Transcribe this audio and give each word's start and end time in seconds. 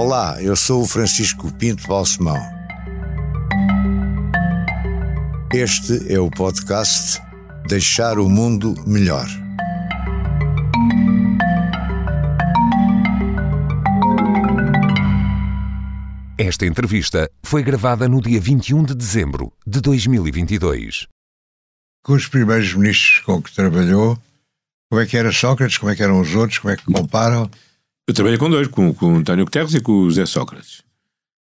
Olá, 0.00 0.40
eu 0.40 0.54
sou 0.54 0.82
o 0.82 0.86
Francisco 0.86 1.52
Pinto 1.54 1.88
Balsemão. 1.88 2.38
Este 5.52 6.14
é 6.14 6.20
o 6.20 6.30
podcast 6.30 7.20
Deixar 7.66 8.20
o 8.20 8.28
Mundo 8.28 8.76
Melhor. 8.86 9.26
Esta 16.38 16.64
entrevista 16.64 17.28
foi 17.42 17.64
gravada 17.64 18.08
no 18.08 18.22
dia 18.22 18.40
21 18.40 18.84
de 18.84 18.94
dezembro 18.94 19.52
de 19.66 19.80
2022. 19.80 21.08
Com 22.04 22.12
os 22.12 22.28
primeiros 22.28 22.72
ministros 22.72 23.18
com 23.24 23.42
que 23.42 23.52
trabalhou, 23.52 24.16
como 24.88 25.02
é 25.02 25.06
que 25.06 25.16
era 25.16 25.32
Sócrates, 25.32 25.76
como 25.76 25.90
é 25.90 25.96
que 25.96 26.04
eram 26.04 26.20
os 26.20 26.36
outros, 26.36 26.60
como 26.60 26.72
é 26.72 26.76
que 26.76 26.84
comparam? 26.84 27.50
Eu 28.08 28.14
trabalhei 28.14 28.38
com 28.38 28.48
dois, 28.48 28.66
com, 28.68 28.94
com 28.94 29.12
o 29.12 29.16
António 29.16 29.44
Guterres 29.44 29.74
e 29.74 29.80
com 29.82 29.92
o 29.92 30.04
José 30.08 30.24
Sócrates. 30.24 30.82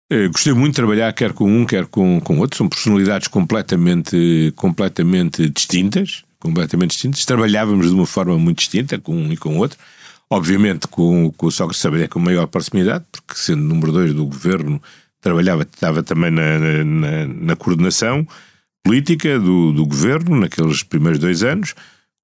Eu 0.09 0.25
eh, 0.25 0.29
gostei 0.29 0.55
muito 0.55 0.73
de 0.73 0.77
trabalhar 0.77 1.13
quer 1.13 1.35
com 1.35 1.45
um, 1.45 1.67
quer 1.67 1.85
com, 1.85 2.19
com 2.23 2.39
outro. 2.39 2.57
São 2.57 2.67
personalidades 2.67 3.29
completamente, 3.29 4.51
completamente 4.57 5.47
distintas. 5.51 6.25
Completamente 6.41 6.93
distintas. 6.93 7.27
Trabalhávamos 7.27 7.89
de 7.89 7.95
uma 7.95 8.07
forma 8.07 8.39
muito 8.39 8.61
distinta 8.61 8.99
com 8.99 9.15
um 9.15 9.31
e 9.31 9.37
com 9.37 9.57
o 9.57 9.59
outro. 9.59 9.79
Obviamente, 10.31 10.89
com, 10.89 11.31
com 11.37 11.49
o 11.49 11.53
Sócrates 11.53 11.83
trabalhei 11.83 12.09
com 12.09 12.19
maior 12.19 12.47
proximidade, 12.47 13.05
porque 13.13 13.35
sendo 13.35 13.63
número 13.63 13.93
dois 13.93 14.15
do 14.15 14.25
governo, 14.25 14.81
trabalhava, 15.21 15.65
estava 15.65 16.03
também 16.03 16.31
na, 16.31 16.59
na, 16.59 17.27
na 17.27 17.57
coordenação 17.57 18.27
política 18.83 19.39
do, 19.39 19.75
do 19.75 19.85
governo 19.85 20.35
naqueles 20.35 20.83
primeiros 20.83 21.21
dois 21.21 21.43
anos. 21.43 21.75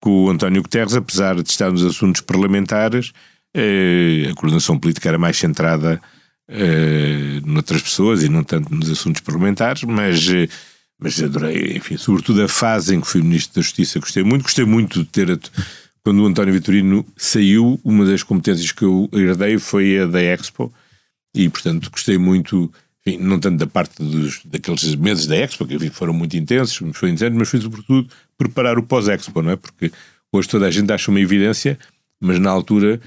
Com 0.01 0.25
o 0.25 0.31
António 0.31 0.63
Guterres, 0.63 0.95
apesar 0.95 1.35
de 1.35 1.51
estar 1.51 1.71
nos 1.71 1.85
assuntos 1.85 2.23
parlamentares, 2.23 3.13
eh, 3.55 4.29
a 4.31 4.35
coordenação 4.35 4.79
política 4.79 5.09
era 5.09 5.19
mais 5.19 5.37
centrada 5.37 6.01
eh, 6.49 7.41
noutras 7.45 7.83
pessoas 7.83 8.23
e 8.23 8.29
não 8.29 8.43
tanto 8.43 8.75
nos 8.75 8.91
assuntos 8.91 9.21
parlamentares, 9.23 9.85
mas, 9.85 10.29
eh, 10.29 10.49
mas 10.99 11.23
adorei, 11.23 11.77
enfim, 11.77 11.97
sobretudo 11.97 12.43
a 12.43 12.49
fase 12.49 12.95
em 12.95 13.01
que 13.01 13.07
fui 13.07 13.23
Ministro 13.23 13.55
da 13.57 13.63
Justiça, 13.63 14.01
gostei 14.01 14.23
muito. 14.23 14.43
Gostei 14.43 14.65
muito 14.65 15.05
de 15.05 15.09
ter 15.09 15.41
quando 16.05 16.23
o 16.23 16.27
António 16.27 16.53
Vitorino 16.53 17.07
saiu, 17.17 17.81
uma 17.83 18.05
das 18.05 18.23
competências 18.23 18.71
que 18.73 18.85
eu 18.85 19.09
herdei 19.13 19.59
foi 19.59 20.01
a 20.01 20.07
da 20.07 20.21
Expo, 20.21 20.73
e 21.35 21.49
portanto 21.49 21.91
gostei 21.91 22.19
muito, 22.19 22.71
enfim, 23.07 23.19
não 23.19 23.41
tanto 23.41 23.57
da 23.57 23.67
parte 23.67 24.03
dos, 24.03 24.43
daqueles 24.45 24.95
meses 24.97 25.27
da 25.27 25.37
Expo, 25.37 25.67
que 25.67 25.89
foram 25.89 26.13
muito 26.13 26.37
intensos, 26.37 26.79
foi 26.93 27.09
intenso, 27.09 27.35
mas 27.37 27.49
foi 27.49 27.61
sobretudo 27.61 28.07
preparar 28.37 28.79
o 28.79 28.83
pós-Expo, 28.83 29.41
não 29.41 29.53
é? 29.53 29.57
Porque 29.57 29.91
hoje 30.31 30.47
toda 30.47 30.67
a 30.67 30.71
gente 30.71 30.93
acha 30.93 31.11
uma 31.11 31.21
evidência, 31.21 31.79
mas 32.21 32.39
na 32.39 32.51
altura, 32.51 33.01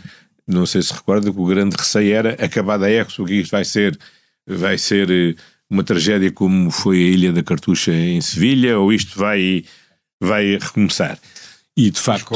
não 0.47 0.65
sei 0.65 0.81
se 0.81 0.93
recorda, 0.93 1.31
que 1.31 1.39
o 1.39 1.45
grande 1.45 1.75
receio 1.75 2.15
era 2.15 2.33
acabar 2.43 2.77
da 2.77 2.89
Expo, 2.89 3.25
que 3.25 3.33
isto 3.33 3.51
vai 3.51 3.65
ser, 3.65 3.97
vai 4.47 4.77
ser 4.77 5.09
eh, 5.11 5.35
uma 5.69 5.83
tragédia 5.83 6.31
como 6.31 6.71
foi 6.71 6.97
a 6.97 7.09
Ilha 7.09 7.33
da 7.33 7.43
Cartucha 7.43 7.91
em 7.91 8.21
Sevilha, 8.21 8.79
ou 8.79 8.93
isto 8.93 9.19
vai, 9.19 9.65
vai 10.21 10.57
recomeçar. 10.57 11.19
E 11.75 11.91
de 11.91 11.99
facto 11.99 12.29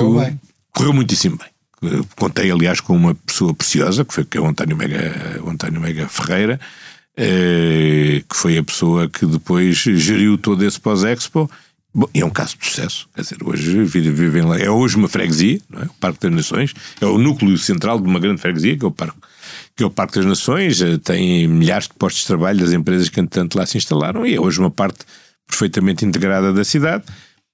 correu 0.73 0.93
muitíssimo 0.93 1.37
bem. 1.37 2.01
Contei, 2.15 2.51
aliás, 2.51 2.79
com 2.79 2.95
uma 2.95 3.15
pessoa 3.15 3.53
preciosa, 3.53 4.05
que 4.05 4.13
foi 4.13 4.25
que 4.25 4.37
é 4.37 4.41
o 4.41 4.45
António 4.45 4.77
Mega, 4.77 5.41
o 5.43 5.49
António 5.49 5.81
Mega 5.81 6.07
Ferreira, 6.07 6.59
eh, 7.17 8.23
que 8.29 8.35
foi 8.35 8.57
a 8.57 8.63
pessoa 8.63 9.09
que 9.09 9.25
depois 9.25 9.77
geriu 9.77 10.37
todo 10.37 10.63
esse 10.63 10.79
pós-expo. 10.79 11.49
Bom, 11.93 12.07
é 12.13 12.23
um 12.23 12.29
caso 12.29 12.57
de 12.57 12.65
sucesso. 12.65 13.09
Quer 13.13 13.21
dizer, 13.21 13.37
hoje 13.43 13.83
vivem 13.83 14.43
lá. 14.43 14.57
É 14.57 14.69
hoje 14.69 14.95
uma 14.95 15.09
freguesia, 15.09 15.59
é? 15.73 15.85
o 15.85 15.93
Parque 15.99 16.21
das 16.21 16.31
Nações, 16.31 16.73
é 17.01 17.05
o 17.05 17.17
núcleo 17.17 17.57
central 17.57 17.99
de 17.99 18.07
uma 18.07 18.19
grande 18.19 18.39
freguesia, 18.39 18.77
que 18.77 18.85
é 18.85 18.87
o 18.87 18.91
Parque, 18.91 19.17
que 19.75 19.83
é 19.83 19.85
o 19.85 19.89
Parque 19.89 20.15
das 20.15 20.25
Nações, 20.25 20.81
eh, 20.81 20.97
tem 20.97 21.47
milhares 21.47 21.87
de 21.87 21.93
postos 21.95 22.21
de 22.21 22.27
trabalho 22.27 22.59
das 22.59 22.71
empresas 22.71 23.09
que, 23.09 23.19
entretanto, 23.19 23.57
lá 23.57 23.65
se 23.65 23.77
instalaram, 23.77 24.25
e 24.25 24.35
é 24.35 24.39
hoje 24.39 24.59
uma 24.59 24.71
parte 24.71 24.99
perfeitamente 25.45 26.05
integrada 26.05 26.53
da 26.53 26.63
cidade. 26.63 27.03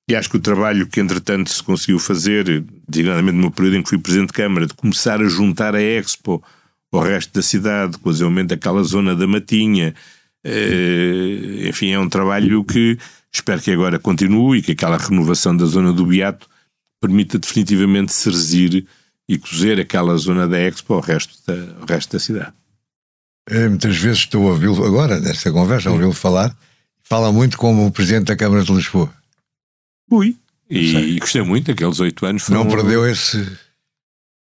E 0.09 0.15
acho 0.15 0.29
que 0.29 0.37
o 0.37 0.39
trabalho 0.39 0.87
que, 0.87 0.99
entretanto, 1.01 1.51
se 1.51 1.61
conseguiu 1.61 1.99
fazer, 1.99 2.63
designadamente 2.87 3.37
no 3.37 3.51
período 3.51 3.77
em 3.77 3.83
que 3.83 3.89
fui 3.89 3.97
Presidente 3.97 4.27
de 4.27 4.33
Câmara, 4.33 4.67
de 4.67 4.73
começar 4.73 5.19
a 5.19 5.27
juntar 5.27 5.75
a 5.75 5.81
Expo 5.81 6.41
ao 6.91 7.01
resto 7.01 7.33
da 7.33 7.41
cidade, 7.41 7.97
com 7.97 8.09
o 8.09 8.11
desenvolvimento 8.11 8.49
daquela 8.49 8.83
zona 8.83 9.15
da 9.15 9.27
Matinha, 9.27 9.93
eh, 10.47 11.67
enfim, 11.67 11.91
é 11.91 11.99
um 11.99 12.07
trabalho 12.07 12.63
que 12.63 12.97
espero 13.31 13.61
que 13.61 13.71
agora 13.71 13.99
continue 13.99 14.59
e 14.59 14.61
que 14.61 14.71
aquela 14.71 14.97
renovação 14.97 15.55
da 15.55 15.65
zona 15.65 15.91
do 15.91 16.05
Beato 16.05 16.47
permita 17.01 17.37
definitivamente 17.37 18.13
serzir 18.13 18.85
e 19.27 19.37
cozer 19.37 19.79
aquela 19.79 20.15
zona 20.17 20.47
da 20.47 20.57
Expo 20.57 20.93
ao 20.93 21.01
resto 21.01 21.35
da, 21.45 21.81
ao 21.81 21.85
resto 21.85 22.13
da 22.13 22.19
cidade. 22.19 22.53
É, 23.49 23.67
muitas 23.67 23.97
vezes 23.97 24.19
estou 24.19 24.47
a 24.47 24.51
ouvi-lo 24.51 24.83
agora, 24.85 25.19
nesta 25.19 25.51
conversa, 25.51 25.89
a 25.89 25.91
ouvi-lo 25.91 26.13
falar, 26.13 26.55
fala 27.03 27.31
muito 27.31 27.57
como 27.57 27.85
o 27.85 27.91
Presidente 27.91 28.27
da 28.27 28.35
Câmara 28.35 28.63
de 28.63 28.73
Lisboa. 28.73 29.13
Fui. 30.09 30.37
E, 30.69 30.95
e 30.95 31.19
gostei 31.19 31.41
muito, 31.41 31.71
aqueles 31.71 31.99
oito 31.99 32.25
anos. 32.25 32.43
Foram... 32.43 32.63
Não 32.63 32.71
perdeu 32.71 33.07
esse. 33.07 33.37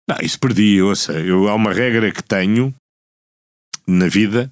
Não, 0.07 0.17
isso 0.21 0.39
perdi. 0.39 0.81
Ouça, 0.81 1.13
eu, 1.13 1.47
há 1.49 1.55
uma 1.55 1.73
regra 1.73 2.11
que 2.11 2.23
tenho 2.23 2.73
na 3.87 4.07
vida. 4.07 4.51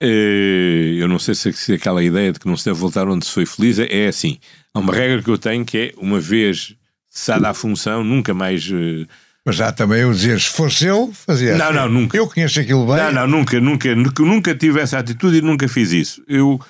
Eh, 0.00 0.96
eu 0.98 1.06
não 1.06 1.18
sei 1.18 1.34
se, 1.34 1.74
aquela 1.74 2.02
ideia 2.02 2.32
de 2.32 2.40
que 2.40 2.48
não 2.48 2.56
se 2.56 2.64
deve 2.64 2.78
voltar 2.78 3.06
onde 3.08 3.26
se 3.26 3.32
foi 3.32 3.44
feliz 3.44 3.78
é 3.78 4.08
assim. 4.08 4.38
Há 4.72 4.78
uma 4.78 4.94
regra 4.94 5.22
que 5.22 5.28
eu 5.28 5.36
tenho 5.36 5.64
que 5.64 5.78
é 5.78 5.92
uma 5.98 6.18
vez 6.18 6.74
cessada 7.08 7.50
a 7.50 7.54
função, 7.54 8.02
nunca 8.02 8.32
mais. 8.32 8.70
Eh, 8.72 9.06
Mas 9.44 9.56
já 9.56 9.70
também 9.72 10.00
eu 10.00 10.12
dizer, 10.12 10.40
se 10.40 10.48
fosse 10.48 10.86
eu, 10.86 11.12
fazia. 11.12 11.56
Não, 11.56 11.72
não, 11.72 11.88
nunca. 11.88 12.16
Eu 12.16 12.26
conheço 12.26 12.60
aquilo 12.60 12.86
bem. 12.86 12.96
Não, 12.96 13.12
não, 13.12 13.26
nunca, 13.26 13.60
nunca, 13.60 13.94
nunca, 13.94 14.22
nunca 14.22 14.54
tive 14.54 14.80
essa 14.80 14.98
atitude 14.98 15.38
e 15.38 15.42
nunca 15.42 15.68
fiz 15.68 15.92
isso. 15.92 16.22
Eu 16.26 16.60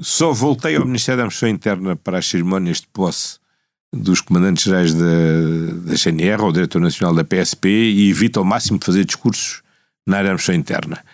só 0.00 0.32
voltei 0.32 0.76
ao 0.76 0.84
Ministério 0.84 1.18
da 1.18 1.22
Administração 1.24 1.48
Interna 1.48 1.96
para 1.96 2.18
as 2.18 2.26
cerimónias 2.26 2.80
de 2.80 2.86
posse 2.88 3.38
dos 3.92 4.20
comandantes 4.20 4.64
gerais 4.64 4.92
da, 4.92 5.04
da 5.84 5.94
GNR, 5.94 6.42
ou 6.42 6.52
diretor 6.52 6.80
nacional 6.80 7.14
da 7.14 7.24
PSP, 7.24 7.68
e 7.68 8.10
evito 8.10 8.38
ao 8.38 8.44
máximo 8.44 8.78
fazer 8.82 9.04
discursos 9.04 9.62
na 10.06 10.18
área 10.18 10.28
da 10.28 10.34
administração 10.34 10.54
interna. 10.54 11.04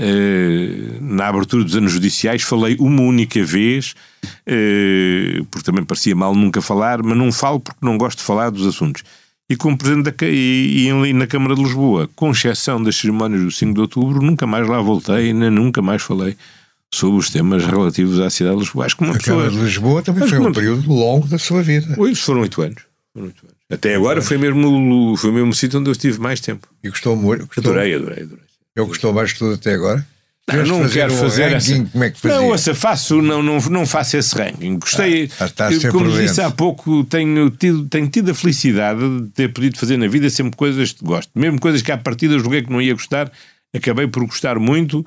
Uh, 0.00 0.96
na 0.98 1.28
abertura 1.28 1.62
dos 1.62 1.76
anos 1.76 1.92
judiciais 1.92 2.40
falei 2.40 2.74
uma 2.80 3.02
única 3.02 3.44
vez, 3.44 3.94
uh, 4.24 5.44
porque 5.50 5.64
também 5.64 5.84
parecia 5.84 6.16
mal 6.16 6.34
nunca 6.34 6.62
falar, 6.62 7.02
mas 7.02 7.18
não 7.18 7.30
falo 7.30 7.60
porque 7.60 7.84
não 7.84 7.98
gosto 7.98 8.18
de 8.18 8.24
falar 8.24 8.48
dos 8.48 8.66
assuntos. 8.66 9.02
E 9.46 9.56
como 9.56 9.76
Presidente 9.76 10.10
da, 10.10 10.26
e, 10.26 10.86
e 10.88 11.12
na 11.12 11.26
Câmara 11.26 11.54
de 11.54 11.62
Lisboa, 11.62 12.08
com 12.16 12.30
exceção 12.30 12.82
das 12.82 12.96
cerimónias 12.96 13.42
do 13.42 13.50
5 13.50 13.74
de 13.74 13.80
Outubro, 13.80 14.22
nunca 14.22 14.46
mais 14.46 14.66
lá 14.66 14.80
voltei, 14.80 15.34
nem 15.34 15.50
nunca 15.50 15.82
mais 15.82 16.00
falei 16.00 16.34
sobre 16.90 17.18
os 17.18 17.28
temas 17.28 17.66
relativos 17.66 18.20
à 18.20 18.30
cidade 18.30 18.54
de 18.54 18.62
Lisboa. 18.62 18.86
Acho 18.86 18.96
que 18.96 19.02
uma 19.02 19.14
a 19.14 19.18
pessoa... 19.18 19.36
Câmara 19.36 19.50
de 19.50 19.64
Lisboa 19.64 20.02
também 20.02 20.26
foi 20.26 20.38
um 20.38 20.52
período 20.52 20.88
longo 20.88 21.28
da 21.28 21.38
sua 21.38 21.62
vida. 21.62 21.94
Hoje 21.98 22.18
foram 22.22 22.40
oito 22.40 22.62
anos. 22.62 22.82
anos. 23.14 23.34
Até 23.68 23.94
agora 23.96 24.22
foi 24.22 24.38
mesmo, 24.38 25.16
foi 25.16 25.30
mesmo 25.30 25.50
o 25.50 25.54
sítio 25.54 25.78
onde 25.78 25.90
eu 25.90 25.92
estive 25.92 26.18
mais 26.18 26.40
tempo. 26.40 26.66
E 26.82 26.88
gostou 26.88 27.14
muito? 27.16 27.46
Gostou... 27.46 27.72
Adorei, 27.72 27.94
adorei, 27.94 28.22
adorei. 28.22 28.49
Eu 28.74 28.86
gostou 28.86 29.12
mais 29.12 29.30
de 29.30 29.36
tudo 29.36 29.54
até 29.54 29.74
agora? 29.74 30.06
Não, 30.48 30.64
não 30.64 30.82
fazer 30.82 30.94
quero 30.94 31.14
fazer 31.14 31.42
ranking, 31.44 31.82
essa... 31.82 31.90
como 31.92 32.04
é 32.04 32.10
que 32.10 32.20
fazia? 32.20 32.38
Não, 32.38 32.48
ouça, 32.48 32.74
faço, 32.74 33.22
não, 33.22 33.42
não, 33.42 33.58
não 33.58 33.86
faço 33.86 34.16
esse 34.16 34.34
ranking. 34.36 34.78
Gostei, 34.78 35.30
ah, 35.38 35.70
eu, 35.70 35.92
como 35.92 36.10
disse 36.10 36.40
há 36.40 36.50
pouco, 36.50 37.04
tenho 37.04 37.50
tido, 37.50 37.86
tenho 37.86 38.08
tido 38.08 38.30
a 38.30 38.34
felicidade 38.34 39.00
de 39.20 39.28
ter 39.28 39.52
podido 39.52 39.78
fazer 39.78 39.96
na 39.96 40.08
vida 40.08 40.28
sempre 40.28 40.56
coisas 40.56 40.92
que 40.92 41.04
gosto. 41.04 41.30
Mesmo 41.34 41.60
coisas 41.60 41.82
que 41.82 41.92
à 41.92 41.98
partida 41.98 42.38
julguei 42.38 42.62
que 42.62 42.70
não 42.72 42.82
ia 42.82 42.94
gostar, 42.94 43.30
acabei 43.72 44.08
por 44.08 44.24
gostar 44.26 44.58
muito 44.58 45.06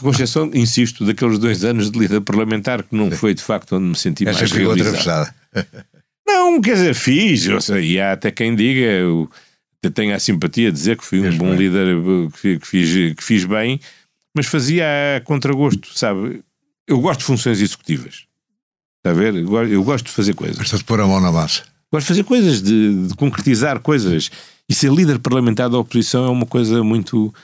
com 0.00 0.10
exceção, 0.10 0.50
insisto, 0.54 1.04
daqueles 1.04 1.38
dois 1.38 1.64
anos 1.64 1.90
de 1.90 1.98
lida 1.98 2.20
parlamentar 2.20 2.82
que 2.82 2.96
não 2.96 3.10
foi 3.10 3.34
de 3.34 3.42
facto 3.42 3.76
onde 3.76 3.86
me 3.86 3.96
senti 3.96 4.26
Essa 4.26 4.40
mais 4.40 4.52
realizado. 4.52 5.34
Não, 6.26 6.60
quer 6.60 6.74
dizer, 6.74 6.94
fiz, 6.94 7.46
ou 7.48 7.60
seja, 7.60 7.80
e 7.80 8.00
há 8.00 8.12
até 8.12 8.30
quem 8.30 8.54
diga, 8.54 8.80
eu 8.80 9.28
tenho 9.88 10.14
a 10.14 10.18
simpatia 10.18 10.70
de 10.70 10.76
dizer 10.76 10.96
que 10.98 11.04
fui 11.04 11.20
um 11.20 11.36
bom 11.38 11.50
bem. 11.50 11.56
líder, 11.56 11.96
que, 12.40 12.58
que, 12.58 12.66
fiz, 12.66 13.14
que 13.14 13.24
fiz 13.24 13.44
bem, 13.44 13.80
mas 14.36 14.46
fazia 14.46 14.84
a 15.16 15.20
contragosto, 15.22 15.96
sabe? 15.96 16.42
Eu 16.86 17.00
gosto 17.00 17.20
de 17.20 17.26
funções 17.26 17.60
executivas. 17.60 18.26
Está 18.98 19.10
a 19.10 19.14
ver? 19.14 19.34
Eu 19.34 19.82
gosto 19.82 20.06
de 20.06 20.12
fazer 20.12 20.34
coisas. 20.34 20.58
Gosto 20.58 20.76
de 20.76 20.84
pôr 20.84 21.00
a 21.00 21.06
mão 21.06 21.20
na 21.20 21.32
massa. 21.32 21.62
Gosto 21.90 22.04
de 22.04 22.08
fazer 22.08 22.24
coisas, 22.24 22.60
de, 22.60 23.08
de 23.08 23.14
concretizar 23.14 23.80
coisas. 23.80 24.30
E 24.68 24.74
ser 24.74 24.92
líder 24.92 25.18
parlamentar 25.18 25.70
da 25.70 25.78
oposição 25.78 26.26
é 26.26 26.28
uma 26.28 26.46
coisa 26.46 26.84
muito 26.84 27.34
eh, 27.34 27.40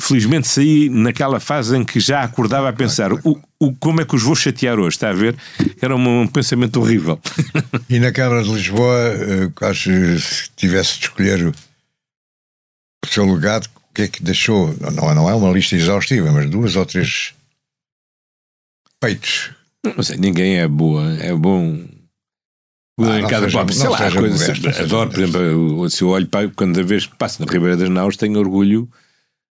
felizmente 0.00 0.46
saí 0.46 0.88
naquela 0.88 1.40
fase 1.40 1.76
em 1.76 1.84
que 1.84 1.98
já 1.98 2.22
acordava 2.22 2.68
a 2.68 2.72
pensar 2.72 3.12
o, 3.12 3.40
o, 3.58 3.74
como 3.74 4.00
é 4.00 4.04
que 4.04 4.14
os 4.14 4.22
vou 4.22 4.34
chatear 4.34 4.78
hoje, 4.78 4.96
está 4.96 5.10
a 5.10 5.12
ver? 5.12 5.36
Era 5.80 5.96
um, 5.96 6.20
um 6.22 6.26
pensamento 6.26 6.80
horrível. 6.80 7.18
E 7.88 7.98
na 7.98 8.12
Câmara 8.12 8.42
de 8.42 8.50
Lisboa, 8.50 8.96
eh, 8.96 9.66
acho 9.66 9.90
que 9.90 10.18
se 10.18 10.50
tivesse 10.56 10.98
de 10.98 11.04
escolher 11.06 11.46
o 11.48 13.06
seu 13.06 13.26
legado, 13.26 13.66
o 13.66 13.94
que 13.94 14.02
é 14.02 14.08
que 14.08 14.22
deixou? 14.22 14.74
Não, 14.80 15.14
não 15.14 15.28
é 15.28 15.34
uma 15.34 15.50
lista 15.50 15.74
exaustiva, 15.74 16.32
mas 16.32 16.48
duas 16.48 16.74
ou 16.76 16.86
três 16.86 17.34
feitos. 19.02 19.50
Não 19.84 20.02
sei, 20.02 20.16
ninguém 20.16 20.58
é 20.58 20.68
boa, 20.68 21.12
é 21.18 21.34
bom. 21.34 21.84
Ah, 23.00 23.20
em 23.20 23.26
cada 23.26 23.50
seja, 23.50 23.72
sei 23.72 23.88
lá, 23.88 24.12
coisas, 24.12 24.78
adoro, 24.78 25.10
por 25.10 25.20
exemplo, 25.20 25.90
se 25.90 26.02
eu 26.02 26.08
olho 26.08 26.26
para 26.26 26.48
quando 26.50 26.78
a 26.78 26.82
vez 26.82 27.06
passo 27.06 27.44
na 27.44 27.50
Ribeira 27.50 27.76
das 27.76 27.88
Naus, 27.88 28.16
tenho 28.16 28.38
orgulho 28.38 28.88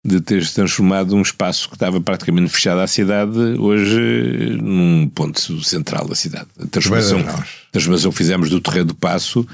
de 0.05 0.21
ter 0.21 0.47
transformado 0.51 1.15
um 1.15 1.21
espaço 1.23 1.67
que 1.67 1.75
estava 1.75 1.99
praticamente 1.99 2.51
fechado 2.51 2.79
à 2.79 2.85
cidade, 2.85 3.39
hoje 3.57 4.55
num 4.61 5.09
ponto 5.09 5.63
central 5.63 6.07
da 6.07 6.13
cidade. 6.13 6.45
A 6.61 6.67
transformação, 6.67 7.19
a 7.21 7.71
transformação 7.71 8.11
que 8.11 8.17
fizemos 8.17 8.51
do 8.51 8.61
Terreiro 8.61 8.89
do 8.89 8.93
Passo 8.93 9.47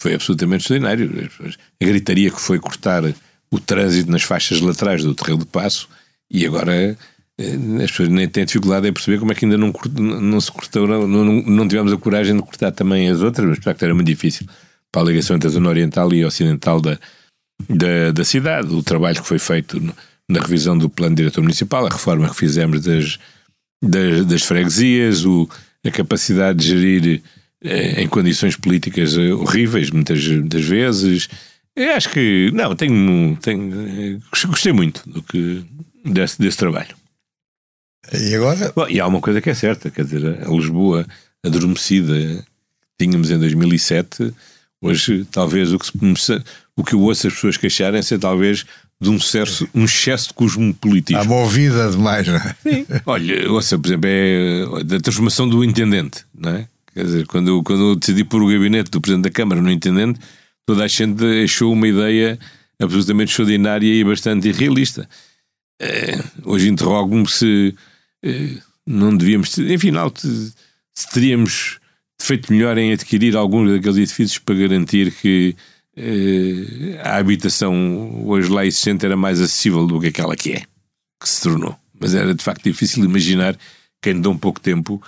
foi 0.00 0.14
absolutamente 0.14 0.62
extraordinário. 0.62 1.30
A 1.78 1.84
gritaria 1.84 2.30
que 2.30 2.40
foi 2.40 2.58
cortar 2.58 3.04
o 3.50 3.60
trânsito 3.60 4.10
nas 4.10 4.22
faixas 4.22 4.62
laterais 4.62 5.04
do 5.04 5.14
Terreiro 5.14 5.40
do 5.40 5.46
Passo 5.46 5.86
e 6.30 6.46
agora 6.46 6.96
eh, 7.38 7.84
as 7.84 7.90
pessoas 7.90 8.08
nem 8.08 8.26
têm 8.26 8.46
dificuldade 8.46 8.88
em 8.88 8.92
perceber 8.94 9.18
como 9.18 9.32
é 9.32 9.34
que 9.34 9.44
ainda 9.44 9.58
não, 9.58 9.74
não 10.00 10.40
se 10.40 10.50
cortou, 10.50 10.88
não, 10.88 11.06
não, 11.06 11.42
não 11.42 11.68
tivemos 11.68 11.92
a 11.92 11.98
coragem 11.98 12.34
de 12.34 12.42
cortar 12.42 12.72
também 12.72 13.10
as 13.10 13.20
outras, 13.20 13.46
mas 13.46 13.58
de 13.58 13.64
facto 13.64 13.82
era 13.82 13.94
muito 13.94 14.06
difícil 14.06 14.46
para 14.90 15.02
a 15.02 15.04
ligação 15.04 15.36
entre 15.36 15.48
a 15.48 15.52
zona 15.52 15.68
oriental 15.68 16.10
e 16.14 16.24
ocidental 16.24 16.80
da, 16.80 16.98
da, 17.68 18.12
da 18.12 18.24
cidade, 18.24 18.68
o 18.68 18.82
trabalho 18.82 19.20
que 19.20 19.28
foi 19.28 19.38
feito 19.38 19.80
na 20.28 20.40
revisão 20.40 20.76
do 20.76 20.88
plano 20.88 21.16
diretor 21.16 21.42
municipal, 21.42 21.86
a 21.86 21.90
reforma 21.90 22.28
que 22.28 22.36
fizemos 22.36 22.80
das, 22.80 23.18
das, 23.82 24.24
das 24.26 24.42
freguesias, 24.42 25.24
o, 25.24 25.48
a 25.84 25.90
capacidade 25.90 26.58
de 26.58 26.66
gerir 26.68 27.22
eh, 27.62 28.02
em 28.02 28.08
condições 28.08 28.56
políticas 28.56 29.16
eh, 29.16 29.32
horríveis, 29.32 29.90
muitas 29.90 30.24
das 30.44 30.64
vezes. 30.64 31.28
Eu 31.74 31.94
acho 31.94 32.10
que, 32.10 32.50
não, 32.52 32.74
tenho, 32.74 33.36
tenho, 33.40 34.20
gostei 34.46 34.72
muito 34.72 35.08
do 35.08 35.22
que, 35.22 35.64
desse, 36.04 36.38
desse 36.38 36.56
trabalho. 36.56 36.94
E 38.12 38.34
agora? 38.34 38.72
Bom, 38.74 38.88
e 38.88 39.00
há 39.00 39.06
uma 39.06 39.20
coisa 39.20 39.40
que 39.40 39.50
é 39.50 39.54
certa, 39.54 39.90
quer 39.90 40.04
dizer, 40.04 40.46
a 40.46 40.50
Lisboa 40.50 41.06
adormecida 41.44 42.44
tínhamos 42.98 43.30
em 43.30 43.38
2007, 43.38 44.32
hoje 44.80 45.26
talvez 45.30 45.72
o 45.72 45.78
que 45.78 45.86
se 45.86 46.42
o 46.76 46.84
que 46.84 46.94
eu 46.94 47.00
ouço 47.00 47.26
as 47.26 47.34
pessoas 47.34 47.56
queixarem-se 47.56 48.14
é 48.14 48.18
talvez 48.18 48.64
de 49.00 49.10
um 49.10 49.16
excesso, 49.16 49.68
um 49.74 49.84
excesso 49.84 50.28
de 50.28 50.34
cosmopolitismo. 50.34 51.20
Há 51.20 51.24
movida 51.24 51.90
demais, 51.90 52.26
não 52.26 52.36
é? 52.36 52.56
Sim. 52.62 52.86
Olha, 53.04 53.50
ouça, 53.50 53.78
por 53.78 53.88
exemplo, 53.88 54.08
é 54.08 54.84
da 54.84 55.00
transformação 55.00 55.48
do 55.48 55.64
intendente, 55.64 56.24
não 56.32 56.50
é? 56.50 56.68
Quer 56.94 57.04
dizer, 57.04 57.26
quando 57.26 57.48
eu, 57.48 57.62
quando 57.62 57.90
eu 57.90 57.96
decidi 57.96 58.22
pôr 58.22 58.42
o 58.42 58.46
gabinete 58.46 58.90
do 58.90 59.00
Presidente 59.00 59.24
da 59.24 59.30
Câmara 59.30 59.60
no 59.60 59.70
intendente, 59.70 60.20
toda 60.64 60.84
a 60.84 60.88
gente 60.88 61.24
achou 61.42 61.72
uma 61.72 61.88
ideia 61.88 62.38
absolutamente 62.80 63.30
extraordinária 63.30 63.92
e 63.92 64.04
bastante 64.04 64.48
irrealista. 64.48 65.08
É, 65.80 66.22
hoje 66.44 66.68
interrogo-me 66.68 67.28
se 67.28 67.74
é, 68.22 68.50
não 68.86 69.16
devíamos, 69.16 69.50
ter, 69.50 69.68
enfim, 69.70 69.90
não, 69.90 70.12
se 70.14 71.10
teríamos 71.12 71.78
feito 72.20 72.52
melhor 72.52 72.78
em 72.78 72.92
adquirir 72.92 73.36
alguns 73.36 73.70
daqueles 73.70 73.96
edifícios 73.96 74.38
para 74.38 74.54
garantir 74.54 75.10
que 75.12 75.56
a 77.02 77.16
habitação 77.16 78.26
hoje 78.26 78.48
lá 78.48 78.64
existente 78.64 79.04
era 79.04 79.16
mais 79.16 79.40
acessível 79.40 79.86
do 79.86 80.00
que 80.00 80.08
aquela 80.08 80.36
que 80.36 80.52
é, 80.52 80.62
que 81.20 81.28
se 81.28 81.42
tornou. 81.42 81.76
Mas 81.98 82.14
era 82.14 82.34
de 82.34 82.42
facto 82.42 82.64
difícil 82.64 83.04
imaginar 83.04 83.56
que 84.00 84.10
em 84.10 84.20
tão 84.20 84.36
pouco 84.36 84.60
tempo 84.60 85.02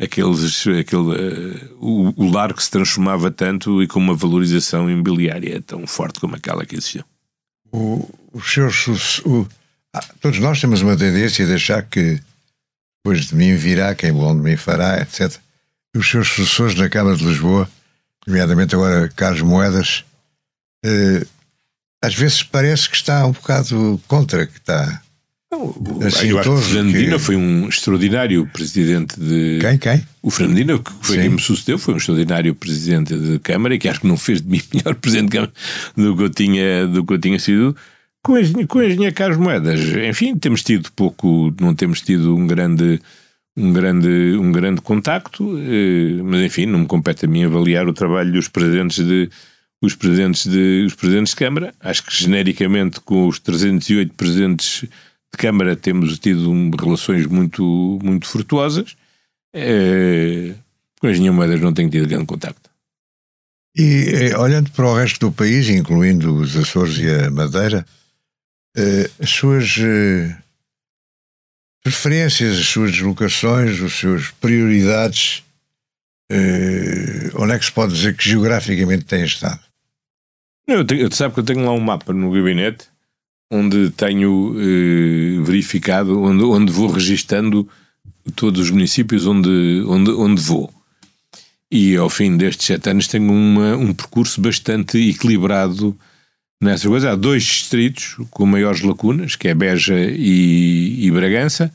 aqueles, 0.00 0.66
aquele, 0.66 1.02
uh, 1.02 1.76
o, 1.78 2.24
o 2.24 2.30
lar 2.30 2.54
que 2.54 2.62
se 2.62 2.70
transformava 2.70 3.30
tanto 3.30 3.82
e 3.82 3.86
com 3.86 3.98
uma 3.98 4.14
valorização 4.14 4.90
imobiliária 4.90 5.62
tão 5.62 5.86
forte 5.86 6.18
como 6.18 6.36
aquela 6.36 6.64
que 6.64 6.74
existia. 6.74 7.04
O, 7.70 8.08
os 8.32 8.52
seus. 8.52 9.18
O, 9.20 9.46
ah, 9.94 10.04
todos 10.20 10.38
nós 10.38 10.60
temos 10.60 10.80
uma 10.82 10.96
tendência 10.96 11.46
de 11.46 11.52
achar 11.52 11.82
que 11.82 12.20
depois 12.98 13.26
de 13.26 13.34
mim 13.34 13.54
virá 13.54 13.94
quem 13.94 14.12
bom 14.12 14.34
de 14.34 14.42
mim 14.42 14.56
fará, 14.56 15.00
etc. 15.00 15.36
E 15.94 15.98
os 15.98 16.08
seus 16.08 16.28
sucessores 16.28 16.74
na 16.74 16.88
Câmara 16.88 17.16
de 17.16 17.24
Lisboa, 17.24 17.68
nomeadamente 18.26 18.74
agora 18.74 19.08
Carlos 19.08 19.42
Moedas, 19.42 20.04
uh, 20.84 21.26
às 22.02 22.14
vezes 22.14 22.42
parece 22.42 22.88
que 22.88 22.96
está 22.96 23.26
um 23.26 23.32
bocado 23.32 24.00
contra, 24.08 24.46
que 24.46 24.58
está. 24.58 25.02
Assim, 26.06 26.28
eu 26.28 26.38
acho 26.38 26.48
que 26.48 26.54
o 26.54 26.58
Fernandina 26.58 27.16
que... 27.16 27.18
foi 27.18 27.36
um 27.36 27.68
extraordinário 27.68 28.46
presidente 28.46 29.18
de. 29.18 29.58
Quem? 29.60 29.78
Quem? 29.78 30.06
O 30.22 30.30
Fernandina, 30.30 30.78
que 30.78 30.92
foi 31.02 31.16
Sim. 31.16 31.22
quem 31.22 31.30
me 31.30 31.40
sucedeu, 31.40 31.78
foi 31.78 31.94
um 31.94 31.96
extraordinário 31.96 32.54
presidente 32.54 33.18
de 33.18 33.38
Câmara 33.40 33.74
e 33.74 33.78
que 33.78 33.88
acho 33.88 34.00
que 34.00 34.06
não 34.06 34.16
fez 34.16 34.40
de 34.40 34.48
mim 34.48 34.62
melhor 34.72 34.94
presidente 34.94 35.30
de 35.30 35.32
Câmara 35.32 35.52
do 35.96 36.16
que 36.16 36.22
eu 36.22 36.30
tinha, 36.30 36.86
do 36.86 37.04
que 37.04 37.12
eu 37.12 37.18
tinha 37.18 37.38
sido. 37.38 37.76
Com 38.22 38.34
a, 38.34 38.66
com 38.68 38.78
a 38.78 38.84
engenharia 38.84 39.12
Carlos 39.12 39.38
Moedas, 39.38 39.80
enfim, 39.80 40.36
temos 40.36 40.62
tido 40.62 40.90
pouco, 40.92 41.54
não 41.58 41.74
temos 41.74 42.02
tido 42.02 42.36
um 42.36 42.46
grande, 42.46 43.00
um 43.56 43.72
grande, 43.72 44.36
um 44.38 44.52
grande 44.52 44.80
contacto, 44.82 45.58
eh, 45.58 46.22
mas 46.22 46.42
enfim, 46.42 46.66
não 46.66 46.80
me 46.80 46.86
compete 46.86 47.24
a 47.24 47.28
mim 47.28 47.44
avaliar 47.44 47.88
o 47.88 47.94
trabalho 47.94 48.30
dos 48.30 48.46
presidentes 48.46 49.04
de, 49.04 49.30
os 49.80 49.94
presidentes 49.94 50.46
de, 50.46 50.84
os 50.86 50.94
presidentes 50.94 51.30
de 51.30 51.36
Câmara. 51.36 51.74
Acho 51.80 52.04
que 52.04 52.14
genericamente 52.14 53.00
com 53.00 53.26
os 53.26 53.38
308 53.38 54.14
presidentes 54.14 54.82
de 54.82 55.38
Câmara 55.38 55.74
temos 55.74 56.18
tido 56.18 56.50
um, 56.50 56.70
relações 56.70 57.26
muito, 57.26 57.98
muito 58.02 58.26
frutuosas. 58.26 58.96
É, 59.54 60.54
com 61.00 61.06
as 61.06 61.18
Moedas 61.18 61.60
não 61.60 61.72
tenho 61.72 61.88
tido 61.88 62.06
grande 62.06 62.26
contacto. 62.26 62.68
E 63.74 64.30
eh, 64.32 64.36
olhando 64.36 64.70
para 64.72 64.86
o 64.86 64.94
resto 64.94 65.20
do 65.20 65.32
país, 65.32 65.68
incluindo 65.68 66.34
os 66.34 66.56
Açores 66.56 66.98
e 66.98 67.08
a 67.08 67.30
Madeira, 67.30 67.86
eh, 68.76 69.10
as 69.18 69.30
suas 69.30 69.76
preferências, 71.82 72.58
as 72.58 72.66
suas 72.66 72.92
deslocações, 72.92 73.80
as 73.80 73.92
suas 73.92 74.30
prioridades, 74.32 75.42
onde 77.34 77.54
é 77.54 77.58
que 77.58 77.64
se 77.64 77.72
pode 77.72 77.94
dizer 77.94 78.14
que 78.16 78.28
geograficamente 78.28 79.04
têm 79.04 79.24
estado? 79.24 79.69
Eu, 80.72 80.84
tenho, 80.84 81.14
sabe 81.14 81.34
que 81.34 81.40
eu 81.40 81.44
tenho 81.44 81.64
lá 81.64 81.72
um 81.72 81.80
mapa 81.80 82.12
no 82.12 82.30
gabinete 82.30 82.86
onde 83.50 83.90
tenho 83.90 84.54
eh, 84.56 85.42
verificado, 85.42 86.22
onde, 86.22 86.44
onde 86.44 86.72
vou 86.72 86.88
registando 86.88 87.68
todos 88.36 88.60
os 88.60 88.70
municípios 88.70 89.26
onde, 89.26 89.82
onde, 89.86 90.10
onde 90.12 90.40
vou. 90.40 90.72
E 91.70 91.96
ao 91.96 92.08
fim 92.08 92.36
destes 92.36 92.66
sete 92.66 92.90
anos 92.90 93.08
tenho 93.08 93.30
uma, 93.30 93.76
um 93.76 93.92
percurso 93.92 94.40
bastante 94.40 94.98
equilibrado 94.98 95.96
nessa 96.60 96.88
coisa. 96.88 97.12
Há 97.12 97.16
dois 97.16 97.42
distritos 97.42 98.16
com 98.30 98.46
maiores 98.46 98.82
lacunas, 98.82 99.34
que 99.34 99.48
é 99.48 99.54
Beja 99.54 99.98
e, 99.98 101.06
e 101.06 101.10
Bragança. 101.10 101.72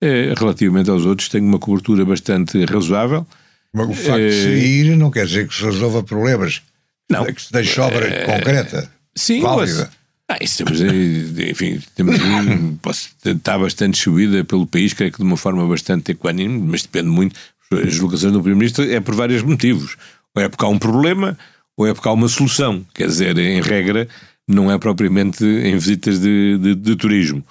Eh, 0.00 0.34
relativamente 0.36 0.90
aos 0.90 1.04
outros, 1.04 1.28
tenho 1.28 1.44
uma 1.44 1.58
cobertura 1.58 2.04
bastante 2.04 2.64
razoável. 2.64 3.26
Mas 3.72 3.88
o 3.88 3.94
facto 3.94 4.20
de 4.20 4.42
sair 4.42 4.96
não 4.96 5.10
quer 5.10 5.26
dizer 5.26 5.48
que 5.48 5.54
se 5.54 5.64
resolva 5.64 6.02
problemas. 6.02 6.62
Não. 7.10 7.24
É 7.24 7.32
que 7.32 7.42
se 7.42 7.52
deixe 7.52 7.80
obra 7.80 8.06
é, 8.06 8.24
concreta. 8.24 8.90
Sim, 9.14 9.40
válida. 9.40 9.90
Ah, 10.30 10.36
isso 10.42 10.62
temos, 10.62 10.78
enfim, 10.80 11.80
temos, 11.94 12.16
posso, 12.82 13.08
está 13.24 13.58
bastante 13.58 13.96
subida 13.96 14.44
pelo 14.44 14.66
país, 14.66 14.92
creio 14.92 15.10
que 15.10 15.18
de 15.18 15.24
uma 15.24 15.38
forma 15.38 15.66
bastante 15.66 16.12
equânime, 16.12 16.58
mas 16.58 16.82
depende 16.82 17.08
muito. 17.08 17.34
As 17.72 17.98
locações 17.98 18.32
do 18.32 18.40
Primeiro-Ministro 18.40 18.84
é 18.90 19.00
por 19.00 19.14
vários 19.14 19.42
motivos. 19.42 19.96
Ou 20.34 20.42
é 20.42 20.48
porque 20.48 20.64
há 20.64 20.68
um 20.68 20.78
problema, 20.78 21.36
ou 21.76 21.86
é 21.86 21.94
porque 21.94 22.08
há 22.08 22.12
uma 22.12 22.28
solução. 22.28 22.84
Quer 22.94 23.06
dizer, 23.06 23.38
em 23.38 23.62
regra, 23.62 24.06
não 24.46 24.70
é 24.70 24.78
propriamente 24.78 25.44
em 25.44 25.74
visitas 25.76 26.18
de, 26.18 26.58
de, 26.58 26.74
de 26.74 26.96
turismo. 26.96 27.44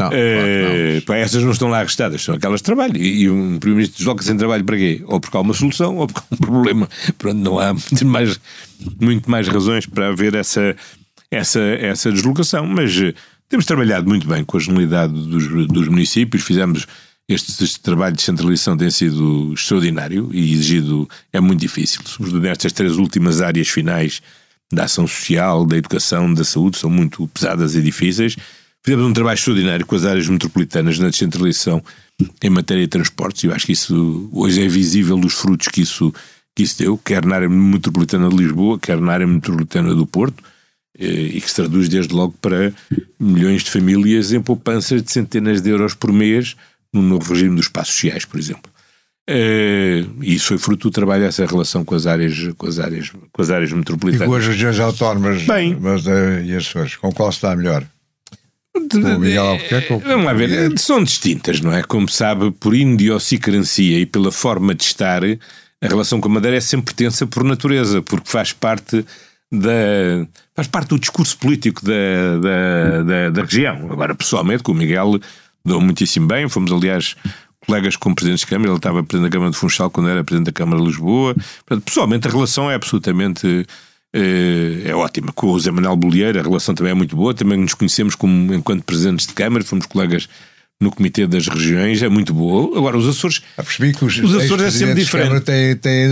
Não, 0.00 0.10
é, 0.12 1.00
claro 1.04 1.20
não. 1.20 1.24
Essas 1.24 1.42
não 1.42 1.50
estão 1.50 1.68
lá 1.68 1.80
arrestadas, 1.80 2.22
são 2.22 2.36
aquelas 2.36 2.60
de 2.60 2.64
trabalho. 2.64 2.96
E, 2.96 3.22
e 3.22 3.30
um 3.30 3.58
Primeiro-Ministro 3.58 3.98
desloca-se 3.98 4.30
em 4.30 4.36
trabalho 4.36 4.64
para 4.64 4.76
quê? 4.76 5.02
Ou 5.06 5.18
porque 5.18 5.36
há 5.36 5.40
uma 5.40 5.54
solução, 5.54 5.96
ou 5.96 6.06
porque 6.06 6.20
há 6.20 6.34
um 6.34 6.38
problema. 6.46 6.88
Pronto, 7.18 7.38
não 7.38 7.58
há 7.58 7.74
muito 7.74 8.06
mais, 8.06 8.40
muito 9.00 9.28
mais 9.28 9.48
razões 9.48 9.86
para 9.86 10.08
haver 10.08 10.34
essa, 10.34 10.76
essa, 11.30 11.60
essa 11.60 12.12
deslocação. 12.12 12.64
Mas 12.64 12.96
eh, 12.96 13.12
temos 13.48 13.66
trabalhado 13.66 14.08
muito 14.08 14.26
bem 14.28 14.44
com 14.44 14.56
a 14.56 14.60
generalidade 14.60 15.12
dos, 15.12 15.66
dos 15.66 15.88
municípios, 15.88 16.44
fizemos. 16.44 16.86
Este, 17.30 17.62
este, 17.62 17.80
trabalho 17.80 18.16
de 18.16 18.22
centralização 18.22 18.74
tem 18.74 18.90
sido 18.90 19.52
extraordinário 19.52 20.30
e 20.32 20.50
exigido, 20.50 21.06
é 21.30 21.38
muito 21.38 21.60
difícil, 21.60 22.00
sobretudo 22.06 22.40
nestas 22.40 22.72
três 22.72 22.96
últimas 22.96 23.42
áreas 23.42 23.68
finais 23.68 24.22
da 24.72 24.84
ação 24.84 25.06
social, 25.06 25.66
da 25.66 25.76
educação, 25.76 26.32
da 26.32 26.42
saúde, 26.42 26.78
são 26.78 26.88
muito 26.88 27.28
pesadas 27.28 27.74
e 27.74 27.82
difíceis 27.82 28.34
Fizemos 28.88 29.04
um 29.04 29.12
trabalho 29.12 29.34
extraordinário 29.34 29.84
com 29.84 29.94
as 29.96 30.06
áreas 30.06 30.26
metropolitanas 30.28 30.98
na 30.98 31.10
descentralização 31.10 31.84
em 32.42 32.48
matéria 32.48 32.84
de 32.84 32.88
transportes. 32.88 33.44
Eu 33.44 33.52
acho 33.52 33.66
que 33.66 33.72
isso 33.72 34.30
hoje 34.32 34.64
é 34.64 34.66
visível 34.66 35.18
dos 35.18 35.34
frutos 35.34 35.68
que 35.68 35.82
isso, 35.82 36.10
que 36.56 36.62
isso 36.62 36.78
deu, 36.78 36.96
quer 36.96 37.22
na 37.26 37.34
área 37.34 37.50
metropolitana 37.50 38.30
de 38.30 38.36
Lisboa, 38.36 38.78
quer 38.78 38.98
na 38.98 39.12
área 39.12 39.26
metropolitana 39.26 39.94
do 39.94 40.06
Porto, 40.06 40.42
eh, 40.98 41.04
e 41.04 41.38
que 41.38 41.50
se 41.50 41.56
traduz 41.56 41.86
desde 41.86 42.14
logo 42.14 42.34
para 42.40 42.72
milhões 43.20 43.62
de 43.62 43.70
famílias 43.70 44.32
em 44.32 44.40
poupanças 44.40 45.02
de 45.02 45.12
centenas 45.12 45.60
de 45.60 45.68
euros 45.68 45.92
por 45.92 46.10
mês 46.10 46.56
no 46.90 47.02
novo 47.02 47.34
regime 47.34 47.56
dos 47.56 47.68
passos 47.68 47.92
sociais, 47.92 48.24
por 48.24 48.40
exemplo. 48.40 48.72
Eh, 49.28 50.02
e 50.22 50.34
isso 50.34 50.46
foi 50.46 50.56
fruto 50.56 50.88
do 50.88 50.94
trabalho 50.94 51.24
dessa 51.24 51.44
relação 51.44 51.84
com 51.84 51.94
as 51.94 52.06
áreas, 52.06 52.34
com 52.56 52.66
as 52.66 52.78
áreas, 52.78 53.12
com 53.30 53.42
as 53.42 53.50
áreas 53.50 53.70
metropolitanas. 53.70 54.26
E 54.26 54.30
com 54.30 54.34
as 54.34 54.46
regiões 54.46 54.80
autónomas 54.80 55.42
Bem, 55.42 55.76
mas, 55.78 56.06
uh, 56.06 56.40
e 56.42 56.56
as 56.56 56.64
suas, 56.64 56.96
com 56.96 57.12
qual 57.12 57.28
está 57.28 57.54
melhor? 57.54 57.86
Vamos 60.00 60.24
lá 60.24 60.32
ver, 60.32 60.78
são 60.78 61.02
distintas, 61.02 61.60
não 61.60 61.72
é? 61.72 61.82
Como 61.82 62.08
sabe, 62.08 62.50
por 62.52 62.74
idiosincrasia 62.74 63.98
e 64.00 64.06
pela 64.06 64.30
forma 64.30 64.74
de 64.74 64.84
estar, 64.84 65.22
a 65.24 65.86
relação 65.86 66.20
com 66.20 66.28
a 66.28 66.32
Madeira 66.32 66.56
é 66.56 66.60
sempre 66.60 66.94
tensa 66.94 67.26
por 67.26 67.44
natureza, 67.44 68.02
porque 68.02 68.30
faz 68.30 68.52
parte 68.52 69.04
da, 69.50 70.26
faz 70.54 70.68
parte 70.68 70.88
do 70.88 70.98
discurso 70.98 71.36
político 71.38 71.82
da, 71.84 72.38
da, 72.40 73.02
da, 73.02 73.30
da 73.30 73.42
região. 73.42 73.90
Agora, 73.90 74.14
pessoalmente, 74.14 74.62
com 74.62 74.72
o 74.72 74.74
Miguel 74.74 75.18
dou 75.64 75.80
muitíssimo 75.80 76.26
bem, 76.26 76.48
fomos 76.48 76.72
aliás 76.72 77.16
colegas 77.66 77.96
como 77.96 78.14
Presidente 78.14 78.40
de 78.40 78.46
Câmara, 78.46 78.70
ele 78.70 78.78
estava 78.78 79.02
Presidente 79.04 79.30
da 79.30 79.34
Câmara 79.34 79.50
de 79.50 79.58
Funchal 79.58 79.90
quando 79.90 80.08
era 80.08 80.24
Presidente 80.24 80.46
da 80.46 80.52
Câmara 80.52 80.80
de 80.80 80.86
Lisboa. 80.86 81.34
Portanto, 81.34 81.84
pessoalmente 81.84 82.26
a 82.26 82.30
relação 82.30 82.70
é 82.70 82.74
absolutamente 82.74 83.66
é, 84.14 84.90
é 84.90 84.94
ótima. 84.94 85.32
Com 85.32 85.48
o 85.48 85.60
Zé 85.60 85.70
Manuel 85.70 85.96
Bolieira 85.96 86.40
a 86.40 86.42
relação 86.42 86.74
também 86.74 86.92
é 86.92 86.94
muito 86.94 87.16
boa, 87.16 87.34
também 87.34 87.58
nos 87.58 87.74
conhecemos 87.74 88.14
como 88.14 88.54
enquanto 88.54 88.84
Presidentes 88.84 89.26
de 89.26 89.32
Câmara, 89.32 89.64
fomos 89.64 89.86
colegas 89.86 90.28
no 90.80 90.92
Comitê 90.92 91.26
das 91.26 91.48
Regiões 91.48 92.02
é 92.02 92.08
muito 92.08 92.32
boa. 92.32 92.78
Agora, 92.78 92.96
os 92.96 93.08
Açores. 93.08 93.42
Ah, 93.56 93.64
percebi 93.64 93.92
que 93.92 94.04
os, 94.04 94.16
os 94.18 94.34
Açores 94.34 94.66
é 94.66 94.70
sempre 94.70 94.94
diferente. 94.94 95.40
Tem, 95.40 95.74
tem 95.76 96.08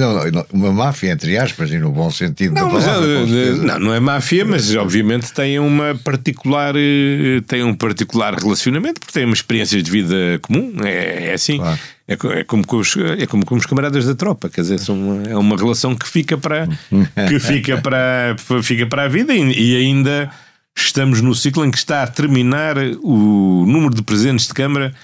uma 0.52 0.72
máfia, 0.72 1.12
entre 1.12 1.38
aspas, 1.38 1.70
e 1.70 1.78
no 1.78 1.92
bom 1.92 2.10
sentido 2.10 2.54
não, 2.54 2.68
da 2.68 2.80
palavra. 2.80 3.20
Mas, 3.20 3.30
eh, 3.32 3.50
não, 3.64 3.78
não 3.78 3.94
é 3.94 4.00
máfia, 4.00 4.44
mas 4.44 4.74
obviamente 4.74 5.32
tem 5.32 5.60
uma 5.60 5.94
particular, 5.94 6.74
eh, 6.76 7.40
tem 7.46 7.62
um 7.62 7.74
particular 7.74 8.34
relacionamento, 8.34 8.98
porque 8.98 9.12
tem 9.12 9.24
uma 9.24 9.34
experiência 9.34 9.80
de 9.80 9.88
vida 9.90 10.16
comum. 10.42 10.72
É, 10.84 11.28
é 11.28 11.34
assim. 11.34 11.58
Claro. 11.58 11.78
É, 12.08 12.14
é, 12.38 12.44
como 12.44 12.64
com 12.64 12.76
os, 12.76 12.96
é 12.96 13.26
como 13.26 13.44
com 13.44 13.56
os 13.56 13.66
camaradas 13.66 14.06
da 14.06 14.14
tropa, 14.14 14.48
quer 14.48 14.60
dizer, 14.60 14.78
são, 14.78 15.22
é 15.28 15.36
uma 15.36 15.56
relação 15.56 15.94
que 15.96 16.06
fica 16.06 16.38
para, 16.38 16.68
que 17.28 17.40
fica 17.40 17.80
para, 17.80 18.36
fica 18.62 18.86
para 18.86 19.04
a 19.04 19.08
vida 19.08 19.34
e, 19.34 19.72
e 19.72 19.76
ainda 19.76 20.30
estamos 20.76 21.20
no 21.20 21.34
ciclo 21.34 21.64
em 21.64 21.70
que 21.70 21.78
está 21.78 22.02
a 22.02 22.06
terminar 22.06 22.76
o 23.02 23.64
número 23.66 23.94
de 23.94 24.02
presidentes 24.02 24.46
de 24.46 24.54
Câmara 24.54 24.94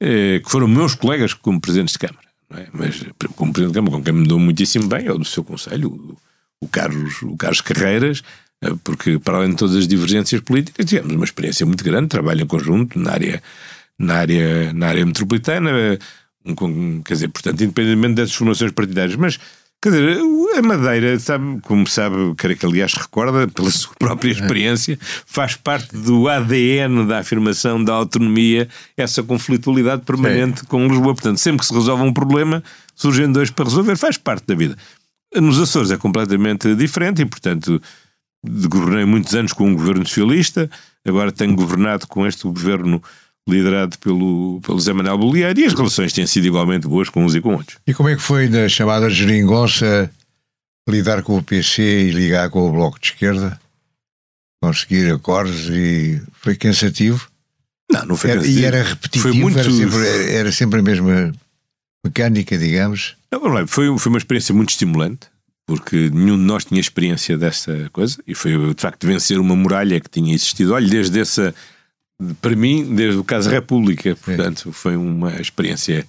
eh, 0.00 0.40
que 0.44 0.50
foram 0.50 0.68
meus 0.68 0.94
colegas 0.94 1.34
como 1.34 1.60
presidentes 1.60 1.94
de 1.94 1.98
Câmara. 1.98 2.28
É? 2.54 2.66
Mas 2.72 3.04
como 3.34 3.52
presidente 3.52 3.74
de 3.74 3.78
Câmara, 3.80 3.96
com 3.96 4.02
quem 4.02 4.14
me 4.14 4.26
dou 4.26 4.38
muitíssimo 4.38 4.86
bem, 4.86 5.06
é 5.06 5.12
o 5.12 5.18
do 5.18 5.24
seu 5.24 5.42
Conselho, 5.42 5.90
o, 5.90 6.16
o, 6.60 6.68
Carlos, 6.68 7.20
o 7.22 7.36
Carlos 7.36 7.60
Carreiras, 7.60 8.22
eh, 8.62 8.74
porque 8.84 9.18
para 9.18 9.38
além 9.38 9.50
de 9.50 9.56
todas 9.56 9.74
as 9.74 9.88
divergências 9.88 10.40
políticas, 10.40 10.86
tivemos 10.86 11.12
uma 11.12 11.24
experiência 11.24 11.66
muito 11.66 11.82
grande, 11.82 12.08
trabalho 12.08 12.42
em 12.42 12.46
conjunto 12.46 12.98
na 12.98 13.10
área, 13.10 13.42
na 13.98 14.14
área, 14.14 14.72
na 14.72 14.86
área 14.86 15.04
metropolitana, 15.04 15.70
um, 15.72 15.98
quer 17.04 17.14
dizer, 17.14 17.28
portanto, 17.28 17.62
independentemente 17.62 18.14
dessas 18.14 18.34
formações 18.34 18.72
partidárias, 18.72 19.16
mas 19.16 19.38
Quer 19.80 19.90
dizer, 19.90 20.18
a 20.56 20.62
Madeira, 20.62 21.16
sabe, 21.20 21.60
como 21.60 21.86
sabe, 21.86 22.34
creio 22.36 22.58
que 22.58 22.66
aliás 22.66 22.94
recorda, 22.94 23.46
pela 23.46 23.70
sua 23.70 23.94
própria 23.96 24.32
experiência, 24.32 24.98
faz 25.00 25.54
parte 25.54 25.96
do 25.96 26.28
ADN 26.28 27.06
da 27.06 27.20
afirmação 27.20 27.82
da 27.84 27.92
autonomia, 27.92 28.68
essa 28.96 29.22
conflitualidade 29.22 30.02
permanente 30.02 30.60
Sim. 30.60 30.66
com 30.66 30.88
Lisboa. 30.88 31.14
Portanto, 31.14 31.38
sempre 31.38 31.60
que 31.60 31.66
se 31.66 31.72
resolve 31.72 32.02
um 32.02 32.12
problema, 32.12 32.60
surgem 32.96 33.30
dois 33.30 33.50
para 33.50 33.66
resolver, 33.66 33.96
faz 33.96 34.16
parte 34.18 34.48
da 34.48 34.56
vida. 34.56 34.76
Nos 35.36 35.60
Açores 35.60 35.92
é 35.92 35.96
completamente 35.96 36.74
diferente 36.74 37.22
e, 37.22 37.24
portanto, 37.24 37.80
governei 38.44 39.04
muitos 39.04 39.32
anos 39.36 39.52
com 39.52 39.68
um 39.68 39.74
governo 39.76 40.04
socialista, 40.04 40.68
agora 41.06 41.30
tenho 41.30 41.54
governado 41.54 42.04
com 42.08 42.26
este 42.26 42.42
governo 42.42 43.00
liderado 43.48 43.98
pelo, 43.98 44.60
pelo 44.64 44.80
Zé 44.80 44.92
Manuel 44.92 45.18
Bolieiro, 45.18 45.58
e 45.58 45.64
as 45.64 45.72
relações 45.72 46.12
têm 46.12 46.26
sido 46.26 46.46
igualmente 46.46 46.86
boas 46.86 47.08
com 47.08 47.24
uns 47.24 47.34
e 47.34 47.40
com 47.40 47.54
outros. 47.54 47.78
E 47.86 47.94
como 47.94 48.08
é 48.08 48.16
que 48.16 48.22
foi 48.22 48.48
na 48.48 48.68
chamada 48.68 49.08
geringonça 49.08 50.10
lidar 50.88 51.22
com 51.22 51.38
o 51.38 51.42
PC 51.42 51.82
e 51.82 52.10
ligar 52.10 52.50
com 52.50 52.68
o 52.68 52.72
Bloco 52.72 53.00
de 53.00 53.08
Esquerda? 53.08 53.58
Conseguir 54.62 55.12
acordos 55.12 55.68
e 55.70 56.20
foi 56.32 56.56
cansativo? 56.56 57.28
Não, 57.90 58.04
não 58.06 58.16
foi 58.16 58.30
cansativo. 58.30 58.58
E 58.58 58.64
era 58.64 58.82
repetitivo, 58.82 59.28
foi 59.28 59.32
muito... 59.32 59.58
era, 59.58 59.70
sempre, 59.70 60.32
era 60.32 60.52
sempre 60.52 60.80
a 60.80 60.82
mesma 60.82 61.32
mecânica, 62.04 62.58
digamos? 62.58 63.16
Não, 63.30 63.40
não, 63.40 63.66
foi, 63.66 63.96
foi 63.98 64.10
uma 64.10 64.18
experiência 64.18 64.54
muito 64.54 64.70
estimulante 64.70 65.28
porque 65.68 66.08
nenhum 66.08 66.38
de 66.38 66.44
nós 66.44 66.64
tinha 66.64 66.80
experiência 66.80 67.36
dessa 67.36 67.90
coisa 67.92 68.16
e 68.26 68.34
foi 68.34 68.52
de 68.74 68.80
facto 68.80 69.06
vencer 69.06 69.38
uma 69.38 69.54
muralha 69.54 70.00
que 70.00 70.08
tinha 70.08 70.34
existido. 70.34 70.72
Olha, 70.72 70.88
desde 70.88 71.20
essa 71.20 71.54
para 72.40 72.56
mim, 72.56 72.94
desde 72.94 73.18
o 73.18 73.24
caso 73.24 73.48
República, 73.48 74.16
portanto, 74.16 74.72
foi 74.72 74.96
uma 74.96 75.40
experiência. 75.40 76.04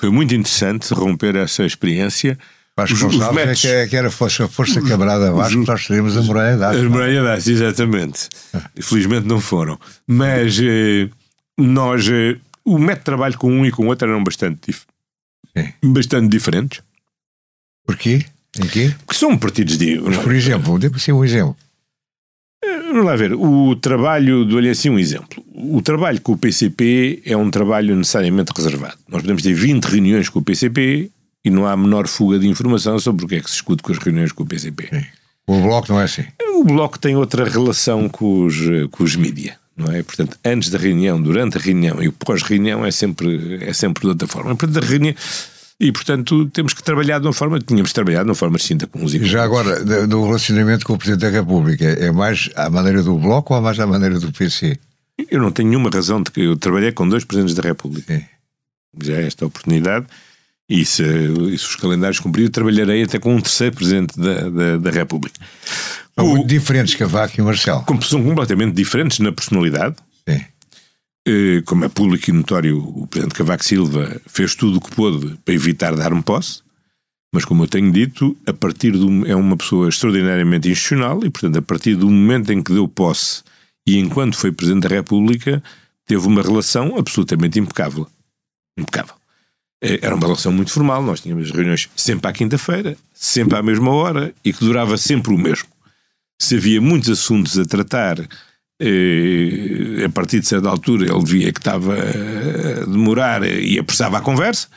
Foi 0.00 0.10
muito 0.10 0.34
interessante 0.34 0.92
romper 0.92 1.36
essa 1.36 1.64
experiência. 1.64 2.38
Acho 2.76 3.08
que 3.08 3.16
não 3.16 3.38
é 3.38 3.54
que, 3.54 3.68
é 3.68 3.86
que 3.86 3.96
era 3.96 4.10
força, 4.10 4.48
força 4.48 4.80
abaixo, 4.80 5.60
os, 5.60 5.66
nós 5.66 5.86
teríamos 5.86 6.16
a 6.16 6.22
muralha 6.22 6.56
de 6.56 6.64
As 6.64 6.82
muralha 6.82 7.20
de 7.22 7.28
aço, 7.28 7.50
exatamente. 7.50 8.28
Infelizmente 8.76 9.28
não 9.28 9.40
foram. 9.40 9.78
Mas 10.06 10.58
eh, 10.60 11.08
nós, 11.56 12.08
eh, 12.08 12.36
o 12.64 12.76
método 12.76 12.98
de 12.98 13.04
trabalho 13.04 13.38
com 13.38 13.52
um 13.52 13.64
e 13.64 13.70
com 13.70 13.84
o 13.84 13.88
outro 13.88 14.08
eram 14.08 14.24
bastante, 14.24 14.66
dif 14.66 14.82
bastante 15.84 16.28
diferentes. 16.28 16.80
Porquê? 17.86 18.24
Em 18.58 18.66
quê? 18.66 18.94
Porque 19.06 19.18
são 19.18 19.38
partidos 19.38 19.78
de. 19.78 20.00
Mas, 20.00 20.16
por 20.18 20.34
exemplo, 20.34 20.78
dê-me 20.78 20.96
assim 20.96 21.12
um 21.12 21.24
exemplo. 21.24 21.56
Vamos 22.94 23.08
lá 23.08 23.16
ver, 23.16 23.32
o 23.32 23.74
trabalho, 23.74 24.44
dou-lhe 24.44 24.70
assim 24.70 24.88
um 24.88 25.00
exemplo. 25.00 25.44
O 25.52 25.82
trabalho 25.82 26.20
com 26.20 26.30
o 26.30 26.38
PCP 26.38 27.22
é 27.26 27.36
um 27.36 27.50
trabalho 27.50 27.96
necessariamente 27.96 28.52
reservado. 28.54 28.94
Nós 29.08 29.20
podemos 29.20 29.42
ter 29.42 29.52
20 29.52 29.84
reuniões 29.86 30.28
com 30.28 30.38
o 30.38 30.42
PCP 30.42 31.10
e 31.44 31.50
não 31.50 31.66
há 31.66 31.72
a 31.72 31.76
menor 31.76 32.06
fuga 32.06 32.38
de 32.38 32.46
informação 32.46 32.96
sobre 33.00 33.24
o 33.24 33.28
que 33.28 33.34
é 33.34 33.40
que 33.40 33.50
se 33.50 33.54
discute 33.56 33.82
com 33.82 33.90
as 33.90 33.98
reuniões 33.98 34.30
com 34.30 34.44
o 34.44 34.46
PCP. 34.46 34.90
Sim. 34.92 35.04
O 35.44 35.60
Bloco 35.60 35.92
não 35.92 36.00
é 36.00 36.04
assim? 36.04 36.22
O 36.54 36.62
Bloco 36.62 36.96
tem 36.96 37.16
outra 37.16 37.44
relação 37.44 38.08
com 38.08 38.44
os, 38.44 38.58
com 38.92 39.02
os 39.02 39.16
mídia, 39.16 39.58
não 39.76 39.92
é? 39.92 40.00
Portanto, 40.04 40.38
antes 40.44 40.70
da 40.70 40.78
reunião, 40.78 41.20
durante 41.20 41.58
a 41.58 41.60
reunião 41.60 42.00
e 42.00 42.12
pós-reunião 42.12 42.86
é 42.86 42.92
sempre, 42.92 43.58
é 43.60 43.72
sempre 43.72 44.02
de 44.02 44.06
outra 44.10 44.28
forma. 44.28 44.54
Portanto, 44.54 44.84
a 44.84 44.86
reunião 44.86 45.16
e, 45.84 45.92
portanto, 45.92 46.46
temos 46.46 46.72
que 46.72 46.82
trabalhar 46.82 47.18
de 47.18 47.26
uma 47.26 47.32
forma, 47.34 47.60
tínhamos 47.60 47.92
trabalhado 47.92 48.24
de 48.24 48.30
uma 48.30 48.34
forma 48.34 48.56
distinta 48.56 48.86
com 48.86 49.04
os 49.04 49.12
e 49.12 49.22
Já 49.22 49.44
agora, 49.44 49.84
do 50.06 50.24
relacionamento 50.24 50.86
com 50.86 50.94
o 50.94 50.98
Presidente 50.98 51.20
da 51.20 51.28
República, 51.28 51.84
é 51.84 52.10
mais 52.10 52.48
à 52.56 52.70
maneira 52.70 53.02
do 53.02 53.18
Bloco 53.18 53.54
ou 53.54 53.60
mais 53.60 53.78
à 53.78 53.86
maneira 53.86 54.18
do 54.18 54.32
PC? 54.32 54.78
Eu 55.30 55.42
não 55.42 55.52
tenho 55.52 55.68
nenhuma 55.68 55.90
razão 55.90 56.22
de 56.22 56.30
que 56.30 56.40
eu 56.40 56.56
trabalhei 56.56 56.90
com 56.90 57.06
dois 57.06 57.22
Presidentes 57.22 57.54
da 57.54 57.60
República. 57.60 58.16
Sim. 58.16 58.24
Já 59.02 59.14
é 59.16 59.26
esta 59.26 59.44
oportunidade. 59.44 60.06
E 60.70 60.86
se, 60.86 61.02
e 61.02 61.58
se 61.58 61.66
os 61.66 61.76
calendários 61.76 62.18
cumpridos, 62.18 62.50
trabalharei 62.50 63.02
até 63.02 63.18
com 63.18 63.36
um 63.36 63.40
terceiro 63.42 63.76
Presidente 63.76 64.18
da, 64.18 64.48
da, 64.48 64.76
da 64.78 64.90
República. 64.90 65.38
São 66.18 66.28
muito 66.28 66.48
diferentes, 66.48 66.94
Cavaco 66.94 67.34
e 67.38 67.42
Marcelo. 67.42 67.84
São 68.00 68.24
completamente 68.24 68.74
diferentes 68.74 69.18
na 69.18 69.30
personalidade. 69.32 69.96
Sim. 70.26 70.40
Eh, 71.26 71.62
como 71.64 71.84
é 71.86 71.88
público 71.88 72.28
e 72.28 72.32
notório, 72.32 72.78
o 72.78 73.06
Presidente 73.06 73.34
Cavaco 73.34 73.64
Silva 73.64 74.20
fez 74.26 74.54
tudo 74.54 74.76
o 74.76 74.80
que 74.80 74.94
pôde 74.94 75.38
para 75.42 75.54
evitar 75.54 75.96
dar-me 75.96 76.22
posse, 76.22 76.62
mas 77.34 77.46
como 77.46 77.64
eu 77.64 77.68
tenho 77.68 77.90
dito, 77.90 78.36
a 78.46 78.52
partir 78.52 78.90
do, 78.92 79.26
é 79.26 79.34
uma 79.34 79.56
pessoa 79.56 79.88
extraordinariamente 79.88 80.68
institucional 80.68 81.24
e, 81.24 81.30
portanto, 81.30 81.58
a 81.58 81.62
partir 81.62 81.94
do 81.94 82.10
momento 82.10 82.52
em 82.52 82.62
que 82.62 82.72
deu 82.72 82.86
posse 82.86 83.42
e 83.86 83.98
enquanto 83.98 84.36
foi 84.36 84.52
Presidente 84.52 84.86
da 84.86 84.94
República, 84.94 85.62
teve 86.06 86.26
uma 86.26 86.42
relação 86.42 86.96
absolutamente 86.98 87.58
impecável. 87.58 88.06
Impecável. 88.78 89.14
Eh, 89.82 90.00
era 90.02 90.14
uma 90.14 90.26
relação 90.26 90.52
muito 90.52 90.70
formal, 90.70 91.02
nós 91.02 91.20
tínhamos 91.20 91.50
reuniões 91.50 91.88
sempre 91.96 92.28
à 92.30 92.32
quinta-feira, 92.34 92.98
sempre 93.14 93.56
à 93.56 93.62
mesma 93.62 93.90
hora 93.90 94.34
e 94.44 94.52
que 94.52 94.60
durava 94.60 94.98
sempre 94.98 95.32
o 95.32 95.38
mesmo. 95.38 95.68
Se 96.38 96.56
havia 96.56 96.82
muitos 96.82 97.08
assuntos 97.08 97.58
a 97.58 97.64
tratar 97.64 98.18
a 100.04 100.08
partir 100.10 100.40
de 100.40 100.46
certa 100.48 100.68
altura 100.68 101.06
ele 101.10 101.24
via 101.24 101.52
que 101.52 101.60
estava 101.60 101.94
a 101.94 102.84
demorar 102.86 103.42
e 103.44 103.78
apressava 103.78 104.18
a 104.18 104.20
conversa, 104.20 104.68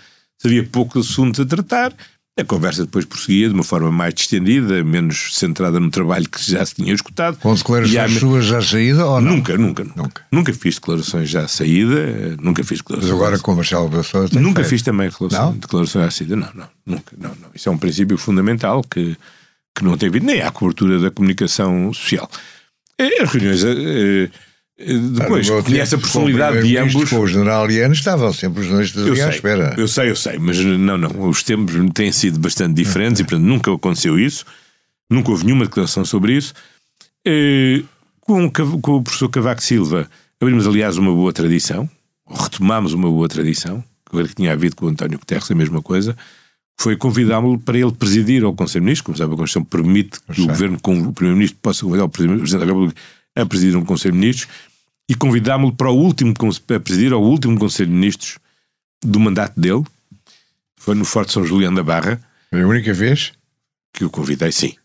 havia 0.43 0.63
pouco 0.63 0.99
assunto 0.99 1.41
a 1.41 1.45
tratar, 1.45 1.93
a 2.39 2.43
conversa 2.43 2.85
depois 2.85 3.03
prosseguia 3.03 3.47
de 3.47 3.55
uma 3.55 3.63
forma 3.63 3.91
mais 3.91 4.13
distendida, 4.13 4.83
menos 4.83 5.35
centrada 5.35 5.79
no 5.79 5.89
trabalho 5.89 6.29
que 6.29 6.39
já 6.51 6.63
se 6.63 6.75
tinha 6.75 6.93
escutado. 6.93 7.37
Com 7.37 7.55
declarações 7.55 8.19
suas 8.19 8.45
já 8.45 8.61
saída 8.61 9.03
ou 9.07 9.19
não? 9.19 9.37
Nunca, 9.37 9.57
nunca, 9.57 9.83
nunca. 9.83 10.01
Nunca, 10.03 10.21
nunca 10.31 10.53
fiz 10.53 10.75
declarações 10.75 11.27
já 11.27 11.47
saída, 11.47 12.37
nunca 12.39 12.63
fiz 12.63 12.77
declarações. 12.77 13.11
Mas 13.11 13.19
agora 13.19 13.39
com 13.39 13.53
o 13.53 13.55
Marcelo 13.55 13.89
Pessoa 13.89 14.29
Nunca 14.33 14.61
feito. 14.61 14.69
fiz 14.69 14.81
também 14.83 15.09
declarações, 15.09 15.57
declarações 15.59 16.05
já 16.05 16.11
saída, 16.11 16.35
não, 16.35 16.49
não, 16.53 16.67
nunca, 16.85 17.15
não, 17.17 17.29
não. 17.29 17.49
Isso 17.55 17.69
é 17.69 17.71
um 17.71 17.77
princípio 17.77 18.17
fundamental 18.19 18.83
que, 18.83 19.17
que 19.75 19.83
não 19.83 19.97
tem 19.97 20.09
havido 20.09 20.27
nem 20.27 20.41
à 20.43 20.51
cobertura 20.51 20.99
da 20.99 21.09
comunicação 21.09 21.91
social. 21.91 22.29
É, 22.97 23.21
as 23.21 23.31
reuniões. 23.31 23.63
Eh, 23.63 24.29
depois, 25.11 25.49
ah, 25.49 25.63
conhece 25.63 25.95
a 25.95 25.97
personalidade 25.97 26.61
de 26.67 26.77
ambos. 26.77 27.09
Com 27.09 27.19
o 27.19 27.27
general 27.27 27.65
Liano 27.65 27.93
estavam 27.93 28.31
sempre 28.31 28.61
os 28.61 28.67
dois 28.67 28.95
ali 28.97 29.21
à 29.21 29.29
espera. 29.29 29.75
Eu 29.77 29.87
sei, 29.87 30.11
eu 30.11 30.15
sei, 30.15 30.37
mas 30.37 30.59
não, 30.59 30.97
não. 30.97 31.29
Os 31.29 31.41
tempos 31.41 31.73
têm 31.93 32.11
sido 32.11 32.39
bastante 32.39 32.75
diferentes 32.75 33.19
e, 33.19 33.23
portanto, 33.23 33.43
nunca 33.43 33.73
aconteceu 33.73 34.19
isso. 34.19 34.45
Nunca 35.09 35.31
houve 35.31 35.45
nenhuma 35.45 35.65
declaração 35.65 36.05
sobre 36.05 36.33
isso. 36.33 36.53
Com, 38.21 38.51
com 38.51 38.97
o 38.97 39.01
professor 39.01 39.29
Cavaco 39.29 39.63
Silva, 39.63 40.07
abrimos, 40.39 40.67
aliás, 40.67 40.97
uma 40.97 41.11
boa 41.11 41.33
tradição, 41.33 41.89
retomámos 42.29 42.93
uma 42.93 43.09
boa 43.09 43.27
tradição, 43.27 43.83
que 44.11 44.35
tinha 44.35 44.53
havido 44.53 44.75
com 44.75 44.85
o 44.85 44.89
António 44.89 45.17
Guterres, 45.17 45.49
a 45.49 45.55
mesma 45.55 45.81
coisa, 45.81 46.15
foi 46.79 46.95
convidámo-lo 46.95 47.57
para 47.57 47.77
ele 47.77 47.91
presidir 47.91 48.43
ao 48.43 48.53
Conselho 48.53 48.81
de 48.81 48.85
Ministros, 48.85 49.05
como 49.05 49.17
sabe, 49.17 49.33
a 49.33 49.37
Constituição 49.37 49.63
permite 49.63 50.19
que 50.31 50.41
o 50.41 50.47
Governo, 50.47 50.79
com 50.79 50.93
o 50.93 51.13
Primeiro-Ministro, 51.13 51.59
possa 51.61 51.83
convidar 51.83 52.05
o 52.05 52.09
Presidente 52.09 52.51
da 52.51 52.65
República 52.65 53.01
a 53.35 53.45
presidir 53.45 53.75
um 53.75 53.85
Conselho 53.85 54.13
de 54.13 54.19
Ministros, 54.19 54.49
e 55.09 55.15
convidámo-lo 55.15 55.73
para 55.73 55.89
o 55.89 55.95
último, 55.95 56.33
a 56.33 56.79
presidir 56.79 57.13
ao 57.13 57.23
último 57.23 57.57
Conselho 57.57 57.89
de 57.89 57.95
Ministros 57.95 58.37
do 59.03 59.19
mandato 59.19 59.59
dele, 59.59 59.83
foi 60.75 60.95
no 60.95 61.05
Forte 61.05 61.33
São 61.33 61.43
Julião 61.43 61.73
da 61.73 61.83
Barra. 61.83 62.21
Foi 62.49 62.61
a 62.61 62.67
única 62.67 62.93
vez? 62.93 63.33
Que 63.91 64.05
o 64.05 64.09
convidei, 64.09 64.51
sim. 64.51 64.75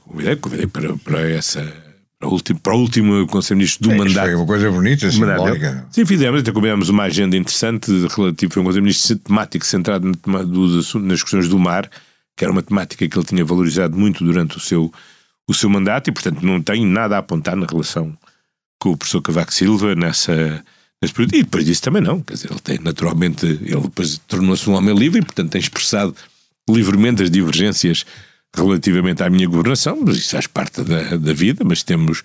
convidei, 0.00 0.36
convidei 0.36 0.66
para, 0.66 0.96
para 0.96 1.30
essa 1.30 1.87
para 2.18 2.28
o 2.28 2.32
último, 2.32 2.60
para 2.60 2.74
o 2.74 2.80
último 2.80 3.26
Conselho 3.28 3.58
Ministro 3.58 3.88
do 3.88 3.92
é, 3.92 3.96
mandato. 3.96 4.26
Foi 4.26 4.34
uma 4.34 4.46
coisa 4.46 4.70
bonita, 4.70 5.10
simbólica. 5.10 5.86
Sim, 5.90 6.04
fizemos, 6.04 6.40
até 6.40 6.50
combinamos 6.50 6.88
uma 6.88 7.04
agenda 7.04 7.36
interessante 7.36 7.90
relativo, 8.08 8.52
foi 8.52 8.62
um 8.62 8.66
Conselho 8.66 8.82
Ministro 8.82 9.16
temático 9.18 9.64
centrado 9.64 10.10
nas 11.00 11.22
questões 11.22 11.48
do 11.48 11.58
mar, 11.58 11.88
que 12.36 12.44
era 12.44 12.52
uma 12.52 12.62
temática 12.62 13.06
que 13.06 13.16
ele 13.16 13.26
tinha 13.26 13.44
valorizado 13.44 13.96
muito 13.96 14.24
durante 14.24 14.56
o 14.56 14.60
seu, 14.60 14.92
o 15.46 15.54
seu 15.54 15.70
mandato 15.70 16.08
e, 16.08 16.12
portanto, 16.12 16.42
não 16.42 16.60
tenho 16.60 16.86
nada 16.86 17.14
a 17.14 17.18
apontar 17.18 17.54
na 17.54 17.66
relação 17.66 18.16
com 18.80 18.90
o 18.90 18.96
professor 18.96 19.22
Cavaco 19.22 19.54
Silva 19.54 19.94
nessa, 19.94 20.64
nesse 21.00 21.14
período. 21.14 21.34
E 21.36 21.42
depois 21.44 21.64
disso 21.64 21.82
também 21.82 22.02
não, 22.02 22.20
quer 22.20 22.34
dizer, 22.34 22.50
ele 22.50 22.60
tem 22.60 22.78
naturalmente, 22.80 23.46
ele 23.46 23.80
depois 23.80 24.18
tornou-se 24.26 24.68
um 24.68 24.74
homem 24.74 24.94
livre 24.94 25.20
e, 25.20 25.24
portanto, 25.24 25.50
tem 25.50 25.60
expressado 25.60 26.14
livremente 26.68 27.22
as 27.22 27.30
divergências 27.30 28.04
relativamente 28.56 29.22
à 29.22 29.30
minha 29.30 29.46
governação, 29.46 29.98
mas 30.04 30.16
isso 30.16 30.30
faz 30.30 30.46
parte 30.46 30.82
da, 30.82 31.16
da 31.16 31.32
vida, 31.32 31.64
mas 31.64 31.82
temos. 31.82 32.22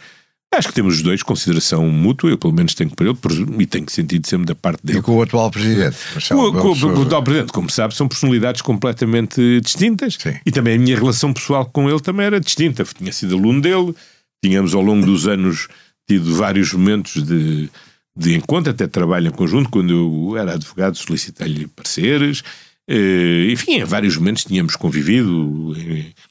Acho 0.54 0.68
que 0.68 0.76
temos 0.76 0.98
os 0.98 1.02
dois 1.02 1.24
consideração 1.24 1.90
mútua, 1.90 2.30
eu 2.30 2.38
pelo 2.38 2.54
menos 2.54 2.76
tenho 2.76 2.92
para 2.92 3.08
ele, 3.08 3.18
e 3.58 3.66
tenho 3.66 3.90
sentido 3.90 4.28
sempre 4.28 4.46
da 4.46 4.54
parte 4.54 4.86
dele. 4.86 5.00
E 5.00 5.02
com 5.02 5.18
o 5.18 5.22
atual 5.24 5.50
Presidente? 5.50 5.98
Com, 6.30 6.52
com, 6.52 6.80
com, 6.80 7.00
o 7.00 7.02
atual 7.02 7.24
Presidente, 7.24 7.52
como 7.52 7.72
sabe, 7.72 7.96
são 7.96 8.08
personalidades 8.08 8.62
completamente 8.62 9.60
distintas. 9.62 10.14
Sim. 10.14 10.36
E 10.46 10.52
também 10.52 10.76
a 10.76 10.80
minha 10.80 10.96
relação 10.96 11.34
pessoal 11.34 11.66
com 11.66 11.90
ele 11.90 12.00
também 12.00 12.28
era 12.28 12.40
distinta. 12.40 12.84
Tinha 12.84 13.12
sido 13.12 13.36
aluno 13.36 13.62
dele, 13.62 13.96
tínhamos 14.44 14.76
ao 14.76 14.84
longo 14.84 15.04
dos 15.04 15.28
anos 15.28 15.68
tido 16.08 16.36
vários 16.36 16.72
momentos 16.72 17.24
de, 17.24 17.70
de 18.16 18.36
encontro, 18.36 18.72
até 18.72 18.86
trabalho 18.86 19.30
em 19.30 19.32
conjunto. 19.32 19.70
Quando 19.70 19.92
eu 19.92 20.38
era 20.38 20.54
advogado, 20.54 20.96
solicitei-lhe 20.96 21.66
pareceres. 21.66 22.44
Uh, 22.90 23.50
enfim, 23.50 23.76
em 23.76 23.86
vários 23.86 24.18
momentos 24.18 24.44
tínhamos 24.44 24.76
convivido. 24.76 25.74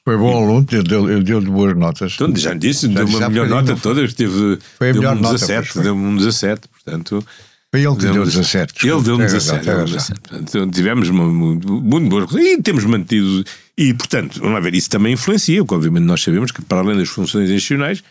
Foi 0.05 0.17
bom 0.19 0.37
aluno, 0.37 0.67
ele 0.71 0.83
deu, 0.83 1.23
deu 1.23 1.41
de 1.41 1.51
boas 1.51 1.75
notas. 1.77 2.13
Então, 2.15 2.35
já 2.37 2.53
disse, 2.53 2.89
deu 2.89 3.07
uma 3.07 3.29
melhor 3.29 3.49
nota 3.49 3.75
toda, 3.77 4.07
teve, 4.09 4.59
foi 4.77 4.91
a 4.91 4.93
deu 4.93 5.01
melhor 5.01 5.17
um 5.17 5.23
17, 5.23 5.69
nota, 5.69 5.83
deu 5.83 5.95
um 5.95 6.17
17, 6.17 6.69
portanto. 6.69 7.25
Foi 7.71 7.81
ele 7.81 7.97
que 7.97 8.03
deu 8.03 8.25
17. 8.25 8.87
Ele 8.87 9.03
deu 9.03 9.17
17. 9.17 9.65
Deu 9.65 9.85
17. 9.87 10.21
Portanto, 10.21 10.71
tivemos 10.75 11.09
uma, 11.09 11.25
muito 11.27 12.09
boas 12.09 12.31
e 12.35 12.61
temos 12.61 12.85
mantido. 12.85 13.43
E, 13.79 13.95
portanto, 13.95 14.39
vamos 14.41 14.53
lá 14.53 14.61
ver, 14.61 14.75
isso 14.75 14.91
também 14.91 15.15
influencia, 15.15 15.63
porque 15.63 15.75
obviamente 15.75 16.05
nós 16.05 16.23
sabemos 16.23 16.53
que, 16.53 16.61
para 16.61 16.81
além 16.81 16.99
das 16.99 17.09
funções 17.09 17.49
institucionais, 17.49 18.05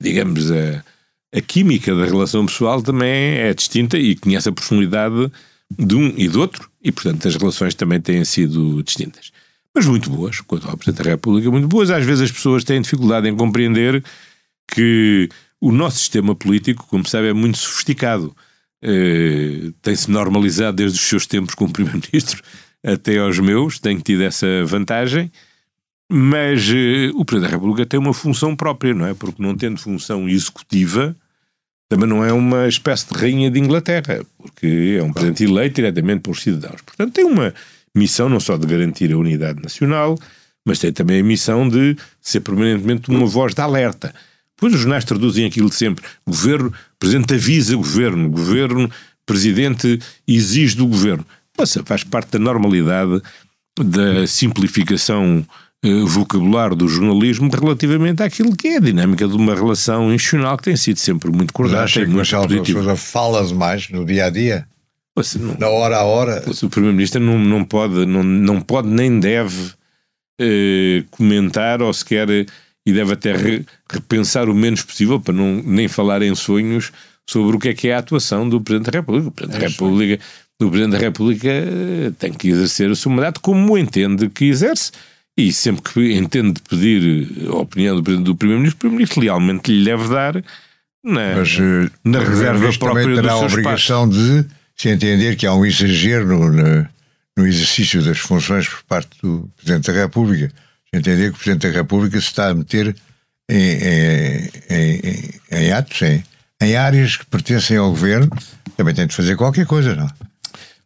digamos, 0.00 0.50
a, 0.50 0.82
a 1.34 1.40
química 1.42 1.94
da 1.94 2.06
relação 2.06 2.46
pessoal 2.46 2.80
também 2.80 3.36
é 3.36 3.52
distinta 3.52 3.98
e 3.98 4.16
conhece 4.16 4.48
a 4.48 4.52
personalidade 4.52 5.30
de 5.78 5.94
um 5.94 6.14
e 6.16 6.26
do 6.28 6.40
outro, 6.40 6.70
e 6.86 6.92
portanto 6.92 7.26
as 7.26 7.34
relações 7.34 7.74
também 7.74 8.00
têm 8.00 8.24
sido 8.24 8.80
distintas. 8.84 9.32
Mas 9.74 9.86
muito 9.86 10.08
boas, 10.08 10.40
quanto 10.40 10.68
ao 10.68 10.76
Presidente 10.76 11.02
da 11.04 11.10
República, 11.10 11.50
muito 11.50 11.66
boas. 11.66 11.90
Às 11.90 12.04
vezes 12.06 12.22
as 12.22 12.30
pessoas 12.30 12.62
têm 12.62 12.80
dificuldade 12.80 13.28
em 13.28 13.36
compreender 13.36 14.04
que 14.72 15.28
o 15.60 15.72
nosso 15.72 15.98
sistema 15.98 16.32
político, 16.32 16.86
como 16.88 17.06
sabe, 17.06 17.26
é 17.26 17.32
muito 17.32 17.58
sofisticado. 17.58 18.34
Eh, 18.80 19.72
tem-se 19.82 20.08
normalizado 20.08 20.76
desde 20.76 20.96
os 20.96 21.04
seus 21.04 21.26
tempos 21.26 21.56
como 21.56 21.72
Primeiro-Ministro 21.74 22.40
até 22.84 23.18
aos 23.18 23.40
meus, 23.40 23.80
tenho 23.80 24.00
tido 24.00 24.22
essa 24.22 24.46
vantagem, 24.64 25.30
mas 26.08 26.68
eh, 26.70 27.10
o 27.14 27.24
Presidente 27.24 27.50
da 27.50 27.56
República 27.56 27.84
tem 27.84 27.98
uma 27.98 28.14
função 28.14 28.54
própria, 28.54 28.94
não 28.94 29.06
é? 29.06 29.12
Porque 29.12 29.42
não 29.42 29.56
tendo 29.56 29.80
função 29.80 30.28
executiva, 30.28 31.16
também 31.88 32.08
não 32.08 32.24
é 32.24 32.32
uma 32.32 32.66
espécie 32.66 33.06
de 33.08 33.18
rainha 33.18 33.50
de 33.50 33.58
Inglaterra, 33.60 34.24
porque 34.38 34.96
é 34.98 35.02
um 35.02 35.12
presidente 35.12 35.44
eleito 35.44 35.76
diretamente 35.76 36.22
pelos 36.22 36.42
cidadãos. 36.42 36.80
Portanto, 36.82 37.12
tem 37.12 37.24
uma 37.24 37.54
missão 37.94 38.28
não 38.28 38.40
só 38.40 38.56
de 38.56 38.66
garantir 38.66 39.12
a 39.12 39.18
unidade 39.18 39.62
nacional, 39.62 40.18
mas 40.64 40.78
tem 40.78 40.92
também 40.92 41.20
a 41.20 41.24
missão 41.24 41.68
de 41.68 41.96
ser 42.20 42.40
permanentemente 42.40 43.08
uma 43.08 43.26
voz 43.26 43.54
de 43.54 43.60
alerta. 43.60 44.12
Pois 44.56 44.74
os 44.74 44.80
jornais 44.80 45.04
traduzem 45.04 45.44
aquilo 45.44 45.68
de 45.68 45.76
sempre. 45.76 46.04
Governo, 46.26 46.72
presidente 46.98 47.34
avisa 47.34 47.76
governo, 47.76 48.28
governo, 48.30 48.90
presidente 49.24 50.00
exige 50.26 50.76
do 50.76 50.86
governo. 50.86 51.24
Nossa, 51.56 51.84
faz 51.84 52.02
parte 52.02 52.32
da 52.32 52.38
normalidade 52.38 53.22
da 53.78 54.26
simplificação 54.26 55.46
vocabulário 56.06 56.76
do 56.76 56.88
jornalismo 56.88 57.50
relativamente 57.50 58.22
àquilo 58.22 58.54
que 58.56 58.68
é 58.68 58.76
a 58.76 58.80
dinâmica 58.80 59.26
de 59.26 59.34
uma 59.34 59.54
relação 59.54 60.12
institucional 60.12 60.56
que 60.56 60.64
tem 60.64 60.76
sido 60.76 60.98
sempre 60.98 61.30
muito 61.30 61.52
cordata 61.52 61.84
acha 61.84 62.04
que 62.04 62.10
Marcelo. 62.10 62.64
Sousa 62.64 62.96
fala 62.96 63.44
demais 63.44 63.88
no 63.90 64.04
dia 64.04 64.26
a 64.26 64.30
dia? 64.30 64.66
Não, 65.38 65.56
Na 65.58 65.68
hora 65.68 65.96
a 65.96 66.04
hora? 66.04 66.44
o 66.46 66.68
Primeiro-Ministro 66.68 67.20
não, 67.20 67.38
não, 67.38 67.64
pode, 67.64 68.04
não, 68.04 68.22
não 68.22 68.60
pode 68.60 68.88
nem 68.88 69.18
deve 69.18 69.72
eh, 70.38 71.04
comentar 71.10 71.80
ou 71.80 71.92
sequer 71.92 72.28
e 72.30 72.92
deve 72.92 73.14
até 73.14 73.34
re, 73.34 73.66
repensar 73.90 74.48
o 74.48 74.54
menos 74.54 74.82
possível 74.82 75.18
para 75.18 75.32
não 75.32 75.62
nem 75.64 75.88
falar 75.88 76.20
em 76.20 76.34
sonhos 76.34 76.92
sobre 77.26 77.56
o 77.56 77.58
que 77.58 77.70
é 77.70 77.74
que 77.74 77.88
é 77.88 77.94
a 77.94 77.98
atuação 77.98 78.48
do 78.48 78.60
Presidente 78.60 78.92
da 78.92 78.98
República. 78.98 79.28
O 79.28 79.32
Presidente 79.32 79.60
da 79.60 79.68
República, 79.68 80.24
o 80.60 80.70
Presidente 80.70 80.92
da 80.92 80.98
República 80.98 81.48
eh, 81.48 82.12
tem 82.18 82.32
que 82.32 82.48
exercer 82.48 82.90
o 82.90 82.96
seu 82.96 83.10
mandato 83.10 83.40
como 83.40 83.78
entende 83.78 84.28
que 84.28 84.44
exerce. 84.44 84.92
E 85.38 85.52
sempre 85.52 85.82
que 85.92 86.14
entende 86.14 86.60
pedir 86.68 87.28
a 87.48 87.56
opinião 87.56 87.96
do, 88.00 88.02
Primeiro-Ministro, 88.34 88.76
o 88.76 88.78
Primeiro-Ministro 88.78 89.20
lealmente 89.20 89.70
lhe 89.70 89.84
deve 89.84 90.08
dar 90.08 90.34
na, 91.04 91.36
Mas 91.36 91.58
eh, 91.60 91.90
na 92.04 92.20
reserva 92.20 92.72
própria 92.78 93.02
também 93.04 93.16
do 93.16 93.22
terá 93.22 93.34
seu 93.34 93.42
a 93.42 93.46
espaço. 93.46 93.54
obrigação 93.60 94.08
de 94.08 94.44
se 94.74 94.88
entender 94.88 95.36
que 95.36 95.46
há 95.46 95.54
um 95.54 95.64
exagero 95.66 96.26
no, 96.26 96.86
no- 97.36 97.46
exercício 97.46 98.02
das 98.02 98.18
funções 98.18 98.66
por 98.66 98.82
parte 98.84 99.10
do 99.22 99.48
Presidente 99.56 99.92
da 99.92 100.00
República. 100.00 100.48
Se 100.90 100.98
entender 100.98 101.30
que 101.30 101.36
o 101.36 101.38
Presidente 101.38 101.68
da 101.70 101.74
República 101.80 102.18
se 102.20 102.26
está 102.28 102.48
a 102.48 102.54
meter 102.54 102.96
em, 103.48 103.56
em- 103.58 104.50
em- 104.70 105.30
em- 105.52 105.72
atos, 105.72 106.00
em, 106.02 106.24
em 106.62 106.76
áreas 106.76 107.16
que 107.16 107.26
pertencem 107.26 107.76
ao 107.76 107.90
Governo, 107.90 108.30
também 108.76 108.94
tem 108.94 109.06
de 109.06 109.14
fazer 109.14 109.36
qualquer 109.36 109.66
coisa, 109.66 109.94
não? 109.94 110.08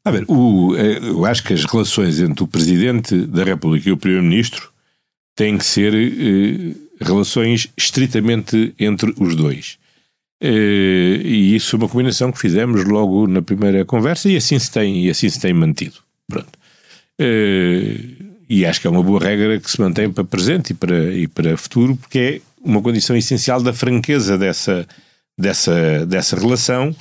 A 0.04 0.10
ver, 0.10 0.24
o, 0.28 0.74
eh, 0.76 0.98
eu 1.02 1.24
acho 1.26 1.44
que 1.44 1.52
as 1.52 1.64
relações 1.64 2.20
entre 2.20 2.42
o 2.42 2.46
Presidente 2.46 3.26
da 3.26 3.44
República 3.44 3.88
e 3.88 3.92
o 3.92 3.96
Primeiro-Ministro 3.96 4.70
têm 5.36 5.58
que 5.58 5.64
ser 5.64 5.94
eh, 5.94 6.74
relações 7.00 7.68
estritamente 7.76 8.74
entre 8.78 9.14
os 9.18 9.36
dois. 9.36 9.78
Eh, 10.42 11.20
e 11.22 11.54
isso 11.54 11.76
é 11.76 11.78
uma 11.78 11.88
combinação 11.88 12.32
que 12.32 12.38
fizemos 12.38 12.84
logo 12.84 13.26
na 13.26 13.42
primeira 13.42 13.84
conversa 13.84 14.30
e 14.30 14.36
assim 14.36 14.58
se 14.58 14.70
tem, 14.70 15.04
e 15.04 15.10
assim 15.10 15.28
se 15.28 15.38
tem 15.38 15.52
mantido. 15.52 15.96
Pronto. 16.26 16.58
Eh, 17.18 18.00
e 18.48 18.64
acho 18.64 18.80
que 18.80 18.86
é 18.86 18.90
uma 18.90 19.02
boa 19.02 19.20
regra 19.20 19.60
que 19.60 19.70
se 19.70 19.80
mantém 19.80 20.10
para 20.10 20.24
presente 20.24 20.70
e 20.70 20.74
para, 20.74 21.12
e 21.12 21.28
para 21.28 21.56
futuro, 21.56 21.94
porque 21.96 22.18
é 22.18 22.40
uma 22.62 22.82
condição 22.82 23.16
essencial 23.16 23.62
da 23.62 23.72
franqueza 23.72 24.36
dessa, 24.38 24.86
dessa, 25.38 26.06
dessa 26.06 26.36
relação 26.36 26.94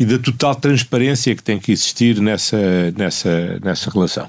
e 0.00 0.04
da 0.06 0.18
total 0.18 0.54
transparência 0.54 1.36
que 1.36 1.42
tem 1.42 1.58
que 1.58 1.72
existir 1.72 2.18
nessa, 2.22 2.90
nessa, 2.92 3.60
nessa 3.62 3.90
relação. 3.90 4.26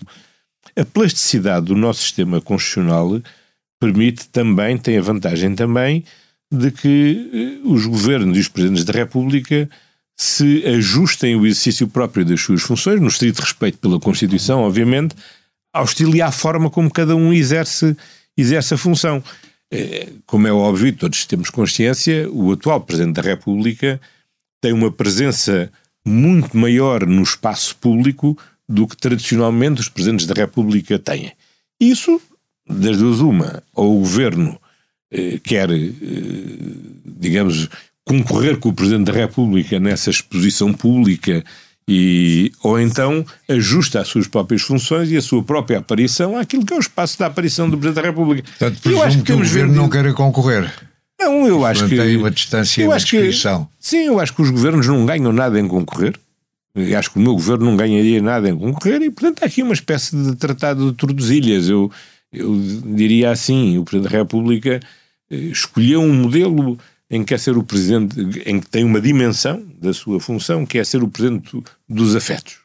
A 0.76 0.84
plasticidade 0.84 1.68
do 1.68 1.78
nosso 1.78 2.02
sistema 2.02 2.42
constitucional 2.42 3.22
permite 3.80 4.28
também, 4.28 4.78
tem 4.78 4.98
a 4.98 5.02
vantagem 5.02 5.56
também, 5.56 6.04
de 6.52 6.72
que 6.72 7.62
eh, 7.64 7.68
os 7.68 7.86
governos 7.86 8.38
e 8.38 8.42
os 8.42 8.50
presidentes 8.50 8.84
da 8.84 8.92
República 8.92 9.70
se 10.18 10.62
ajustem 10.68 11.38
o 11.38 11.46
exercício 11.46 11.88
próprio 11.88 12.26
das 12.26 12.42
suas 12.42 12.62
funções, 12.62 13.00
no 13.00 13.08
estrito 13.08 13.40
respeito 13.40 13.78
pela 13.78 13.98
Constituição, 13.98 14.64
obviamente, 14.64 15.16
ao 15.74 15.86
estilo 15.86 16.14
e 16.14 16.22
à 16.22 16.34
forma 16.34 16.70
como 16.70 16.92
cada 16.92 17.16
um 17.16 17.32
exerce, 17.32 17.96
exerce 18.38 18.74
a 18.74 18.78
função. 18.78 19.24
Eh, 19.72 20.10
Como 20.26 20.46
é 20.46 20.52
óbvio, 20.52 20.92
todos 20.92 21.26
temos 21.26 21.50
consciência, 21.50 22.30
o 22.30 22.52
atual 22.52 22.82
Presidente 22.82 23.16
da 23.16 23.22
República 23.22 24.02
tem 24.62 24.71
uma 24.71 24.91
presença 24.91 25.69
muito 26.06 26.56
maior 26.56 27.06
no 27.06 27.21
espaço 27.24 27.76
público 27.76 28.38
do 28.69 28.88
que 28.88 28.95
tradicionalmente 28.95 29.82
os 29.82 29.89
Presidentes 29.89 30.26
da 30.26 30.34
República 30.34 30.97
têm. 30.97 31.32
Isso, 31.80 32.21
das 32.69 32.97
duas 32.97 33.19
uma, 33.19 33.62
ou 33.74 33.97
o 33.97 34.00
Governo 34.00 34.58
eh, 35.12 35.39
quer, 35.43 35.69
eh, 35.69 35.91
digamos, 37.06 37.67
concorrer 38.06 38.58
com 38.58 38.69
o 38.69 38.74
Presidente 38.74 39.12
da 39.12 39.17
República 39.17 39.80
nessa 39.80 40.10
exposição 40.10 40.74
pública 40.74 41.43
e, 41.88 42.52
ou 42.63 42.80
então 42.80 43.26
ajusta 43.50 44.00
as 44.00 44.08
suas 44.08 44.28
próprias 44.28 44.62
funções 44.62 45.12
e 45.12 45.17
a 45.17 45.21
sua 45.21 45.43
própria 45.43 45.80
aparição 45.80 46.38
àquilo 46.38 46.65
que 46.65 46.74
é 46.74 46.78
o 46.78 46.80
espaço 46.80 47.17
da 47.19 47.26
aparição 47.26 47.69
do 47.69 47.78
Presidente 47.78 48.02
da 48.04 48.10
República. 48.10 48.47
Portanto, 48.58 48.89
Eu 48.89 49.04
acho 49.04 49.17
que, 49.17 49.24
o 49.24 49.26
temos 49.26 49.47
Governo 49.50 49.67
vendido- 49.69 49.82
não 49.82 49.89
queira 49.89 50.13
concorrer. 50.13 50.71
Não, 51.22 51.48
eu 51.48 51.64
acho 51.64 51.88
que. 51.88 51.96
Mantém 51.96 52.18
uma 52.18 52.32
distância 52.32 52.82
e 52.82 52.86
uma 52.86 52.96
acho 52.96 53.06
que-. 53.08 53.18
Sim, 53.80 54.06
eu 54.06 54.20
acho 54.20 54.34
que 54.34 54.42
os 54.42 54.50
governos 54.50 54.88
não 54.88 55.06
ganham 55.06 55.32
nada 55.32 55.60
em 55.60 55.68
concorrer. 55.68 56.20
Eu 56.74 56.98
acho 56.98 57.12
que 57.12 57.20
o 57.20 57.22
meu 57.22 57.34
governo 57.34 57.66
não 57.66 57.78
ganharia 57.78 58.22
nada 58.22 58.50
em 58.50 58.58
concorrer 58.58 59.02
e, 59.02 59.12
portanto, 59.12 59.44
há 59.44 59.46
aqui 59.46 59.62
uma 59.62 59.74
espécie 59.74 60.16
de 60.16 60.36
tratado 60.36 60.92
de 60.92 60.98
Tordesilhas. 60.98 61.70
Eu, 61.70 61.92
eu 62.32 62.58
diria 62.96 63.30
assim: 63.30 63.78
o 63.78 63.84
Presidente 63.84 64.12
da 64.12 64.18
República 64.18 64.80
eh, 65.30 65.36
escolheu 65.36 66.02
um 66.02 66.14
modelo 66.14 66.80
em 67.10 67.20
que 67.22 67.30
quer 67.30 67.40
ser 67.40 67.58
o 67.58 67.64
Presidente, 67.64 68.16
em 68.46 68.60
que 68.60 68.68
tem 68.68 68.86
uma 68.86 69.02
dimensão 69.02 69.64
da 69.80 69.94
sua 69.94 70.20
função, 70.20 70.66
que 70.66 70.80
é 70.80 70.84
ser 70.84 71.04
o 71.04 71.10
Presidente 71.10 71.62
dos 71.88 72.16
afetos. 72.16 72.60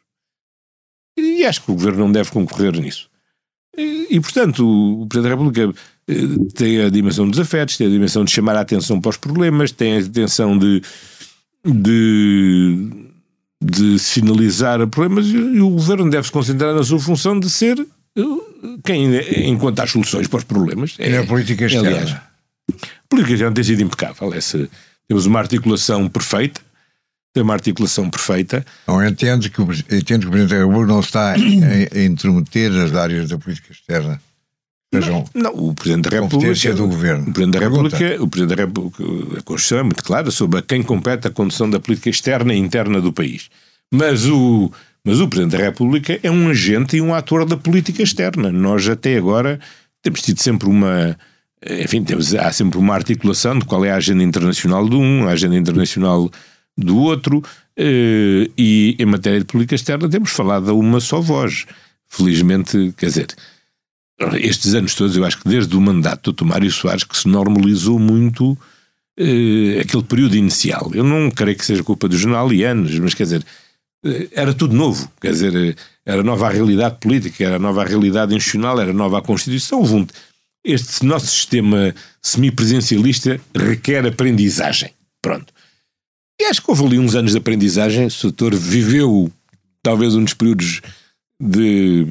E 1.18 1.44
acho 1.44 1.62
que 1.62 1.70
o 1.70 1.74
governo 1.74 2.00
não 2.00 2.12
deve 2.12 2.30
concorrer 2.30 2.78
nisso. 2.78 3.10
E, 3.76 4.18
portanto, 4.20 4.64
o 5.02 5.06
Presidente 5.06 5.30
da 5.30 5.36
República 5.36 5.80
tem 6.54 6.82
a 6.82 6.88
dimensão 6.88 7.28
dos 7.28 7.38
afetos, 7.40 7.76
tem 7.76 7.86
a 7.86 7.90
dimensão 7.90 8.24
de 8.24 8.30
chamar 8.30 8.56
a 8.56 8.60
atenção 8.60 9.00
para 9.00 9.10
os 9.10 9.16
problemas, 9.16 9.72
tem 9.72 9.94
a 9.94 10.00
intenção 10.00 10.56
de, 10.56 10.80
de, 11.64 12.88
de 13.60 13.98
sinalizar 13.98 14.86
problemas 14.86 15.26
e 15.26 15.60
o 15.60 15.70
Governo 15.70 16.08
deve 16.08 16.26
se 16.26 16.32
concentrar 16.32 16.74
na 16.74 16.84
sua 16.84 17.00
função 17.00 17.38
de 17.38 17.50
ser 17.50 17.78
eh, 17.80 18.22
quem 18.84 19.50
encontra 19.50 19.84
as 19.84 19.90
soluções 19.90 20.28
para 20.28 20.38
os 20.38 20.44
problemas. 20.44 20.94
É, 20.98 21.10
é 21.10 21.18
a 21.18 21.26
política 21.26 21.66
externa. 21.66 21.88
Aliás, 21.88 22.10
a 22.12 23.08
política 23.08 23.34
externa 23.34 23.54
tem 23.54 23.64
sido 23.64 23.82
impecável. 23.82 24.32
Essa, 24.32 24.68
temos 25.08 25.26
uma 25.26 25.40
articulação 25.40 26.08
perfeita, 26.08 26.60
tem 27.34 27.42
uma 27.42 27.54
articulação 27.54 28.08
perfeita. 28.08 28.64
Não 28.86 29.04
entendo 29.04 29.50
que 29.50 29.60
o, 29.60 29.72
entendo 29.90 30.20
que 30.20 30.28
o 30.28 30.30
Presidente 30.30 30.50
da 30.50 30.58
República 30.58 30.86
não 30.86 31.00
está 31.00 31.32
a, 31.32 31.34
a 31.34 32.04
intrometer 32.04 32.70
nas 32.70 32.94
áreas 32.94 33.28
da 33.28 33.36
política 33.36 33.72
externa. 33.72 34.20
Não, 35.00 35.24
não, 35.34 35.50
o 35.52 35.74
Presidente 35.74 36.08
da 36.08 36.20
República. 36.20 36.74
do 36.74 36.86
Governo. 36.86 37.28
O 37.28 37.32
Presidente 37.32 37.52
da 37.52 37.68
República, 37.68 38.22
o 38.22 38.28
Presidente 38.28 38.56
da 38.56 38.64
República, 38.64 39.04
a 39.38 39.42
Constituição 39.42 39.78
é 39.78 39.82
muito 39.82 40.04
clara 40.04 40.30
sobre 40.30 40.58
a 40.58 40.62
quem 40.62 40.82
compete 40.82 41.26
a 41.26 41.30
condução 41.30 41.68
da 41.68 41.80
política 41.80 42.10
externa 42.10 42.54
e 42.54 42.58
interna 42.58 43.00
do 43.00 43.12
país. 43.12 43.48
Mas 43.92 44.26
o, 44.26 44.70
mas 45.04 45.20
o 45.20 45.28
Presidente 45.28 45.58
da 45.58 45.64
República 45.64 46.18
é 46.22 46.30
um 46.30 46.48
agente 46.48 46.96
e 46.96 47.00
um 47.00 47.14
ator 47.14 47.44
da 47.44 47.56
política 47.56 48.02
externa. 48.02 48.50
Nós 48.50 48.88
até 48.88 49.16
agora 49.16 49.60
temos 50.02 50.22
tido 50.22 50.40
sempre 50.40 50.68
uma. 50.68 51.16
Enfim, 51.82 52.04
temos, 52.04 52.34
há 52.34 52.52
sempre 52.52 52.78
uma 52.78 52.94
articulação 52.94 53.58
de 53.58 53.64
qual 53.64 53.84
é 53.84 53.90
a 53.90 53.96
agenda 53.96 54.22
internacional 54.22 54.88
de 54.88 54.94
um, 54.94 55.26
a 55.26 55.32
agenda 55.32 55.56
internacional 55.56 56.30
do 56.76 56.98
outro, 56.98 57.42
eh, 57.76 58.50
e 58.56 58.96
em 58.98 59.06
matéria 59.06 59.38
de 59.38 59.46
política 59.46 59.74
externa 59.74 60.08
temos 60.08 60.30
falado 60.30 60.70
a 60.70 60.74
uma 60.74 61.00
só 61.00 61.20
voz. 61.20 61.64
Felizmente, 62.08 62.94
quer 62.96 63.06
dizer, 63.06 63.26
estes 64.40 64.74
anos 64.74 64.94
todos, 64.94 65.16
eu 65.16 65.24
acho 65.24 65.38
que 65.38 65.48
desde 65.48 65.76
o 65.76 65.80
mandato 65.80 66.30
do 66.30 66.36
Tomário 66.36 66.70
Soares 66.70 67.04
que 67.04 67.16
se 67.16 67.28
normalizou 67.28 67.98
muito 67.98 68.56
eh, 69.18 69.80
aquele 69.80 70.02
período 70.02 70.36
inicial. 70.36 70.90
Eu 70.94 71.04
não 71.04 71.30
creio 71.30 71.56
que 71.56 71.64
seja 71.64 71.82
culpa 71.82 72.08
dos 72.08 72.18
jornalianos, 72.18 72.98
mas 72.98 73.14
quer 73.14 73.24
dizer, 73.24 73.44
eh, 74.04 74.28
era 74.32 74.54
tudo 74.54 74.74
novo, 74.74 75.10
quer 75.20 75.32
dizer, 75.32 75.76
era 76.04 76.22
nova 76.22 76.46
a 76.46 76.50
realidade 76.50 76.96
política, 77.00 77.44
era 77.44 77.58
nova 77.58 77.82
a 77.82 77.86
realidade 77.86 78.34
institucional, 78.34 78.80
era 78.80 78.92
nova 78.92 79.18
a 79.18 79.22
Constituição. 79.22 80.06
Este 80.64 81.04
nosso 81.04 81.26
sistema 81.26 81.94
semipresencialista 82.22 83.40
requer 83.54 84.06
aprendizagem. 84.06 84.90
Pronto. 85.22 85.52
E 86.40 86.44
acho 86.44 86.62
que 86.62 86.70
houve 86.70 86.84
ali 86.84 86.98
uns 86.98 87.14
anos 87.14 87.32
de 87.32 87.38
aprendizagem. 87.38 88.06
O 88.06 88.22
doutor 88.22 88.54
viveu 88.54 89.32
talvez 89.82 90.14
um 90.14 90.24
dos 90.24 90.34
períodos 90.34 90.82
de 91.40 92.04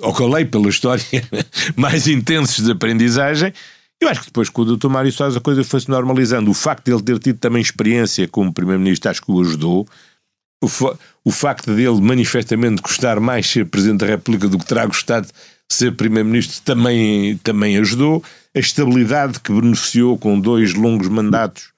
ocolei 0.00 0.44
pela 0.44 0.68
história 0.68 1.04
mais 1.76 2.06
intensos 2.06 2.64
de 2.64 2.70
aprendizagem. 2.70 3.52
Eu 4.00 4.08
acho 4.08 4.20
que 4.20 4.26
depois, 4.26 4.48
com 4.48 4.62
o 4.62 4.64
doutor 4.64 4.90
Mário 4.90 5.12
Soares, 5.12 5.36
a 5.36 5.40
coisa 5.40 5.62
foi-se 5.62 5.88
normalizando. 5.88 6.50
O 6.50 6.54
facto 6.54 6.84
de 6.86 6.92
ele 6.92 7.02
ter 7.02 7.18
tido 7.18 7.38
também 7.38 7.62
experiência 7.62 8.26
como 8.26 8.52
Primeiro-Ministro, 8.52 9.10
acho 9.10 9.22
que 9.22 9.30
o 9.30 9.40
ajudou. 9.40 9.86
O, 10.60 10.68
fa 10.68 10.96
o 11.24 11.30
facto 11.30 11.74
dele 11.74 12.00
manifestamente 12.00 12.82
gostar 12.82 13.20
mais 13.20 13.48
ser 13.48 13.66
Presidente 13.66 14.00
da 14.00 14.06
República 14.06 14.48
do 14.48 14.58
que 14.58 14.66
terá 14.66 14.86
gostado 14.86 15.28
ser 15.70 15.92
Primeiro-Ministro 15.92 16.62
também, 16.64 17.36
também 17.38 17.76
ajudou. 17.78 18.24
A 18.54 18.58
estabilidade 18.58 19.38
que 19.40 19.52
beneficiou 19.52 20.18
com 20.18 20.38
dois 20.38 20.74
longos 20.74 21.08
mandatos 21.08 21.70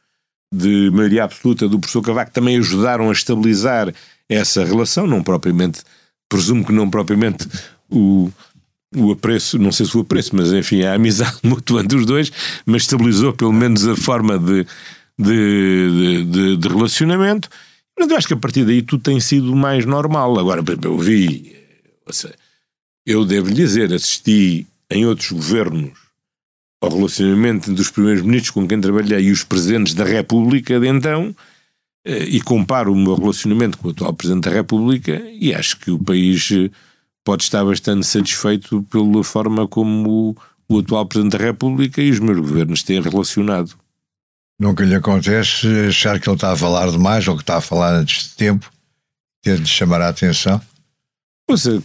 de 0.52 0.90
maioria 0.92 1.24
absoluta 1.24 1.68
do 1.68 1.78
professor 1.78 2.02
Cavaco 2.02 2.30
também 2.30 2.56
ajudaram 2.56 3.10
a 3.10 3.12
estabilizar 3.12 3.92
essa 4.28 4.64
relação, 4.64 5.06
não 5.06 5.22
propriamente, 5.22 5.82
presumo 6.28 6.64
que 6.64 6.72
não 6.72 6.90
propriamente 6.90 7.46
o, 7.90 8.30
o 8.94 9.12
apreço, 9.12 9.58
não 9.58 9.72
sei 9.72 9.86
se 9.86 9.96
o 9.96 10.00
apreço, 10.00 10.34
mas 10.34 10.52
enfim, 10.52 10.82
a 10.82 10.94
amizade 10.94 11.36
mútua 11.42 11.82
entre 11.82 11.98
os 11.98 12.06
dois, 12.06 12.30
mas 12.64 12.82
estabilizou 12.82 13.32
pelo 13.32 13.52
menos 13.52 13.86
a 13.86 13.96
forma 13.96 14.38
de, 14.38 14.66
de, 15.18 16.24
de, 16.24 16.56
de 16.56 16.68
relacionamento. 16.68 17.48
Mas 17.98 18.10
eu 18.10 18.16
acho 18.16 18.26
que 18.26 18.34
a 18.34 18.38
partir 18.38 18.64
daí 18.64 18.82
tudo 18.82 19.02
tem 19.02 19.20
sido 19.20 19.54
mais 19.54 19.86
normal. 19.86 20.38
Agora, 20.38 20.62
eu 20.82 20.98
vi, 20.98 21.56
eu 23.06 23.24
devo 23.24 23.52
dizer, 23.52 23.92
assisti 23.92 24.66
em 24.90 25.06
outros 25.06 25.30
governos 25.30 25.92
ao 26.80 26.90
relacionamento 26.90 27.72
dos 27.72 27.90
primeiros 27.90 28.22
ministros 28.22 28.50
com 28.50 28.66
quem 28.66 28.80
trabalhei 28.80 29.20
e 29.20 29.32
os 29.32 29.42
presidentes 29.42 29.94
da 29.94 30.04
República 30.04 30.78
de 30.78 30.86
então, 30.86 31.28
eh, 31.28 31.53
e 32.04 32.40
comparo 32.40 32.92
o 32.92 32.96
meu 32.96 33.14
relacionamento 33.14 33.78
com 33.78 33.88
o 33.88 33.90
atual 33.90 34.12
Presidente 34.12 34.44
da 34.44 34.50
República, 34.50 35.22
e 35.40 35.54
acho 35.54 35.78
que 35.78 35.90
o 35.90 35.98
país 35.98 36.50
eh, 36.52 36.70
pode 37.24 37.44
estar 37.44 37.64
bastante 37.64 38.06
satisfeito 38.06 38.82
pela 38.84 39.24
forma 39.24 39.66
como 39.66 40.36
o, 40.68 40.78
atual 40.78 41.06
Presidente 41.06 41.38
da 41.38 41.44
República 41.44 42.02
e 42.02 42.10
os 42.10 42.18
meus 42.18 42.38
governos 42.38 42.82
têm 42.82 43.00
relacionado. 43.00 43.74
Nunca 44.60 44.84
lhe 44.84 44.94
acontece 44.94 45.66
achar 45.88 46.20
que 46.20 46.28
ele 46.28 46.36
está 46.36 46.52
a 46.52 46.56
falar 46.56 46.90
demais 46.90 47.26
ou 47.26 47.36
que 47.36 47.42
está 47.42 47.56
a 47.56 47.62
falar 47.62 47.94
antes 47.94 48.28
de 48.28 48.36
tempo, 48.36 48.70
ter 49.42 49.58
de 49.58 49.68
chamar 49.68 50.00
a 50.02 50.08
atenção? 50.10 50.60
Seja, 51.56 51.82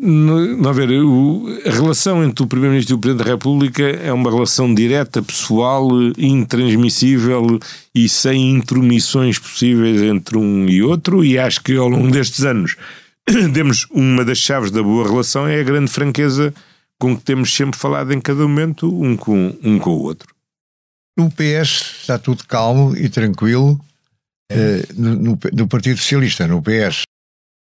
eh, 0.00 0.06
não, 0.06 0.72
ver, 0.72 0.90
o, 1.02 1.46
a 1.66 1.70
relação 1.70 2.24
entre 2.24 2.44
o 2.44 2.46
Primeiro-Ministro 2.46 2.94
e 2.94 2.96
o 2.96 2.98
Presidente 2.98 3.24
da 3.24 3.30
República 3.30 3.82
é 3.82 4.12
uma 4.12 4.30
relação 4.30 4.72
direta, 4.74 5.22
pessoal, 5.22 5.88
intransmissível 6.16 7.58
e 7.94 8.08
sem 8.08 8.50
intromissões 8.50 9.38
possíveis 9.38 10.00
entre 10.02 10.38
um 10.38 10.68
e 10.68 10.82
outro, 10.82 11.24
e 11.24 11.38
acho 11.38 11.62
que 11.62 11.76
ao 11.76 11.88
longo 11.88 12.10
destes 12.10 12.44
anos 12.44 12.76
demos 13.52 13.86
uma 13.90 14.24
das 14.24 14.38
chaves 14.38 14.70
da 14.70 14.82
boa 14.82 15.06
relação 15.06 15.46
é 15.46 15.60
a 15.60 15.64
grande 15.64 15.90
franqueza 15.90 16.52
com 16.98 17.16
que 17.16 17.22
temos 17.24 17.52
sempre 17.54 17.78
falado 17.78 18.12
em 18.12 18.20
cada 18.20 18.42
momento, 18.42 18.88
um 18.88 19.16
com, 19.16 19.56
um 19.62 19.78
com 19.78 19.90
o 19.90 20.02
outro. 20.02 20.32
No 21.16 21.30
PS 21.30 22.00
está 22.00 22.18
tudo 22.18 22.44
calmo 22.46 22.96
e 22.96 23.08
tranquilo. 23.08 23.78
É. 24.50 24.84
no, 24.94 25.16
no, 25.16 25.38
no 25.52 25.66
Partido 25.66 25.96
Socialista, 25.96 26.46
no 26.46 26.62
PS, 26.62 27.04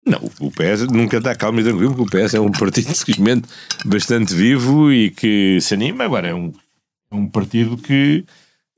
não, 0.07 0.31
o 0.39 0.49
PS 0.49 0.87
nunca 0.91 1.17
está 1.17 1.35
calmo 1.35 1.59
e 1.59 1.63
tranquilo, 1.63 1.93
porque 1.93 2.17
o 2.17 2.21
PS 2.23 2.35
é 2.35 2.39
um 2.39 2.51
partido 2.51 2.95
simplesmente 2.95 3.47
bastante 3.85 4.33
vivo 4.33 4.91
e 4.91 5.11
que 5.11 5.59
se 5.61 5.73
anima. 5.73 6.05
Agora, 6.05 6.29
é 6.29 6.33
um, 6.33 6.53
é 7.11 7.15
um 7.15 7.27
partido 7.27 7.77
que 7.77 8.23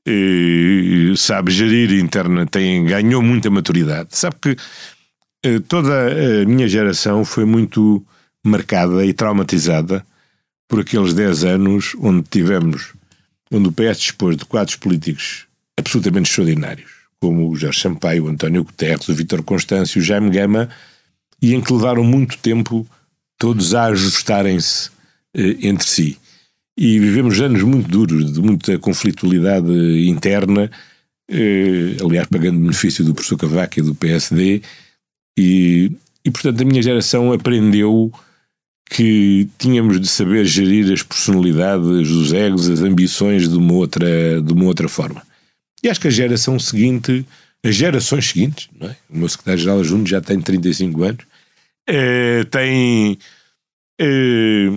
eh, 0.05 1.13
sabe 1.15 1.51
gerir 1.51 1.91
interna, 1.99 2.45
tem, 2.47 2.83
ganhou 2.85 3.21
muita 3.21 3.49
maturidade. 3.49 4.09
Sabe 4.11 4.35
que 4.41 4.57
eh, 5.43 5.59
toda 5.67 5.91
a 6.41 6.45
minha 6.45 6.67
geração 6.67 7.23
foi 7.23 7.45
muito 7.45 8.03
marcada 8.43 9.05
e 9.05 9.13
traumatizada 9.13 10.03
por 10.67 10.79
aqueles 10.79 11.13
10 11.13 11.43
anos 11.43 11.95
onde 11.99 12.23
tivemos, 12.29 12.93
onde 13.51 13.69
o 13.69 13.71
PS 13.71 13.99
dispôs 13.99 14.35
de 14.35 14.45
quadros 14.45 14.75
políticos 14.75 15.45
absolutamente 15.77 16.29
extraordinários, 16.29 16.91
como 17.19 17.49
o 17.49 17.55
Jorge 17.55 17.79
Sampaio, 17.79 18.25
o 18.25 18.29
António 18.29 18.63
Guterres, 18.63 19.07
o 19.09 19.13
Vítor 19.13 19.43
Constâncio, 19.43 20.01
o 20.01 20.03
Jaime 20.03 20.29
Gama 20.29 20.69
e 21.41 21.53
em 21.53 21.61
que 21.61 21.73
levaram 21.73 22.03
muito 22.03 22.37
tempo 22.37 22.85
todos 23.37 23.73
a 23.73 23.85
ajustarem-se 23.85 24.89
eh, 25.33 25.57
entre 25.61 25.87
si. 25.87 26.17
E 26.77 26.99
vivemos 26.99 27.39
anos 27.39 27.63
muito 27.63 27.89
duros, 27.89 28.33
de 28.33 28.41
muita 28.41 28.77
conflitualidade 28.79 29.71
interna, 30.07 30.69
eh, 31.29 31.97
aliás, 32.01 32.27
pagando 32.27 32.59
benefício 32.59 33.03
do 33.03 33.13
professor 33.13 33.37
Cavaco 33.37 33.79
e 33.79 33.83
do 33.83 33.95
PSD, 33.95 34.61
e, 35.37 35.91
e 36.25 36.31
portanto 36.31 36.61
a 36.61 36.65
minha 36.65 36.81
geração 36.81 37.31
aprendeu 37.31 38.11
que 38.89 39.47
tínhamos 39.57 40.01
de 40.01 40.07
saber 40.07 40.45
gerir 40.45 40.91
as 40.91 41.03
personalidades, 41.03 42.09
os 42.09 42.33
egos, 42.33 42.67
as 42.67 42.81
ambições 42.81 43.47
de 43.47 43.55
uma 43.55 43.73
outra, 43.73 44.41
de 44.41 44.51
uma 44.51 44.65
outra 44.65 44.89
forma. 44.89 45.21
E 45.83 45.87
acho 45.87 46.01
que 46.01 46.07
a 46.07 46.11
geração 46.11 46.57
seguinte, 46.59 47.25
as 47.63 47.75
gerações 47.75 48.27
seguintes, 48.27 48.67
é? 48.81 48.95
o 49.09 49.17
meu 49.17 49.29
secretário-geral 49.29 49.79
adjunto 49.79 50.09
já 50.09 50.19
tem 50.19 50.41
35 50.41 51.03
anos, 51.03 51.28
é, 51.89 52.43
tem. 52.45 53.17
É, 53.99 54.69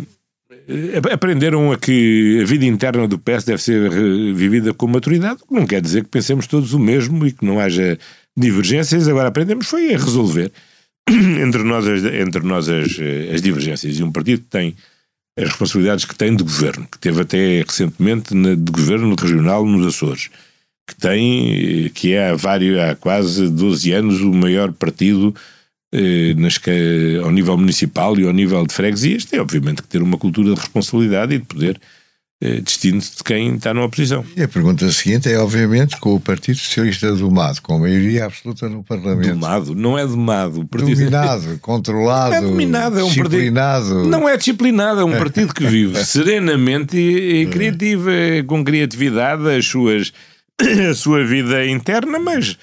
aprenderam 1.12 1.72
a 1.72 1.78
que 1.78 2.40
a 2.42 2.46
vida 2.46 2.64
interna 2.64 3.06
do 3.06 3.18
PS 3.18 3.44
deve 3.44 3.62
ser 3.62 3.90
vivida 4.34 4.72
com 4.72 4.86
maturidade, 4.86 5.40
não 5.50 5.66
quer 5.66 5.80
dizer 5.80 6.04
que 6.04 6.08
pensemos 6.08 6.46
todos 6.46 6.72
o 6.72 6.78
mesmo 6.78 7.26
e 7.26 7.32
que 7.32 7.44
não 7.44 7.60
haja 7.60 7.98
divergências, 8.36 9.08
agora 9.08 9.28
aprendemos 9.28 9.66
foi 9.66 9.94
a 9.94 9.98
resolver 9.98 10.50
entre 11.10 11.62
nós, 11.62 11.86
as, 11.86 12.04
entre 12.04 12.42
nós 12.42 12.68
as, 12.68 12.90
as 13.34 13.42
divergências. 13.42 13.98
E 13.98 14.02
um 14.02 14.12
partido 14.12 14.42
que 14.42 14.48
tem 14.48 14.74
as 15.36 15.48
responsabilidades 15.48 16.04
que 16.04 16.14
tem 16.14 16.34
de 16.34 16.42
governo, 16.42 16.86
que 16.90 16.98
teve 16.98 17.20
até 17.20 17.62
recentemente 17.62 18.34
de 18.34 18.72
governo 18.72 19.14
regional 19.14 19.64
nos 19.64 19.86
Açores, 19.86 20.30
que 20.86 20.94
tem, 20.96 21.90
que 21.94 22.12
é 22.12 22.30
há, 22.30 22.34
vários, 22.34 22.78
há 22.78 22.94
quase 22.94 23.48
12 23.48 23.92
anos 23.92 24.20
o 24.20 24.32
maior 24.32 24.72
partido 24.72 25.34
eh, 25.92 26.34
nas, 26.34 26.58
ao 27.22 27.30
nível 27.30 27.56
municipal 27.56 28.18
e 28.18 28.26
ao 28.26 28.32
nível 28.32 28.66
de 28.66 28.72
freguesias, 28.72 29.24
tem 29.24 29.38
obviamente 29.38 29.82
que 29.82 29.88
ter 29.88 30.00
uma 30.00 30.16
cultura 30.16 30.54
de 30.54 30.60
responsabilidade 30.60 31.34
e 31.34 31.38
de 31.38 31.44
poder 31.44 31.80
eh, 32.44 32.60
destino 32.60 32.98
de 32.98 33.22
quem 33.24 33.54
está 33.54 33.72
na 33.72 33.84
oposição. 33.84 34.24
E 34.36 34.42
a 34.42 34.48
pergunta 34.48 34.90
seguinte 34.90 35.30
é, 35.30 35.38
obviamente, 35.38 35.96
com 36.00 36.16
o 36.16 36.18
Partido 36.18 36.58
Socialista 36.58 37.14
domado, 37.14 37.62
com 37.62 37.78
maioria 37.78 38.24
absoluta 38.24 38.68
no 38.68 38.82
Parlamento. 38.82 39.34
Domado? 39.34 39.74
Não 39.76 39.96
é 39.96 40.04
domado. 40.04 40.66
Partido... 40.66 40.96
Dominado, 40.96 41.58
controlado, 41.62 42.34
é 42.34 42.40
dominado, 42.40 42.98
é 42.98 43.04
um 43.04 43.08
disciplinado. 43.08 43.84
Partido... 43.84 44.08
Não 44.08 44.28
é 44.28 44.36
disciplinado, 44.36 45.00
é 45.02 45.04
um 45.04 45.12
partido 45.12 45.54
que 45.54 45.64
vive 45.64 46.02
serenamente 46.04 46.96
e, 46.96 47.42
e 47.42 47.46
criativo, 47.46 48.10
com 48.48 48.64
criatividade, 48.64 49.48
as 49.48 49.64
suas, 49.64 50.12
a 50.90 50.94
sua 50.94 51.24
vida 51.24 51.64
interna, 51.64 52.18
mas, 52.18 52.58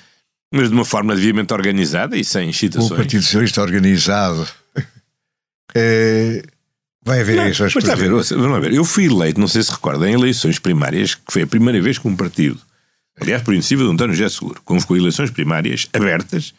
mas 0.51 0.69
de 0.69 0.73
uma 0.73 0.85
forma 0.85 1.15
devidamente 1.15 1.53
organizada 1.53 2.17
e 2.17 2.23
sem 2.23 2.49
excitações. 2.49 2.91
O 2.91 2.95
Partido 2.95 3.23
Socialista 3.23 3.61
organizado... 3.61 4.47
É 5.75 6.41
Vai 7.09 7.21
haver 7.21 7.37
eleições 7.37 7.73
mas 7.73 7.83
está 7.83 7.93
a 7.93 7.95
ver, 7.95 8.09
vamos 8.09 8.61
ver, 8.61 8.73
eu 8.73 8.83
fui 8.83 9.05
eleito, 9.05 9.39
não 9.39 9.47
sei 9.47 9.63
se 9.63 9.71
recorda, 9.71 10.07
em 10.07 10.13
eleições 10.13 10.59
primárias, 10.59 11.15
que 11.15 11.31
foi 11.31 11.43
a 11.43 11.47
primeira 11.47 11.81
vez 11.81 11.97
que 11.97 12.07
um 12.07 12.15
partido, 12.15 12.59
aliás, 13.19 13.41
por 13.41 13.53
iniciativa 13.53 13.83
de 13.83 13.89
António 13.93 14.13
José 14.13 14.29
Seguro, 14.29 14.61
convocou 14.65 14.97
eleições 14.97 15.31
primárias 15.31 15.87
abertas, 15.93 16.53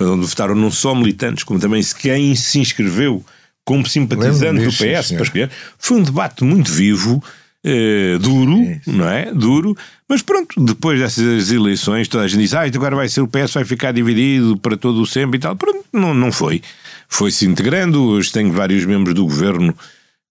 onde 0.00 0.26
votaram 0.26 0.54
não 0.54 0.70
só 0.70 0.94
militantes, 0.94 1.44
como 1.44 1.58
também 1.58 1.82
quem 1.98 2.36
se 2.36 2.58
inscreveu 2.58 3.24
como 3.64 3.86
simpatizante 3.86 4.64
do 4.64 4.70
PS 4.70 5.12
para 5.12 5.22
escolher. 5.22 5.50
Foi 5.78 5.96
um 5.96 6.02
debate 6.02 6.44
muito 6.44 6.70
vivo, 6.70 7.24
eh, 7.66 8.18
duro, 8.20 8.56
não 8.86 9.08
é? 9.08 9.32
Duro, 9.34 9.76
mas 10.08 10.22
pronto, 10.22 10.64
depois 10.64 11.00
dessas 11.00 11.50
eleições, 11.50 12.06
toda 12.06 12.24
a 12.24 12.28
gente 12.28 12.40
diz, 12.40 12.54
ah, 12.54 12.62
agora 12.62 12.94
vai 12.94 13.08
ser 13.08 13.20
o 13.20 13.28
PS, 13.28 13.54
vai 13.54 13.64
ficar 13.64 13.92
dividido 13.92 14.56
para 14.56 14.76
todo 14.76 15.02
o 15.02 15.06
sempre 15.06 15.36
e 15.36 15.40
tal. 15.40 15.56
Pronto, 15.56 15.84
não, 15.92 16.14
não 16.14 16.30
foi 16.30 16.62
foi-se 17.08 17.46
integrando. 17.46 18.02
Hoje 18.02 18.32
tenho 18.32 18.52
vários 18.52 18.84
membros 18.84 19.14
do 19.14 19.24
governo 19.24 19.74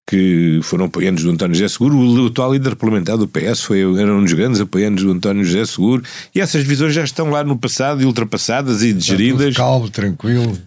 que 0.08 0.60
foram 0.62 0.86
apoiantes 0.86 1.24
do 1.24 1.32
António 1.32 1.56
José 1.56 1.67
Seguro. 1.67 1.98
O 1.98 2.28
atual 2.28 2.54
líder 2.54 2.76
parlamentar 2.76 3.17
do 3.17 3.28
PS 3.28 3.62
foi, 3.62 3.82
era 4.00 4.13
um 4.13 4.24
dos 4.24 4.34
grandes 4.34 4.62
apoiantes 4.62 5.04
do 5.04 5.12
António 5.12 5.43
José 5.43 5.65
Seguro. 5.65 6.04
E 6.34 6.39
essas 6.39 6.63
visões 6.63 6.93
já 6.93 7.04
estão 7.04 7.30
lá 7.30 7.43
no 7.43 7.58
passado 7.58 8.02
e 8.02 8.06
ultrapassadas 8.06 8.84
e 8.84 8.93
digeridas. 8.93 9.56
calmo, 9.56 9.89
tranquilo. 9.89 10.58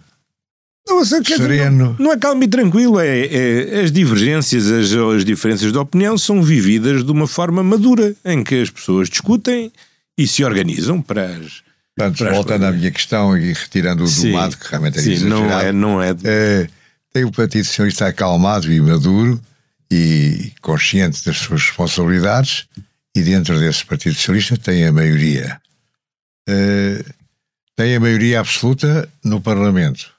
Não, 0.87 1.05
Sereno. 1.05 1.95
Não, 1.99 2.05
não, 2.05 2.11
é 2.13 2.17
calmo 2.17 2.43
e 2.43 2.47
tranquilo, 2.47 2.99
é, 2.99 3.27
é 3.27 3.81
as 3.81 3.91
divergências, 3.91 4.67
as, 4.67 4.91
as 4.91 5.23
diferenças 5.23 5.71
de 5.71 5.77
opinião 5.77 6.17
são 6.17 6.41
vividas 6.41 7.03
de 7.03 7.11
uma 7.11 7.27
forma 7.27 7.61
madura, 7.63 8.15
em 8.25 8.43
que 8.43 8.61
as 8.61 8.69
pessoas 8.69 9.07
discutem 9.07 9.71
e 10.17 10.27
se 10.27 10.43
organizam 10.43 11.01
para 11.01 11.27
as, 11.27 11.61
Portanto, 11.99 12.33
voltando 12.33 12.65
à 12.65 12.71
minha 12.71 12.91
questão 12.91 13.37
e 13.37 13.53
retirando 13.53 14.05
o 14.05 14.09
do 14.09 14.27
mato, 14.29 14.57
que 14.57 14.69
realmente 14.69 14.99
é 14.99 15.01
sim, 15.01 15.11
exagerado, 15.11 15.43
não 15.43 15.59
é, 15.59 15.71
não 15.73 16.01
é... 16.01 16.15
é 16.23 16.67
tem 17.11 17.25
o 17.25 17.31
Partido 17.31 17.65
Socialista 17.65 18.07
acalmado 18.07 18.71
e 18.71 18.79
maduro 18.79 19.41
e 19.91 20.53
consciente 20.61 21.25
das 21.25 21.37
suas 21.37 21.63
responsabilidades 21.63 22.67
e 23.15 23.21
dentro 23.21 23.59
desse 23.59 23.83
Partido 23.85 24.15
Socialista 24.15 24.55
tem 24.57 24.85
a 24.85 24.91
maioria. 24.91 25.59
Uh, 26.47 27.03
tem 27.75 27.95
a 27.95 27.99
maioria 27.99 28.39
absoluta 28.39 29.09
no 29.23 29.41
Parlamento. 29.41 30.13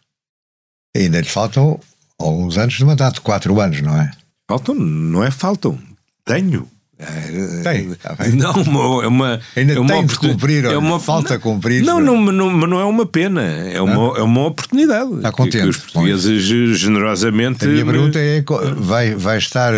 E 0.96 1.00
ainda 1.00 1.20
lhe 1.20 1.28
faltam 1.28 1.78
alguns 2.18 2.58
anos 2.58 2.74
de 2.74 2.84
mandato, 2.84 3.22
quatro 3.22 3.60
anos, 3.60 3.80
não 3.80 3.96
é? 3.96 4.10
Faltam, 4.48 4.74
não 4.74 5.22
é 5.22 5.30
faltam, 5.30 5.78
tenho. 6.24 6.68
Tem, 7.62 7.94
tá 7.94 8.14
não, 8.34 9.02
é 9.02 9.06
uma. 9.06 9.40
Ainda 9.56 9.72
é 9.72 9.78
uma 9.78 9.88
tem 9.88 10.06
de 10.06 10.18
cumprir, 10.18 10.64
é 10.66 10.76
uma 10.76 11.00
falta 11.00 11.34
não, 11.34 11.40
cumprir. 11.40 11.82
Não, 11.82 11.98
não, 11.98 12.20
não, 12.20 12.50
não 12.66 12.80
é 12.80 12.84
uma 12.84 13.06
pena, 13.06 13.42
é 13.42 13.80
uma, 13.80 14.18
é 14.18 14.22
uma 14.22 14.46
oportunidade. 14.46 15.14
Está 15.14 15.32
contente. 15.32 15.62
Que 15.62 15.68
os 15.68 15.78
portugueses 15.78 16.42
generosamente. 16.78 17.64
A 17.64 17.68
minha 17.68 17.86
pergunta 17.86 18.18
é: 18.18 18.44
vai, 18.76 19.14
vai 19.14 19.38
estar. 19.38 19.72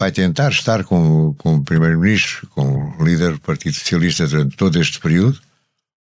Vai 0.00 0.10
tentar 0.10 0.50
estar 0.50 0.82
com, 0.82 1.34
com 1.36 1.56
o 1.56 1.62
Primeiro-Ministro, 1.62 2.48
com 2.48 2.94
o 2.98 3.04
líder 3.04 3.34
do 3.34 3.40
Partido 3.40 3.74
Socialista 3.74 4.26
durante 4.26 4.56
todo 4.56 4.80
este 4.80 4.98
período? 4.98 5.38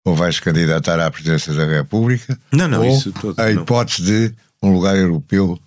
Ou 0.07 0.15
vai 0.15 0.31
se 0.31 0.41
candidatar 0.41 0.99
à 1.01 1.11
presidência 1.11 1.53
da 1.53 1.65
República? 1.65 2.39
Não, 2.51 2.65
não, 2.65 2.79
ou 2.79 2.85
isso 2.85 3.11
todo, 3.11 3.37
A 3.37 3.51
hipótese 3.51 4.03
de 4.03 4.33
um 4.63 4.71
lugar 4.71 4.95
europeu 4.95 5.59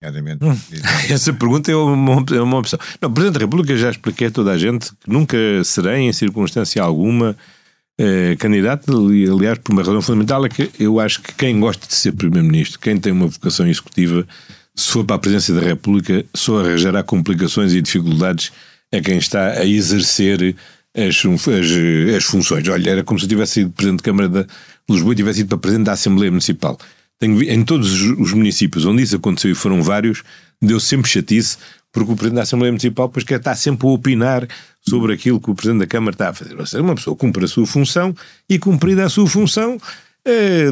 Hum, 0.00 0.56
essa 1.10 1.32
pergunta 1.32 1.72
é 1.72 1.74
uma, 1.74 2.24
é 2.30 2.40
uma 2.40 2.58
opção. 2.58 2.78
Não, 3.02 3.12
Presidente 3.12 3.34
da 3.34 3.40
República 3.40 3.76
já 3.76 3.90
expliquei 3.90 4.28
a 4.28 4.30
toda 4.30 4.52
a 4.52 4.58
gente 4.58 4.90
que 4.92 5.10
nunca 5.10 5.36
serei, 5.64 6.02
em 6.02 6.12
circunstância 6.12 6.80
alguma, 6.80 7.36
eh, 7.98 8.36
candidato, 8.38 8.92
aliás, 8.96 9.58
por 9.58 9.72
uma 9.72 9.82
razão 9.82 10.00
fundamental, 10.00 10.46
é 10.46 10.48
que 10.48 10.70
eu 10.78 11.00
acho 11.00 11.20
que 11.20 11.34
quem 11.34 11.58
gosta 11.58 11.84
de 11.88 11.94
ser 11.94 12.12
Primeiro-Ministro, 12.12 12.78
quem 12.78 12.96
tem 12.96 13.10
uma 13.10 13.26
vocação 13.26 13.66
executiva, 13.66 14.24
se 14.72 14.88
for 14.88 15.04
para 15.04 15.16
a 15.16 15.18
Presidência 15.18 15.52
da 15.54 15.62
República, 15.62 16.24
só 16.32 16.60
arranjará 16.60 17.02
complicações 17.02 17.72
e 17.72 17.82
dificuldades 17.82 18.52
a 18.94 19.00
quem 19.00 19.18
está 19.18 19.48
a 19.48 19.64
exercer 19.64 20.54
as, 20.96 21.22
as, 21.24 22.16
as 22.16 22.24
funções. 22.24 22.68
Olha, 22.68 22.90
era 22.90 23.04
como 23.04 23.18
se 23.18 23.24
eu 23.24 23.28
tivesse 23.28 23.54
sido 23.54 23.70
Presidente 23.70 24.00
da 24.00 24.04
Câmara 24.04 24.28
de 24.28 24.46
Lisboa 24.88 25.12
e 25.12 25.16
tivesse 25.16 25.40
ido 25.40 25.48
para 25.48 25.58
Presidente 25.58 25.86
da 25.86 25.92
Assembleia 25.92 26.30
Municipal 26.30 26.78
tenho, 27.18 27.42
em 27.42 27.64
todos 27.64 28.00
os 28.02 28.32
municípios 28.32 28.86
onde 28.86 29.02
isso 29.02 29.16
aconteceu, 29.16 29.50
e 29.50 29.54
foram 29.54 29.82
vários, 29.82 30.22
deu 30.62 30.78
sempre 30.78 31.10
chatice, 31.10 31.58
porque 31.92 32.12
o 32.12 32.16
Presidente 32.16 32.36
da 32.36 32.42
Assembleia 32.42 32.72
Municipal 32.72 33.08
depois 33.08 33.24
quer 33.24 33.38
estar 33.38 33.56
sempre 33.56 33.86
a 33.86 33.90
opinar 33.90 34.46
sobre 34.80 35.12
aquilo 35.12 35.40
que 35.40 35.50
o 35.50 35.54
Presidente 35.54 35.80
da 35.80 35.86
Câmara 35.86 36.14
está 36.14 36.28
a 36.28 36.34
fazer. 36.34 36.58
Ou 36.58 36.66
seja, 36.66 36.82
uma 36.82 36.94
pessoa 36.94 37.16
cumpre 37.16 37.44
a 37.44 37.48
sua 37.48 37.66
função 37.66 38.14
e, 38.48 38.58
cumprida 38.58 39.04
a 39.04 39.08
sua 39.08 39.26
função, 39.26 39.78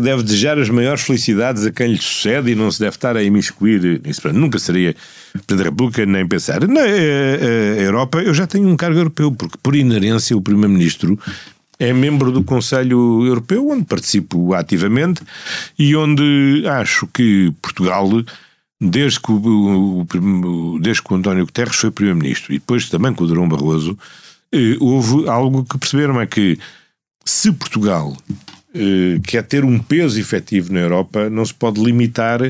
deve 0.02 0.22
desejar 0.22 0.58
as 0.58 0.68
maiores 0.68 1.02
felicidades 1.02 1.64
a 1.64 1.70
quem 1.70 1.88
lhe 1.88 1.98
sucede 1.98 2.50
e 2.50 2.54
não 2.54 2.70
se 2.70 2.80
deve 2.80 2.96
estar 2.96 3.16
a 3.16 3.22
imiscuir 3.22 4.00
nisso. 4.04 4.32
Nunca 4.32 4.58
seria 4.58 4.94
da 5.46 5.64
República 5.64 6.04
nem 6.06 6.26
pensar. 6.26 6.66
Na 6.66 6.80
eh, 6.80 7.38
eh, 7.40 7.84
Europa, 7.84 8.18
eu 8.18 8.32
já 8.32 8.46
tenho 8.46 8.68
um 8.68 8.76
cargo 8.76 8.98
europeu, 8.98 9.32
porque 9.32 9.58
por 9.62 9.74
inerência 9.74 10.36
o 10.36 10.40
Primeiro-Ministro 10.40 11.18
é 11.78 11.92
membro 11.92 12.32
do 12.32 12.42
Conselho 12.42 13.24
Europeu, 13.26 13.68
onde 13.68 13.84
participo 13.84 14.54
ativamente 14.54 15.22
e 15.78 15.94
onde 15.94 16.64
acho 16.66 17.06
que 17.08 17.52
Portugal, 17.60 18.08
desde 18.80 19.20
que 19.20 19.30
o, 19.30 20.06
desde 20.80 21.02
que 21.02 21.12
o 21.12 21.16
António 21.16 21.44
Guterres 21.44 21.76
foi 21.76 21.90
Primeiro-Ministro 21.90 22.54
e 22.54 22.58
depois 22.58 22.88
também 22.88 23.12
com 23.12 23.24
o 23.24 23.26
Durão 23.26 23.48
Barroso, 23.48 23.98
eh, 24.52 24.76
houve 24.80 25.28
algo 25.28 25.64
que 25.64 25.78
perceberam: 25.78 26.20
é 26.20 26.26
que 26.26 26.58
se 27.24 27.52
Portugal 27.52 28.16
eh, 28.74 29.18
quer 29.26 29.42
ter 29.42 29.64
um 29.64 29.78
peso 29.78 30.18
efetivo 30.20 30.72
na 30.72 30.80
Europa, 30.80 31.30
não 31.30 31.44
se 31.44 31.54
pode 31.54 31.82
limitar 31.82 32.40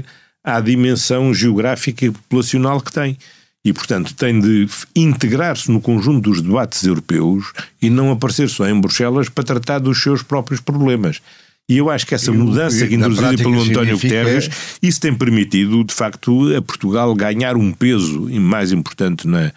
à 0.42 0.61
dimensão 0.61 1.35
geográfica 1.35 2.07
e 2.07 2.11
populacional 2.11 2.81
que 2.81 2.92
tem 2.92 3.16
e, 3.64 3.72
portanto, 3.72 4.14
tem 4.14 4.40
de 4.40 4.68
integrar-se 4.94 5.70
no 5.72 5.81
conjunto 5.81 6.31
dos 6.31 6.40
debates 6.40 6.85
europeus 6.85 7.52
e 7.83 7.90
não 7.90 8.12
aparecer 8.12 8.48
só 8.48 8.68
em 8.68 8.81
Bruxelas 8.81 9.29
para 9.29 9.42
tratar 9.42 9.81
dos 9.81 10.00
seus 10.00 10.22
próprios 10.22 10.61
problemas. 10.61 11.20
E 11.68 11.79
eu 11.79 11.90
acho 11.90 12.07
que 12.07 12.14
essa 12.14 12.31
mudança 12.31 12.87
que 12.87 12.94
introduzida 12.94 13.37
pelo 13.37 13.61
António 13.61 13.98
Guterres, 13.98 14.48
isso 14.81 15.00
tem 15.00 15.12
permitido, 15.12 15.83
de 15.83 15.92
facto, 15.92 16.55
a 16.57 16.62
Portugal 16.62 17.12
ganhar 17.12 17.57
um 17.57 17.72
peso 17.72 18.29
mais 18.38 18.70
importante 18.70 19.26
na, 19.26 19.50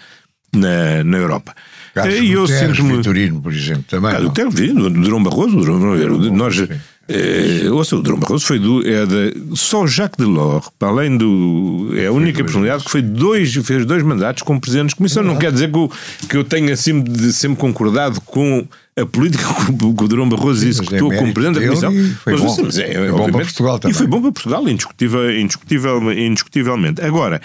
na, 0.52 1.04
na 1.04 1.17
Europa. 1.17 1.56
Carlos 2.03 2.19
e 2.19 2.31
eu 2.31 2.47
sinto-me. 2.47 2.97
Vitorino, 2.97 3.41
por 3.41 3.53
exemplo, 3.53 3.83
também. 3.88 4.12
Carlos 4.12 4.29
Guterres, 4.29 4.53
Durão 4.53 5.23
Barroso, 5.23 5.57
Durão, 5.57 5.95
nós 6.31 6.67
é, 7.12 7.67
ouça, 7.71 7.95
o 7.95 8.03
Durão 8.03 8.19
Barroso 8.19 8.45
foi 8.45 8.59
do. 8.59 8.88
É 8.88 9.03
da, 9.03 9.55
só 9.55 9.88
Jacques 9.88 10.23
Delors, 10.23 10.69
para 10.77 10.89
além 10.89 11.17
do. 11.17 11.91
É 11.95 12.05
a 12.05 12.12
única 12.12 12.43
personalidade 12.43 12.83
que 12.83 12.91
foi 12.91 13.01
dois, 13.01 13.51
fez 13.51 13.83
dois 13.83 14.03
mandatos 14.03 14.43
como 14.43 14.62
presidente 14.62 14.89
de 14.89 14.95
comissão. 14.95 15.23
Não 15.23 15.35
quer 15.35 15.51
dizer 15.51 15.71
que 15.71 15.77
eu, 15.77 15.91
que 16.29 16.38
eu 16.38 16.43
tenha 16.43 16.75
sempre, 16.75 17.12
de, 17.12 17.33
sempre 17.33 17.57
concordado 17.57 18.21
com 18.21 18.63
a 18.95 19.05
política 19.07 19.43
que 19.65 20.03
o 20.03 20.07
Durão 20.07 20.29
Barroso 20.29 20.67
executou 20.67 21.12
é 21.12 21.17
como 21.17 21.33
presidente 21.33 21.59
da 21.59 21.65
comissão. 21.65 21.91
Mas, 22.23 22.39
bom, 22.39 22.57
mas 22.65 22.77
é, 22.77 22.93
foi 22.93 23.12
bom 23.12 23.31
para 23.31 23.41
Portugal 23.41 23.79
também. 23.79 23.95
E 23.95 23.97
foi 23.97 24.07
bom 24.07 24.21
para 24.21 24.31
Portugal, 24.31 24.69
indiscutível, 24.69 25.31
indiscutível, 25.31 26.13
indiscutivelmente. 26.13 27.01
Agora, 27.01 27.41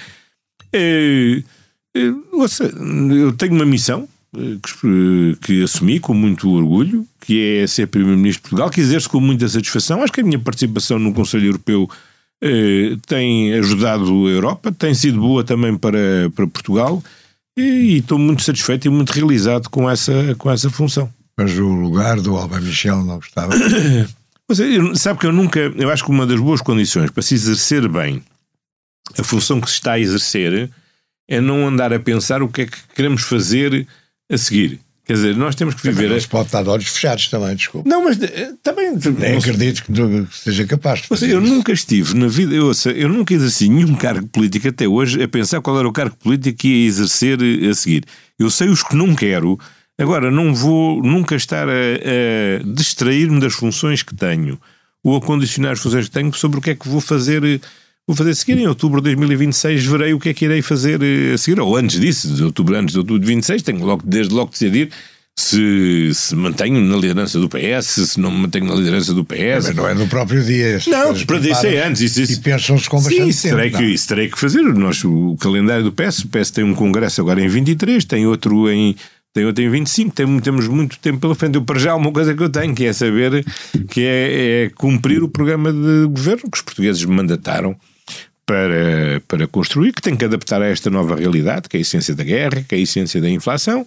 é, 0.75 1.43
é, 1.97 2.13
ouça, 2.33 2.65
eu 2.65 3.33
tenho 3.33 3.55
uma 3.55 3.65
missão 3.65 4.07
que, 4.63 5.37
que, 5.41 5.63
assumi 5.63 6.01
com 6.01 6.15
muito 6.15 6.51
orgulho, 6.51 7.07
que 7.21 7.61
é 7.61 7.67
ser 7.67 7.87
Primeiro-Ministro 7.87 8.43
de 8.43 8.51
Portugal, 8.51 8.71
que 8.71 8.81
exerço 8.81 9.09
com 9.09 9.21
muita 9.21 9.49
satisfação. 9.49 10.03
Acho 10.03 10.13
que 10.13 10.21
a 10.21 10.25
minha 10.25 10.39
participação 10.39 10.99
no 10.99 11.13
Conselho 11.13 11.47
Europeu 11.47 11.89
eh, 12.43 12.97
tem 13.07 13.55
ajudado 13.55 14.27
a 14.27 14.31
Europa, 14.31 14.73
tem 14.73 14.93
sido 14.95 15.21
boa 15.21 15.43
também 15.43 15.77
para, 15.77 16.31
para 16.35 16.47
Portugal 16.47 17.03
e, 17.57 17.63
e, 17.63 17.99
estou 17.99 18.19
muito 18.19 18.43
satisfeito 18.43 18.87
e 18.87 18.91
muito 18.91 19.11
realizado 19.13 19.71
com 19.71 19.89
essa, 19.89 20.35
com 20.37 20.51
essa 20.51 20.69
função. 20.69 21.11
Mas 21.37 21.57
o 21.59 21.67
lugar 21.67 22.21
do 22.21 22.37
Alba 22.37 22.61
Michel 22.61 23.03
não 23.05 23.17
gostava? 23.17 23.55
Mas, 24.49 24.59
sabe 25.01 25.21
que 25.21 25.27
eu 25.27 25.33
nunca, 25.33 25.59
eu 25.59 25.91
acho 25.91 26.05
que 26.05 26.11
uma 26.11 26.27
das 26.27 26.39
boas 26.39 26.61
condições 26.61 27.11
para 27.11 27.23
se 27.23 27.35
exercer 27.35 27.89
bem 27.89 28.23
a 29.19 29.25
função 29.25 29.61
que 29.61 29.69
se 29.69 29.77
está 29.77 29.93
a 29.93 30.01
exercer 30.01 30.71
é 31.29 31.41
não 31.41 31.67
andar 31.67 31.93
a 31.93 32.01
pensar 32.01 32.43
o 32.43 32.49
que 32.49 32.63
é 32.63 32.67
que 32.67 32.77
queremos 32.95 33.23
fazer 33.23 33.87
a 34.31 34.39
seguir. 34.39 34.81
Quer 35.05 35.13
dizer, 35.15 35.37
nós 35.37 35.55
temos 35.55 35.75
que 35.75 35.83
viver. 35.83 36.09
Mas 36.09 36.25
pode 36.25 36.47
estar 36.47 36.63
de 36.63 36.69
olhos 36.71 36.89
fechados 36.89 37.29
também, 37.29 37.55
desculpa. 37.55 37.87
Não, 37.87 38.03
mas 38.05 38.21
eh, 38.23 38.55
também. 38.63 38.91
Nem 39.19 39.37
acredito 39.37 39.85
que 39.85 39.93
seja 40.33 40.67
capaz 40.67 41.03
de 41.03 41.09
fazer 41.09 41.31
Eu 41.31 41.43
isso. 41.43 41.53
nunca 41.53 41.73
estive 41.73 42.15
na 42.15 42.27
vida, 42.27 42.55
eu, 42.55 42.73
eu 42.95 43.09
nunca 43.11 43.35
exerci 43.35 43.69
nenhum 43.69 43.95
cargo 43.97 44.27
político 44.29 44.67
até 44.69 44.89
hoje 44.89 45.23
a 45.23 45.29
pensar 45.29 45.61
qual 45.61 45.79
era 45.79 45.87
o 45.87 45.93
cargo 45.93 46.17
político 46.17 46.59
que 46.61 46.69
ia 46.69 46.87
exercer 46.87 47.39
eh, 47.43 47.69
a 47.69 47.75
seguir. 47.75 48.05
Eu 48.39 48.49
sei 48.49 48.69
os 48.69 48.83
que 48.83 48.97
não 48.97 49.15
quero, 49.15 49.59
agora 49.99 50.31
não 50.31 50.55
vou 50.55 51.03
nunca 51.03 51.37
estar 51.37 51.69
a, 51.69 51.73
a 51.73 52.63
distrair-me 52.75 53.41
das 53.41 53.53
funções 53.53 54.03
que 54.03 54.15
tenho 54.15 54.59
ou 55.03 55.17
a 55.17 55.21
condicionar 55.21 55.73
as 55.73 55.81
funções 55.81 56.07
que 56.07 56.13
tenho 56.13 56.33
sobre 56.33 56.59
o 56.59 56.63
que 56.63 56.71
é 56.71 56.75
que 56.75 56.89
vou 56.89 57.01
fazer 57.03 57.45
eh, 57.45 57.61
Vou 58.07 58.15
fazer 58.15 58.31
a 58.31 58.35
seguir, 58.35 58.59
em 58.59 58.67
outubro 58.67 59.01
de 59.01 59.15
2026 59.15 59.87
verei 59.87 60.13
o 60.13 60.21
que 60.21 60.29
é 60.29 60.35
que 60.35 60.45
irei 60.45 60.61
fazer 60.61 61.03
eh, 61.03 61.35
a 61.35 61.39
seguir, 61.39 61.59
ou 61.59 61.75
antes 61.75 61.99
disso, 61.99 62.29
de 62.35 62.45
outubro, 62.45 62.77
antes 62.77 62.93
de 62.93 62.99
outubro 62.99 63.21
de 63.21 63.27
26, 63.27 63.63
tenho 63.63 63.85
logo, 63.85 64.03
desde 64.05 64.35
logo 64.35 64.53
de 64.53 64.59
decidir 64.59 64.91
se, 65.37 66.11
se 66.13 66.37
mantenho 66.37 66.81
na 66.81 66.97
liderança 66.97 67.41
do 67.41 67.49
PS, 67.49 68.11
se 68.11 68.21
não 68.21 68.31
me 68.31 68.43
mantenho 68.43 68.67
na 68.67 68.75
liderança 68.75 69.13
do 69.13 69.25
PS. 69.25 69.39
É, 69.39 69.55
mas 69.55 69.75
não 69.75 69.89
é 69.89 69.95
no 69.95 70.07
próprio 70.07 70.43
dia. 70.45 70.79
Não, 70.87 71.15
para 71.25 71.39
isso 71.39 71.67
é 71.67 71.87
antes. 71.87 72.03
Isso, 72.03 72.21
isso, 72.21 72.33
e 72.35 72.37
pensam-se 72.37 72.89
com 72.89 73.03
bastante 73.03 73.33
sim, 73.33 73.49
tempo. 73.49 73.57
Terei 73.57 73.71
que, 73.71 73.85
isso 73.85 74.09
terei 74.09 74.29
que 74.29 74.39
fazer. 74.39 74.61
O, 74.61 74.79
nosso, 74.79 75.11
o 75.11 75.37
calendário 75.37 75.85
do 75.85 75.93
PS, 75.93 76.21
o 76.21 76.29
PS 76.29 76.51
tem 76.51 76.63
um 76.63 76.75
congresso 76.75 77.21
agora 77.21 77.41
em 77.41 77.49
23, 77.49 78.05
tem 78.05 78.27
outro 78.27 78.71
em 78.71 78.95
tem 79.33 79.45
outro 79.45 79.65
em 79.65 79.69
25, 79.69 80.15
tem, 80.15 80.41
temos 80.41 80.69
muito 80.69 80.97
tempo 81.01 81.19
pela 81.19 81.35
frente. 81.35 81.57
Eu, 81.57 81.63
para 81.63 81.81
já, 81.81 81.97
uma 81.97 82.13
coisa 82.13 82.33
que 82.35 82.43
eu 82.43 82.49
tenho, 82.49 82.73
que 82.73 82.85
é 82.85 82.93
saber, 82.93 83.45
que 83.91 84.03
é, 84.03 84.67
é 84.67 84.71
cumprir 84.77 85.25
o 85.25 85.29
programa 85.29 85.73
de 85.73 86.07
governo 86.07 86.43
que 86.43 86.57
os 86.57 86.63
portugueses 86.63 87.05
me 87.05 87.17
mandataram 87.17 87.75
para, 88.47 89.21
para 89.27 89.47
construir, 89.47 89.93
que 89.93 90.03
tem 90.03 90.17
que 90.17 90.25
adaptar 90.25 90.63
a 90.63 90.67
esta 90.67 90.91
nova 90.91 91.17
realidade, 91.17 91.69
que 91.69 91.77
é 91.77 91.79
a 91.79 91.81
essência 91.81 92.15
da 92.15 92.25
guerra, 92.25 92.65
que 92.69 92.75
é 92.75 92.79
a 92.79 92.81
essência 92.81 93.21
da 93.21 93.29
inflação, 93.29 93.87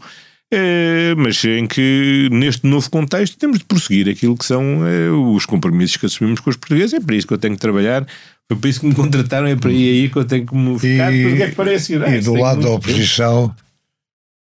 eh, 0.51 1.13
mas 1.17 1.43
em 1.43 1.67
que, 1.67 2.29
neste 2.31 2.65
novo 2.65 2.89
contexto, 2.89 3.37
temos 3.37 3.59
de 3.59 3.65
prosseguir 3.65 4.09
aquilo 4.09 4.37
que 4.37 4.45
são 4.45 4.87
eh, 4.87 5.09
os 5.09 5.45
compromissos 5.45 5.97
que 5.97 6.05
assumimos 6.05 6.39
com 6.39 6.49
os 6.49 6.55
portugueses. 6.55 6.93
É 6.93 6.99
para 6.99 7.15
isso 7.15 7.27
que 7.27 7.33
eu 7.33 7.37
tenho 7.37 7.55
que 7.55 7.61
trabalhar. 7.61 8.05
Foi 8.47 8.57
para 8.57 8.69
isso 8.69 8.79
que 8.79 8.87
me 8.87 8.95
contrataram, 8.95 9.47
é 9.47 9.55
para 9.55 9.69
aí, 9.69 10.01
aí 10.01 10.09
que 10.09 10.15
eu 10.15 10.25
tenho 10.25 10.45
que 10.45 10.55
me 10.55 10.79
ficar. 10.79 11.13
E, 11.13 11.23
porque 11.23 11.43
é 11.43 11.49
que 11.49 11.55
parece, 11.55 11.93
e 11.95 12.21
do 12.21 12.33
lado 12.35 12.61
da 12.61 12.69
oposição 12.69 13.53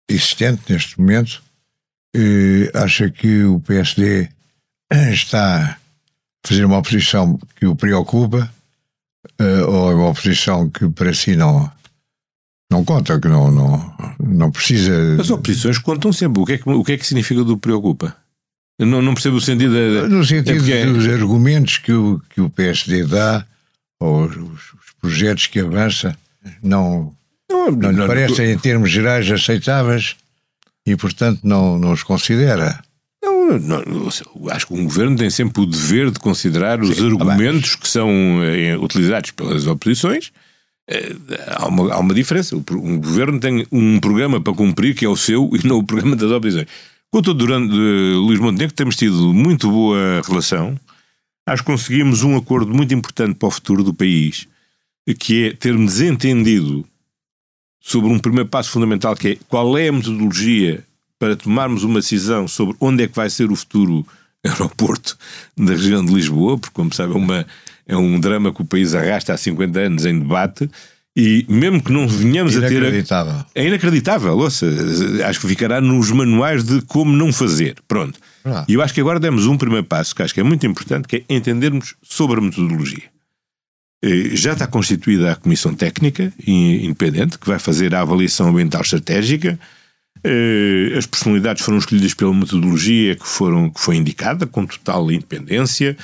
existente 0.09 0.63
neste 0.69 1.01
momento, 1.01 1.43
eh, 2.15 2.71
acha 2.73 3.11
que 3.11 3.43
o 3.45 3.59
PSD 3.61 4.29
está 5.13 5.77
a 6.45 6.49
fazer 6.49 6.65
uma 6.65 6.79
oposição 6.79 7.39
que 7.57 7.67
o 7.67 7.75
preocupa 7.75 8.51
ou 9.69 9.91
é 9.91 9.95
uma 9.95 10.09
oposição 10.09 10.69
que 10.69 10.89
para 10.89 11.13
si 11.13 11.37
não, 11.37 11.71
não 12.71 12.85
conta, 12.85 13.19
que 13.19 13.29
não, 13.29 13.51
não, 13.51 13.95
não 14.19 14.51
precisa. 14.51 15.21
As 15.21 15.31
oposições 15.31 15.79
contam 15.79 16.13
sempre. 16.13 16.41
O 16.41 16.47
que 16.47 16.53
é 16.53 16.59
que, 16.59 16.69
o 16.69 16.85
que, 16.85 16.93
é 16.93 16.97
que 16.97 17.07
significa 17.07 17.43
do 17.43 17.59
preocupa? 17.59 18.17
Não, 18.79 19.03
não 19.03 19.13
percebo 19.13 19.37
o 19.37 19.41
sentido. 19.41 19.75
Da, 19.75 20.09
no 20.09 20.25
sentido 20.25 20.73
é 20.73 20.87
dos 20.87 21.07
argumentos 21.07 21.79
que 21.79 21.93
o, 21.93 22.21
que 22.31 22.41
o 22.41 22.49
PSD 22.49 23.05
dá, 23.05 23.45
ou 23.99 24.25
os, 24.25 24.37
os 24.37 24.93
projetos 25.01 25.47
que 25.47 25.61
avança, 25.61 26.17
não, 26.63 27.15
não, 27.51 27.71
não, 27.71 27.93
não 27.93 28.07
parecem, 28.07 28.53
em 28.53 28.59
termos 28.59 28.91
gerais, 28.91 29.31
aceitáveis 29.31 30.17
e, 30.87 30.97
portanto, 30.97 31.41
não, 31.43 31.79
não 31.79 31.93
os 31.93 32.03
considera. 32.03 32.81
Acho 34.51 34.67
que 34.67 34.75
um 34.75 34.85
governo 34.85 35.17
tem 35.17 35.31
sempre 35.31 35.63
o 35.63 35.67
dever 35.67 36.11
de 36.11 36.19
considerar 36.19 36.81
os 36.81 36.97
Sim, 36.97 37.07
argumentos 37.07 37.75
que 37.75 37.89
são 37.89 38.11
é, 38.43 38.77
utilizados 38.77 39.31
pelas 39.31 39.67
oposições. 39.67 40.33
É, 40.89 41.15
há, 41.57 41.69
uma, 41.69 41.95
há 41.95 41.99
uma 41.99 42.15
diferença. 42.15 42.57
Um 42.57 42.99
governo 42.99 43.39
tem 43.39 43.67
um 43.71 44.01
programa 44.01 44.41
para 44.41 44.53
cumprir 44.53 44.95
que 44.95 45.05
é 45.05 45.09
o 45.09 45.17
seu 45.17 45.51
e 45.55 45.67
não 45.67 45.79
o 45.79 45.85
programa 45.85 46.17
das 46.17 46.31
oposições. 46.31 46.67
Quanto 47.11 47.35
durante 47.35 47.73
Luís 47.73 48.39
Montenegro, 48.39 48.75
temos 48.75 48.97
tido 48.97 49.35
muito 49.35 49.69
boa 49.71 50.23
relação. 50.25 50.79
Acho 51.45 51.63
que 51.63 51.71
conseguimos 51.71 52.23
um 52.23 52.37
acordo 52.37 52.73
muito 52.73 52.95
importante 52.95 53.35
para 53.35 53.49
o 53.49 53.51
futuro 53.51 53.83
do 53.83 53.93
país, 53.93 54.47
que 55.19 55.47
é 55.47 55.53
termos 55.53 56.01
entendido 56.01 56.87
sobre 57.81 58.11
um 58.11 58.19
primeiro 58.19 58.49
passo 58.49 58.71
fundamental, 58.71 59.17
que 59.17 59.29
é 59.29 59.39
qual 59.49 59.77
é 59.77 59.89
a 59.89 59.93
metodologia 59.93 60.85
para 61.21 61.37
tomarmos 61.37 61.85
uma 61.85 62.01
decisão 62.01 62.49
sobre 62.49 62.75
onde 62.81 63.05
é 63.05 63.07
que 63.07 63.15
vai 63.15 63.29
ser 63.29 63.53
o 63.53 63.55
futuro 63.55 64.07
aeroporto 64.43 65.19
da 65.55 65.75
região 65.75 66.03
de 66.03 66.13
Lisboa, 66.13 66.59
porque, 66.59 66.75
como 66.75 66.93
sabe, 66.93 67.13
é, 67.13 67.17
uma, 67.17 67.47
é 67.87 67.97
um 67.97 68.19
drama 68.19 68.53
que 68.53 68.63
o 68.63 68.65
país 68.65 68.95
arrasta 68.95 69.35
há 69.35 69.37
50 69.37 69.79
anos 69.79 70.07
em 70.07 70.19
debate. 70.19 70.69
E 71.15 71.45
mesmo 71.49 71.83
que 71.83 71.93
não 71.93 72.09
venhamos 72.09 72.57
a 72.57 72.61
ter. 72.61 72.77
Inacreditável. 72.79 73.45
É 73.55 73.67
inacreditável, 73.67 74.39
ouça. 74.39 74.67
Acho 75.27 75.41
que 75.41 75.49
ficará 75.49 75.81
nos 75.81 76.11
manuais 76.11 76.65
de 76.65 76.81
como 76.83 77.15
não 77.15 77.33
fazer. 77.33 77.77
Pronto. 77.87 78.19
Ah. 78.45 78.65
E 78.67 78.75
eu 78.75 78.81
acho 78.81 78.95
que 78.95 79.01
agora 79.01 79.21
demos 79.21 79.45
um 79.45 79.59
primeiro 79.59 79.85
passo 79.85 80.15
que 80.15 80.23
acho 80.23 80.33
que 80.33 80.41
é 80.41 80.45
muito 80.45 80.65
importante, 80.67 81.09
que 81.09 81.17
é 81.17 81.35
entendermos 81.35 81.97
sobre 82.01 82.39
a 82.39 82.41
metodologia. 82.41 83.03
Eh, 84.03 84.31
já 84.35 84.53
está 84.53 84.69
constituída 84.69 85.33
a 85.33 85.37
Comissão 85.37 85.75
Técnica 85.75 86.33
Independente, 86.47 87.39
que 87.39 87.47
vai 87.47 87.59
fazer 87.59 87.95
a 87.95 88.01
avaliação 88.01 88.49
ambiental 88.49 88.81
estratégica 88.81 89.59
as 90.97 91.07
personalidades 91.07 91.65
foram 91.65 91.79
escolhidas 91.79 92.15
pela 92.15 92.35
metodologia 92.35 93.17
que, 93.17 93.27
foram, 93.27 93.71
que 93.71 93.81
foi 93.81 93.97
indicada, 93.97 94.47
com 94.47 94.67
total 94.67 95.11
independência. 95.11 95.97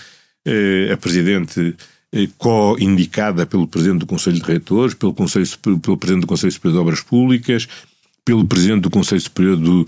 Eh, 0.45 0.91
a 0.93 0.97
Presidente 0.97 1.75
eh, 2.13 2.29
co-indicada 2.39 3.45
pelo 3.45 3.67
Presidente 3.67 3.99
do 3.99 4.07
Conselho 4.07 4.37
de 4.37 4.43
Reitores, 4.43 4.95
pelo, 4.95 5.13
Conselho, 5.13 5.47
pelo 5.83 5.97
Presidente 5.97 6.23
do 6.23 6.27
Conselho 6.29 6.53
Superior 6.53 6.75
de 6.75 6.81
Obras 6.83 7.01
Públicas, 7.03 7.69
pelo 8.25 8.45
Presidente 8.45 8.83
do 8.83 8.91
Conselho 8.91 9.21
Superior 9.21 9.57
do, 9.57 9.87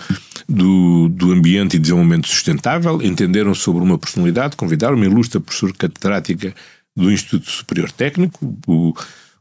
do, 0.49 1.09
do 1.11 1.33
Ambiente 1.33 1.77
e 1.77 1.79
Desenvolvimento 1.79 2.29
Sustentável, 2.29 3.01
entenderam 3.01 3.55
sobre 3.55 3.83
uma 3.83 3.97
personalidade, 3.97 4.57
convidaram 4.57 4.97
uma 4.97 5.07
ilustre 5.07 5.39
professora 5.39 5.73
catedrática 5.73 6.53
do 6.97 7.11
Instituto 7.11 7.49
Superior 7.49 7.93
Técnico, 7.93 8.59
o 8.67 8.93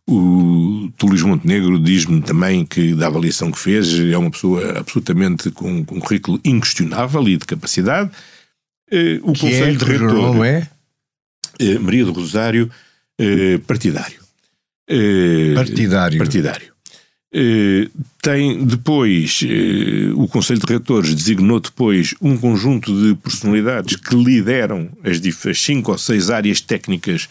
o 0.10 0.90
Tulis 0.98 1.22
Montenegro 1.22 1.78
diz-me 1.78 2.22
também 2.22 2.66
que, 2.66 2.96
da 2.96 3.08
avaliação 3.08 3.52
que 3.52 3.60
fez, 3.60 3.94
é 3.94 4.18
uma 4.18 4.32
pessoa 4.32 4.80
absolutamente 4.80 5.52
com, 5.52 5.84
com 5.84 5.96
um 5.96 6.00
currículo 6.00 6.40
inquestionável 6.46 7.28
e 7.28 7.36
de 7.36 7.46
capacidade. 7.46 8.10
Eh, 8.90 9.20
o 9.22 9.34
que 9.34 9.42
Conselho 9.42 9.76
é, 9.76 9.76
de 9.76 9.86
Retor. 9.86 10.36
Não 10.36 10.46
é? 10.46 10.70
Eh, 11.60 11.78
Maria 11.78 12.06
do 12.06 12.14
Rosário, 12.14 12.72
eh, 13.20 13.60
partidário. 13.68 14.20
Partidário. 15.56 16.18
Partidário. 16.18 16.74
Tem 18.22 18.66
depois, 18.66 19.42
o 20.16 20.28
Conselho 20.30 20.62
de 20.62 20.66
Reitores 20.66 21.14
designou 21.14 21.60
depois 21.60 22.16
um 22.22 22.38
conjunto 22.38 22.94
de 22.94 23.14
personalidades 23.16 23.98
que 23.98 24.16
lideram 24.16 24.90
as, 25.04 25.20
as 25.46 25.62
cinco 25.62 25.92
ou 25.92 25.98
seis 25.98 26.30
áreas 26.30 26.62
técnicas 26.62 27.28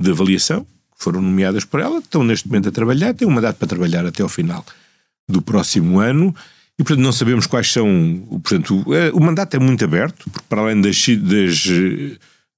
de 0.00 0.10
avaliação, 0.10 0.64
foram 1.02 1.20
nomeadas 1.20 1.64
por 1.64 1.80
ela, 1.80 1.98
estão 1.98 2.22
neste 2.22 2.46
momento 2.46 2.68
a 2.68 2.72
trabalhar, 2.72 3.14
têm 3.14 3.26
um 3.26 3.32
mandato 3.32 3.56
para 3.56 3.68
trabalhar 3.68 4.06
até 4.06 4.22
ao 4.22 4.28
final 4.28 4.64
do 5.28 5.40
próximo 5.40 5.98
ano 6.00 6.34
e, 6.78 6.82
portanto, 6.82 7.04
não 7.04 7.12
sabemos 7.12 7.46
quais 7.46 7.70
são. 7.70 8.26
Portanto, 8.42 8.82
o, 8.86 8.94
é, 8.94 9.10
o 9.10 9.20
mandato 9.20 9.54
é 9.54 9.58
muito 9.58 9.84
aberto, 9.84 10.30
porque 10.30 10.46
para 10.48 10.62
além 10.62 10.80
das, 10.80 10.96
das, 11.06 11.68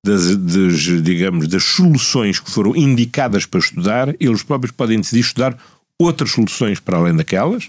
das, 0.05 0.37
das, 0.37 1.03
digamos, 1.03 1.49
das 1.49 1.65
soluções 1.65 2.39
que 2.39 2.51
foram 2.51 2.77
indicadas 2.77 3.47
para 3.47 3.61
estudar, 3.61 4.15
eles 4.21 4.43
próprios 4.43 4.73
podem 4.73 5.01
decidir 5.01 5.23
estudar 5.23 5.57
outras 5.99 6.31
soluções 6.31 6.79
para 6.79 6.99
além 6.99 7.17
daquelas. 7.17 7.69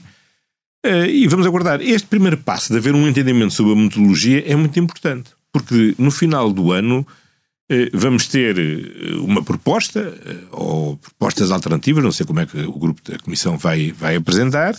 Eh, 0.85 1.09
e 1.09 1.27
vamos 1.27 1.47
aguardar. 1.47 1.81
Este 1.81 2.07
primeiro 2.07 2.37
passo 2.37 2.71
de 2.71 2.77
haver 2.77 2.93
um 2.93 3.07
entendimento 3.07 3.53
sobre 3.53 3.73
a 3.73 3.75
metodologia 3.75 4.43
é 4.45 4.55
muito 4.55 4.79
importante, 4.79 5.31
porque 5.51 5.95
no 5.97 6.11
final 6.11 6.51
do 6.51 6.71
ano 6.71 7.07
eh, 7.07 7.22
vamos 7.93 8.27
ter 8.27 8.57
eh, 8.57 9.15
uma 9.17 9.43
proposta, 9.43 9.99
eh, 9.99 10.37
ou 10.51 10.97
propostas 10.97 11.51
alternativas, 11.51 12.03
não 12.03 12.11
sei 12.11 12.25
como 12.25 12.39
é 12.39 12.45
que 12.45 12.57
o 12.61 12.73
grupo 12.73 13.01
da 13.09 13.17
Comissão 13.19 13.57
vai, 13.57 13.91
vai 13.91 14.15
apresentar, 14.15 14.75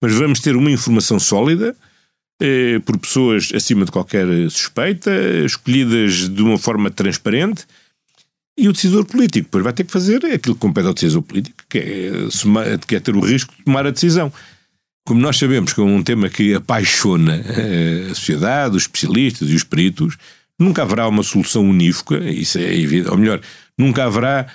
mas 0.00 0.14
vamos 0.14 0.40
ter 0.40 0.56
uma 0.56 0.70
informação 0.70 1.18
sólida, 1.18 1.76
por 2.84 2.98
pessoas 2.98 3.52
acima 3.54 3.84
de 3.84 3.92
qualquer 3.92 4.26
suspeita, 4.50 5.12
escolhidas 5.46 6.28
de 6.28 6.42
uma 6.42 6.58
forma 6.58 6.90
transparente, 6.90 7.64
e 8.58 8.68
o 8.68 8.72
decisor 8.72 9.04
político 9.04 9.44
depois 9.44 9.62
vai 9.62 9.72
ter 9.72 9.84
que 9.84 9.92
fazer 9.92 10.26
aquilo 10.26 10.56
que 10.56 10.60
compete 10.60 10.88
ao 10.88 10.94
decisor 10.94 11.22
político, 11.22 11.62
que 11.68 11.78
é, 11.78 12.78
que 12.84 12.96
é 12.96 13.00
ter 13.00 13.14
o 13.14 13.20
risco 13.20 13.54
de 13.56 13.62
tomar 13.62 13.86
a 13.86 13.92
decisão. 13.92 14.32
Como 15.06 15.20
nós 15.20 15.38
sabemos 15.38 15.72
que 15.72 15.80
é 15.80 15.84
um 15.84 16.02
tema 16.02 16.28
que 16.28 16.52
apaixona 16.52 17.44
a 18.10 18.14
sociedade, 18.14 18.76
os 18.76 18.82
especialistas 18.82 19.48
e 19.48 19.54
os 19.54 19.62
peritos, 19.62 20.18
Nunca 20.58 20.82
haverá 20.82 21.08
uma 21.08 21.22
solução 21.22 21.68
unívoca, 21.68 22.18
isso 22.18 22.58
é 22.58 22.74
evidente, 22.74 23.10
ou 23.10 23.16
melhor, 23.16 23.40
nunca 23.76 24.04
haverá 24.04 24.46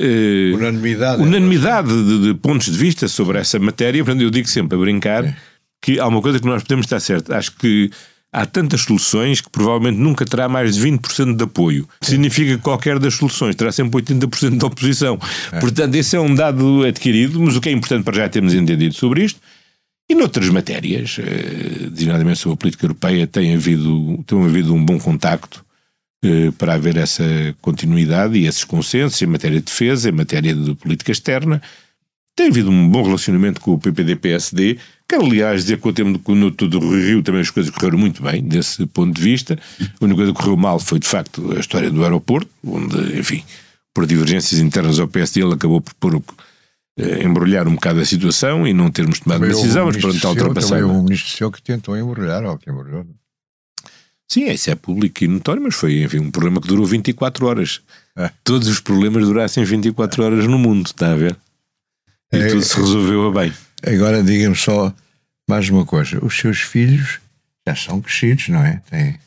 uh, 0.00 0.56
unanimidade, 0.56 1.22
unanimidade 1.22 1.88
de, 1.88 2.22
de, 2.26 2.34
pontos 2.34 2.66
de 2.66 2.78
vista 2.78 3.08
sobre 3.08 3.38
essa 3.38 3.58
matéria. 3.58 4.04
Portanto, 4.04 4.22
eu 4.22 4.30
digo 4.30 4.48
sempre 4.48 4.76
a 4.76 4.80
brincar 4.80 5.24
é. 5.24 5.36
que 5.80 5.98
há 5.98 6.06
uma 6.06 6.22
coisa 6.22 6.38
que 6.38 6.46
nós 6.46 6.62
podemos 6.62 6.86
estar 6.86 7.00
certo. 7.00 7.32
Acho 7.32 7.52
que 7.56 7.90
há 8.32 8.44
tantas 8.44 8.82
soluções 8.82 9.40
que 9.40 9.48
provavelmente 9.50 9.98
nunca 9.98 10.24
terá 10.24 10.48
mais 10.48 10.74
de 10.74 10.86
20% 10.86 11.36
de 11.36 11.44
apoio. 11.44 11.88
Significa 12.02 12.56
que 12.56 12.62
qualquer 12.62 12.98
das 12.98 13.14
soluções 13.14 13.54
terá 13.54 13.72
sempre 13.72 14.02
80% 14.02 14.58
de 14.58 14.64
oposição. 14.64 15.18
É. 15.52 15.58
Portanto, 15.58 15.94
esse 15.94 16.16
é 16.16 16.20
um 16.20 16.34
dado 16.34 16.84
adquirido, 16.84 17.40
mas 17.40 17.56
o 17.56 17.60
que 17.60 17.68
é 17.68 17.72
importante 17.72 18.04
para 18.04 18.16
já 18.16 18.24
é 18.24 18.28
termos 18.28 18.52
entendido 18.54 18.94
sobre 18.94 19.24
isto. 19.24 19.40
E 20.08 20.14
noutras 20.14 20.48
matérias, 20.50 21.18
eh, 21.18 21.88
designadamente 21.90 22.38
sobre 22.38 22.54
a 22.54 22.56
política 22.58 22.84
europeia, 22.86 23.26
tem 23.26 23.54
havido, 23.54 24.22
tem 24.26 24.44
havido 24.44 24.72
um 24.74 24.84
bom 24.84 24.98
contacto 24.98 25.64
eh, 26.24 26.52
para 26.56 26.74
haver 26.74 26.96
essa 26.96 27.24
continuidade 27.60 28.38
e 28.38 28.46
esses 28.46 28.64
consensos 28.64 29.20
em 29.20 29.26
matéria 29.26 29.58
de 29.58 29.66
defesa, 29.66 30.08
em 30.08 30.12
matéria 30.12 30.54
de 30.54 30.74
política 30.76 31.10
externa. 31.12 31.60
Tem 32.36 32.48
havido 32.48 32.70
um 32.70 32.88
bom 32.88 33.02
relacionamento 33.02 33.60
com 33.60 33.72
o 33.72 33.78
PPD-PSD, 33.78 34.78
Quero, 35.08 35.24
aliás, 35.24 35.62
dizer 35.62 35.80
que 35.80 35.88
o 35.88 35.92
tema 35.92 36.18
do, 36.18 36.78
Rio 36.90 37.22
também 37.22 37.40
as 37.40 37.50
coisas 37.50 37.70
correram 37.70 37.96
muito 37.96 38.20
bem, 38.22 38.42
desse 38.42 38.84
ponto 38.86 39.14
de 39.14 39.22
vista. 39.22 39.56
A 40.00 40.04
única 40.04 40.16
coisa 40.16 40.32
que 40.32 40.38
correu 40.38 40.56
mal 40.56 40.80
foi, 40.80 40.98
de 40.98 41.06
facto, 41.06 41.52
a 41.56 41.60
história 41.60 41.90
do 41.92 42.02
aeroporto, 42.02 42.50
onde, 42.64 43.16
enfim, 43.16 43.44
por 43.94 44.04
divergências 44.04 44.60
internas 44.60 44.98
ao 44.98 45.06
PSD, 45.06 45.42
ele 45.42 45.54
acabou 45.54 45.80
por 45.80 45.94
pôr, 45.94 46.16
eh, 46.16 46.20
embrulhar 46.96 47.68
um 47.68 47.74
bocado 47.74 48.00
a 48.00 48.04
situação 48.04 48.66
e 48.66 48.72
não 48.72 48.90
termos 48.90 49.20
tomado 49.20 49.42
uma 49.42 49.48
decisão, 49.48 49.86
mas 49.86 49.96
pronto, 49.96 50.16
está 50.16 50.30
ultrapassado. 50.30 50.80
Também 50.80 50.96
o 50.96 51.02
ministro 51.02 51.36
seu 51.36 51.50
que 51.50 51.62
tentou 51.62 51.96
embrulhar, 51.96 52.44
ou 52.44 52.56
que 52.56 52.70
embrulhou. 52.70 53.06
Sim, 54.28 54.50
isso 54.50 54.70
é 54.70 54.74
público 54.74 55.22
e 55.22 55.28
notório, 55.28 55.62
mas 55.62 55.74
foi, 55.74 56.02
enfim, 56.02 56.18
um 56.18 56.30
problema 56.30 56.60
que 56.60 56.66
durou 56.66 56.84
24 56.84 57.46
horas. 57.46 57.80
É. 58.16 58.30
Todos 58.42 58.66
os 58.66 58.80
problemas 58.80 59.24
durassem 59.24 59.62
24 59.62 60.24
horas 60.24 60.46
no 60.46 60.58
mundo, 60.58 60.86
está 60.86 61.12
a 61.12 61.16
ver? 61.16 61.36
E 62.32 62.38
é, 62.38 62.48
tudo 62.48 62.62
se 62.62 62.76
resolveu 62.76 63.28
a 63.28 63.32
bem. 63.32 63.52
Agora 63.86 64.22
diga-me 64.22 64.56
só 64.56 64.92
mais 65.48 65.68
uma 65.68 65.84
coisa: 65.84 66.24
os 66.24 66.36
seus 66.36 66.58
filhos 66.58 67.20
já 67.66 67.76
são 67.76 68.00
crescidos, 68.00 68.48
não 68.48 68.64
é? 68.64 68.82
Têm 68.90 69.18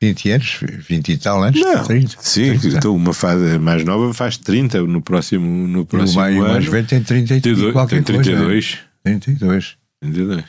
20 0.00 0.30
anos, 0.30 0.60
20 0.88 1.08
e 1.08 1.18
tal 1.18 1.42
anos? 1.42 1.60
Não. 1.60 1.84
30. 1.84 2.16
Sim, 2.20 2.58
30. 2.58 2.78
então 2.78 2.94
uma 2.94 3.12
fase 3.12 3.58
mais 3.58 3.84
nova 3.84 4.14
faz 4.14 4.36
30 4.36 4.82
no 4.82 5.02
próximo, 5.02 5.66
no 5.66 5.84
próximo 5.84 6.20
o 6.20 6.22
mais, 6.22 6.36
ano. 6.36 6.44
O 6.44 6.48
mais 6.48 6.64
velho 6.66 6.86
tem 6.86 7.02
30 7.02 7.34
e 7.36 7.40
tem, 7.40 7.72
qualquer 7.72 8.02
tem 8.02 8.22
32. 8.22 8.46
Coisa, 8.46 9.20
32. 9.20 9.76
32. 10.00 10.44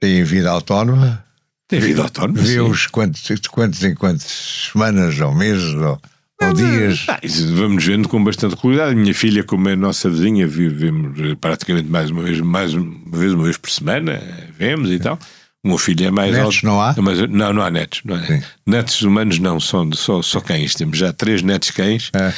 Tem 0.00 0.24
vida 0.24 0.50
autónoma. 0.50 1.24
Tem 1.68 1.80
vida 1.80 2.02
autónoma. 2.02 2.40
Vê-os 2.40 2.86
quantos, 2.86 3.30
quantos 3.48 3.84
em 3.84 3.94
quantas 3.94 4.70
semanas 4.72 5.20
ou 5.20 5.34
meses 5.34 5.74
ou 5.74 6.00
ou 6.42 6.52
dias. 6.52 7.04
Ah, 7.08 7.20
vamos 7.54 7.84
vendo 7.84 8.08
com 8.08 8.22
bastante 8.22 8.56
qualidade. 8.56 8.94
Minha 8.94 9.14
filha, 9.14 9.44
como 9.44 9.68
é 9.68 9.76
nossa 9.76 10.10
vizinha, 10.10 10.46
vivemos 10.46 11.18
praticamente 11.40 11.88
mais 11.88 12.10
uma 12.10 12.22
vez, 12.22 12.40
mais 12.40 12.74
uma 12.74 13.18
vez, 13.18 13.32
uma 13.32 13.44
vez 13.44 13.56
por 13.56 13.70
semana, 13.70 14.20
vemos 14.58 14.90
e 14.90 14.98
tal. 14.98 15.18
O 15.64 15.68
meu 15.68 15.78
filho 15.78 16.06
é 16.06 16.10
mais 16.10 16.32
netos 16.32 16.56
alto. 16.56 16.66
não 16.66 16.80
há? 16.80 16.94
Mas, 16.98 17.20
não, 17.28 17.52
não 17.52 17.62
há 17.62 17.70
netos. 17.70 18.02
Não 18.04 18.16
há. 18.16 18.20
Netos 18.66 19.00
humanos 19.02 19.38
não, 19.38 19.60
são 19.60 19.90
só, 19.92 20.20
só 20.20 20.40
cães. 20.40 20.74
Temos 20.74 20.98
já 20.98 21.12
três 21.12 21.40
netos 21.42 21.70
cães, 21.70 22.10
é, 22.14 22.32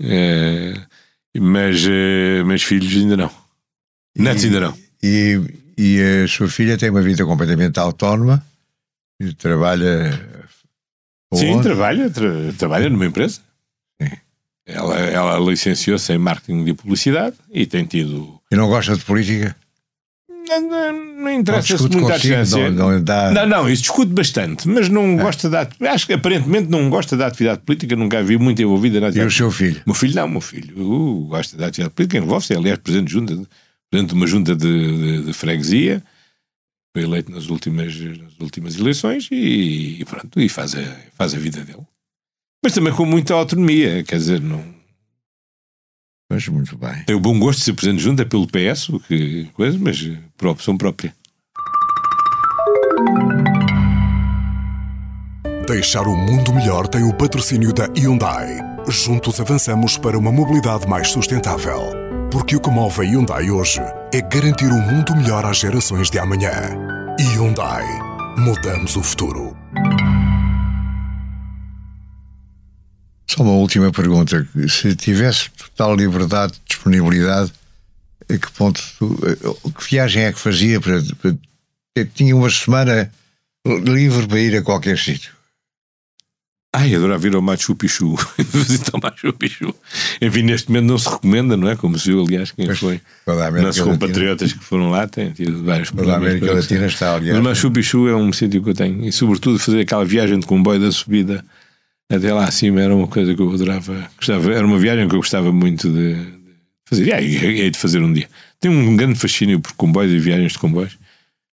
é. 0.00 0.74
É, 1.34 1.40
mas, 1.40 1.84
eh, 1.86 2.42
mas 2.44 2.62
filhos 2.62 2.90
ainda 2.96 3.16
não. 3.16 3.30
Netos 4.16 4.44
e, 4.44 4.46
ainda 4.46 4.60
não. 4.60 4.78
E, 5.02 5.40
e 5.76 6.22
a 6.24 6.28
sua 6.28 6.48
filha 6.48 6.78
tem 6.78 6.88
uma 6.88 7.02
vida 7.02 7.24
completamente 7.26 7.78
autónoma 7.78 8.42
e 9.20 9.34
trabalha. 9.34 10.12
Sim, 11.34 11.54
onde? 11.54 11.62
trabalha, 11.62 12.10
tra, 12.10 12.52
trabalha 12.56 12.88
numa 12.88 13.06
empresa. 13.06 13.40
Ela, 14.66 14.98
ela 14.98 15.38
licenciou-se 15.38 16.12
em 16.12 16.18
marketing 16.18 16.64
de 16.64 16.74
publicidade 16.74 17.36
e 17.50 17.66
tem 17.66 17.84
tido. 17.84 18.40
E 18.50 18.56
não 18.56 18.68
gosta 18.68 18.96
de 18.96 19.04
política? 19.04 19.54
Não, 20.58 20.92
não, 20.92 21.32
interessa-se 21.32 21.88
muito 21.88 22.12
à 22.12 22.16
distância. 22.16 22.70
Não, 22.70 22.90
não, 22.90 23.02
dá... 23.02 23.30
não, 23.30 23.46
não, 23.46 23.70
isso 23.70 23.82
discute 23.82 24.12
bastante, 24.12 24.68
mas 24.68 24.88
não 24.88 25.12
é. 25.12 25.22
gosta 25.22 25.48
da. 25.48 25.68
Acho 25.88 26.06
que 26.06 26.12
aparentemente 26.12 26.68
não 26.68 26.90
gosta 26.90 27.16
da 27.16 27.28
atividade 27.28 27.60
política, 27.60 27.94
nunca 27.94 28.18
a 28.18 28.22
vi 28.22 28.36
muito 28.36 28.60
envolvida 28.60 29.00
na 29.00 29.06
atividade 29.06 29.26
E 29.26 29.34
o 29.34 29.36
seu 29.36 29.50
filho? 29.50 29.80
Meu 29.86 29.94
filho 29.94 30.14
não, 30.14 30.28
meu 30.28 30.40
filho 30.40 30.82
uh, 30.82 31.24
gosta 31.26 31.56
da 31.56 31.68
atividade 31.68 31.94
política, 31.94 32.18
envolve-se, 32.18 32.52
é, 32.52 32.56
aliás, 32.56 32.78
presidente 32.78 33.08
de, 33.08 33.12
junta, 33.12 33.34
presidente 33.90 34.10
de 34.10 34.14
uma 34.14 34.26
junta 34.26 34.56
de, 34.56 34.66
de, 34.66 35.24
de 35.26 35.32
freguesia, 35.32 36.02
foi 36.94 37.04
eleito 37.04 37.30
nas 37.30 37.48
últimas, 37.48 37.94
nas 37.96 38.38
últimas 38.40 38.76
eleições 38.76 39.28
e, 39.30 40.00
e 40.00 40.04
pronto, 40.04 40.40
e 40.40 40.48
faz 40.48 40.74
a, 40.74 40.82
faz 41.16 41.34
a 41.34 41.38
vida 41.38 41.62
dele 41.64 41.86
mas 42.62 42.74
também 42.74 42.92
com 42.92 43.04
muita 43.06 43.34
autonomia, 43.34 44.04
quer 44.04 44.16
dizer, 44.16 44.40
não. 44.40 44.62
Mas 46.40 46.48
muito 46.48 46.78
bem. 46.78 47.02
Tem 47.04 47.14
o 47.14 47.20
bom 47.20 47.38
gosto 47.38 47.58
de 47.58 47.64
ser 47.66 47.74
presidente 47.74 48.02
junto, 48.02 48.22
é 48.22 48.24
pelo 48.24 48.46
PS, 48.46 48.88
o 48.88 48.98
que 48.98 49.46
coisa, 49.52 49.78
mas 49.78 50.10
por 50.38 50.48
opção 50.48 50.76
própria. 50.76 51.14
Deixar 55.66 56.06
o 56.06 56.16
mundo 56.16 56.54
melhor 56.54 56.88
tem 56.88 57.04
o 57.04 57.12
patrocínio 57.12 57.74
da 57.74 57.86
Hyundai. 57.94 58.58
Juntos 58.88 59.38
avançamos 59.38 59.98
para 59.98 60.18
uma 60.18 60.32
mobilidade 60.32 60.88
mais 60.88 61.10
sustentável. 61.10 61.82
Porque 62.30 62.56
o 62.56 62.60
que 62.60 62.70
move 62.70 63.00
a 63.00 63.04
Hyundai 63.04 63.50
hoje 63.50 63.80
é 64.12 64.22
garantir 64.22 64.72
um 64.72 64.80
mundo 64.80 65.14
melhor 65.14 65.44
às 65.44 65.58
gerações 65.58 66.10
de 66.10 66.18
amanhã. 66.18 66.52
Hyundai. 67.20 67.84
Mudamos 68.38 68.96
o 68.96 69.02
futuro. 69.02 69.54
Só 73.30 73.44
uma 73.44 73.52
última 73.52 73.92
pergunta. 73.92 74.44
Se 74.68 74.96
tivesse 74.96 75.50
total 75.50 75.94
liberdade, 75.94 76.54
disponibilidade, 76.68 77.52
a 78.28 78.36
que 78.36 78.50
ponto, 78.50 78.82
que 79.78 79.88
viagem 79.88 80.24
é 80.24 80.32
que 80.32 80.40
fazia 80.40 80.80
para, 80.80 81.00
para 81.22 82.04
tinha 82.12 82.34
uma 82.34 82.50
semana 82.50 83.08
livre 83.64 84.26
para 84.26 84.40
ir 84.40 84.56
a 84.56 84.62
qualquer 84.62 84.98
sítio? 84.98 85.30
Ai, 86.74 86.92
adorava 86.92 87.20
vir 87.20 87.36
ao 87.36 87.40
Machu 87.40 87.76
Picchu, 87.76 88.16
visitar 88.52 88.96
o 88.96 89.00
Machu 89.00 89.32
Picchu. 89.32 89.72
Enfim, 90.20 90.42
neste 90.42 90.68
momento 90.68 90.86
não 90.86 90.98
se 90.98 91.08
recomenda, 91.08 91.56
não 91.56 91.68
é? 91.68 91.76
Como 91.76 91.96
se 91.96 92.08
viu, 92.08 92.24
aliás, 92.24 92.50
quem 92.50 92.66
pois, 92.66 92.80
foi. 92.80 93.00
Nossos 93.62 93.82
compatriotas 93.82 94.52
que 94.52 94.64
foram 94.64 94.90
lá 94.90 95.06
têm 95.06 95.30
tido 95.30 95.62
vários 95.62 95.92
problemas. 95.92 96.20
A 96.24 96.26
América 96.26 96.52
Latina 96.52 96.86
está, 96.86 97.14
aliás. 97.14 97.36
Mas 97.36 97.44
Machu 97.44 97.70
Picchu 97.70 98.08
é 98.08 98.16
um 98.16 98.32
sítio 98.32 98.60
que 98.60 98.70
eu 98.70 98.74
tenho, 98.74 99.04
e 99.04 99.12
sobretudo 99.12 99.60
fazer 99.60 99.82
aquela 99.82 100.04
viagem 100.04 100.40
de 100.40 100.46
comboio 100.46 100.80
da 100.80 100.90
subida 100.90 101.44
até 102.16 102.32
lá 102.32 102.44
acima 102.44 102.80
era 102.80 102.94
uma 102.94 103.06
coisa 103.06 103.34
que 103.34 103.40
eu 103.40 103.52
adorava. 103.52 104.10
Gostava, 104.16 104.52
era 104.52 104.66
uma 104.66 104.78
viagem 104.78 105.08
que 105.08 105.14
eu 105.14 105.20
gostava 105.20 105.52
muito 105.52 105.88
de, 105.88 106.14
de 106.14 106.56
fazer. 106.84 107.06
E 107.06 107.12
aí, 107.12 107.70
de 107.70 107.78
fazer 107.78 108.02
um 108.02 108.12
dia. 108.12 108.28
Tenho 108.58 108.74
um 108.74 108.96
grande 108.96 109.18
fascínio 109.18 109.60
por 109.60 109.72
comboios 109.74 110.12
e 110.12 110.18
viagens 110.18 110.52
de 110.52 110.58
comboios. 110.58 110.98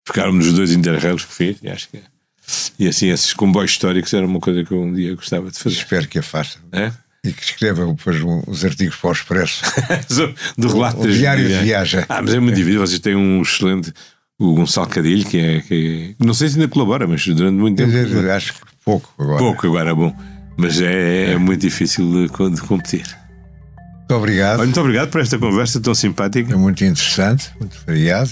Ficaram 0.08 0.32
nos 0.32 0.54
dois 0.54 0.72
interrails 0.72 1.26
que 1.26 1.34
fiz, 1.34 1.58
e 1.62 1.68
acho 1.68 1.90
que. 1.90 2.00
E 2.80 2.88
assim, 2.88 3.10
esses 3.10 3.34
comboios 3.34 3.72
históricos 3.72 4.14
era 4.14 4.26
uma 4.26 4.40
coisa 4.40 4.64
que 4.64 4.72
eu 4.72 4.82
um 4.82 4.94
dia 4.94 5.14
gostava 5.16 5.52
de 5.52 5.60
fazer. 5.60 5.76
Espero 5.76 6.08
que 6.08 6.20
a 6.20 6.24
faça. 6.24 6.60
É? 6.72 6.92
E 7.24 7.34
que 7.34 7.44
escreva 7.44 7.86
depois 7.88 8.22
uns 8.22 8.64
artigos 8.64 8.96
para 8.96 9.10
o 9.10 9.14
Expresso. 9.14 9.64
do 10.58 10.68
relato 10.68 11.00
o, 11.00 11.04
o 11.06 11.12
diário 11.12 11.48
de 11.48 11.58
viagem. 11.58 12.06
Ah, 12.08 12.22
mas 12.22 12.34
é 12.34 12.40
muito 12.40 12.56
difícil. 12.56 12.80
Vocês 12.80 13.00
têm 13.00 13.16
um 13.16 13.42
excelente. 13.42 13.92
O 14.38 14.54
Gonçalo 14.54 14.88
Cadilho, 14.88 15.26
que 15.26 15.38
é. 15.38 15.62
Que, 15.62 16.16
não 16.20 16.34
sei 16.34 16.50
se 16.50 16.56
ainda 16.56 16.68
colabora, 16.70 17.08
mas 17.08 17.26
durante 17.26 17.56
muito 17.56 17.78
tempo. 17.78 18.30
Acho 18.30 18.54
que 18.54 18.60
pouco 18.86 19.12
agora. 19.18 19.40
Pouco 19.40 19.68
agora, 19.68 19.90
é 19.90 19.94
bom. 19.94 20.16
Mas 20.58 20.80
é, 20.80 21.34
é 21.34 21.38
muito 21.38 21.62
difícil 21.62 22.28
de, 22.28 22.52
de 22.56 22.62
competir. 22.62 23.06
Muito 24.00 24.14
obrigado. 24.14 24.58
Muito 24.60 24.80
obrigado 24.80 25.10
por 25.10 25.22
esta 25.22 25.38
conversa 25.38 25.80
tão 25.80 25.96
simpática. 25.96 26.54
É 26.54 26.56
muito 26.56 26.84
interessante, 26.84 27.52
muito 27.60 27.78
variado. 27.86 28.32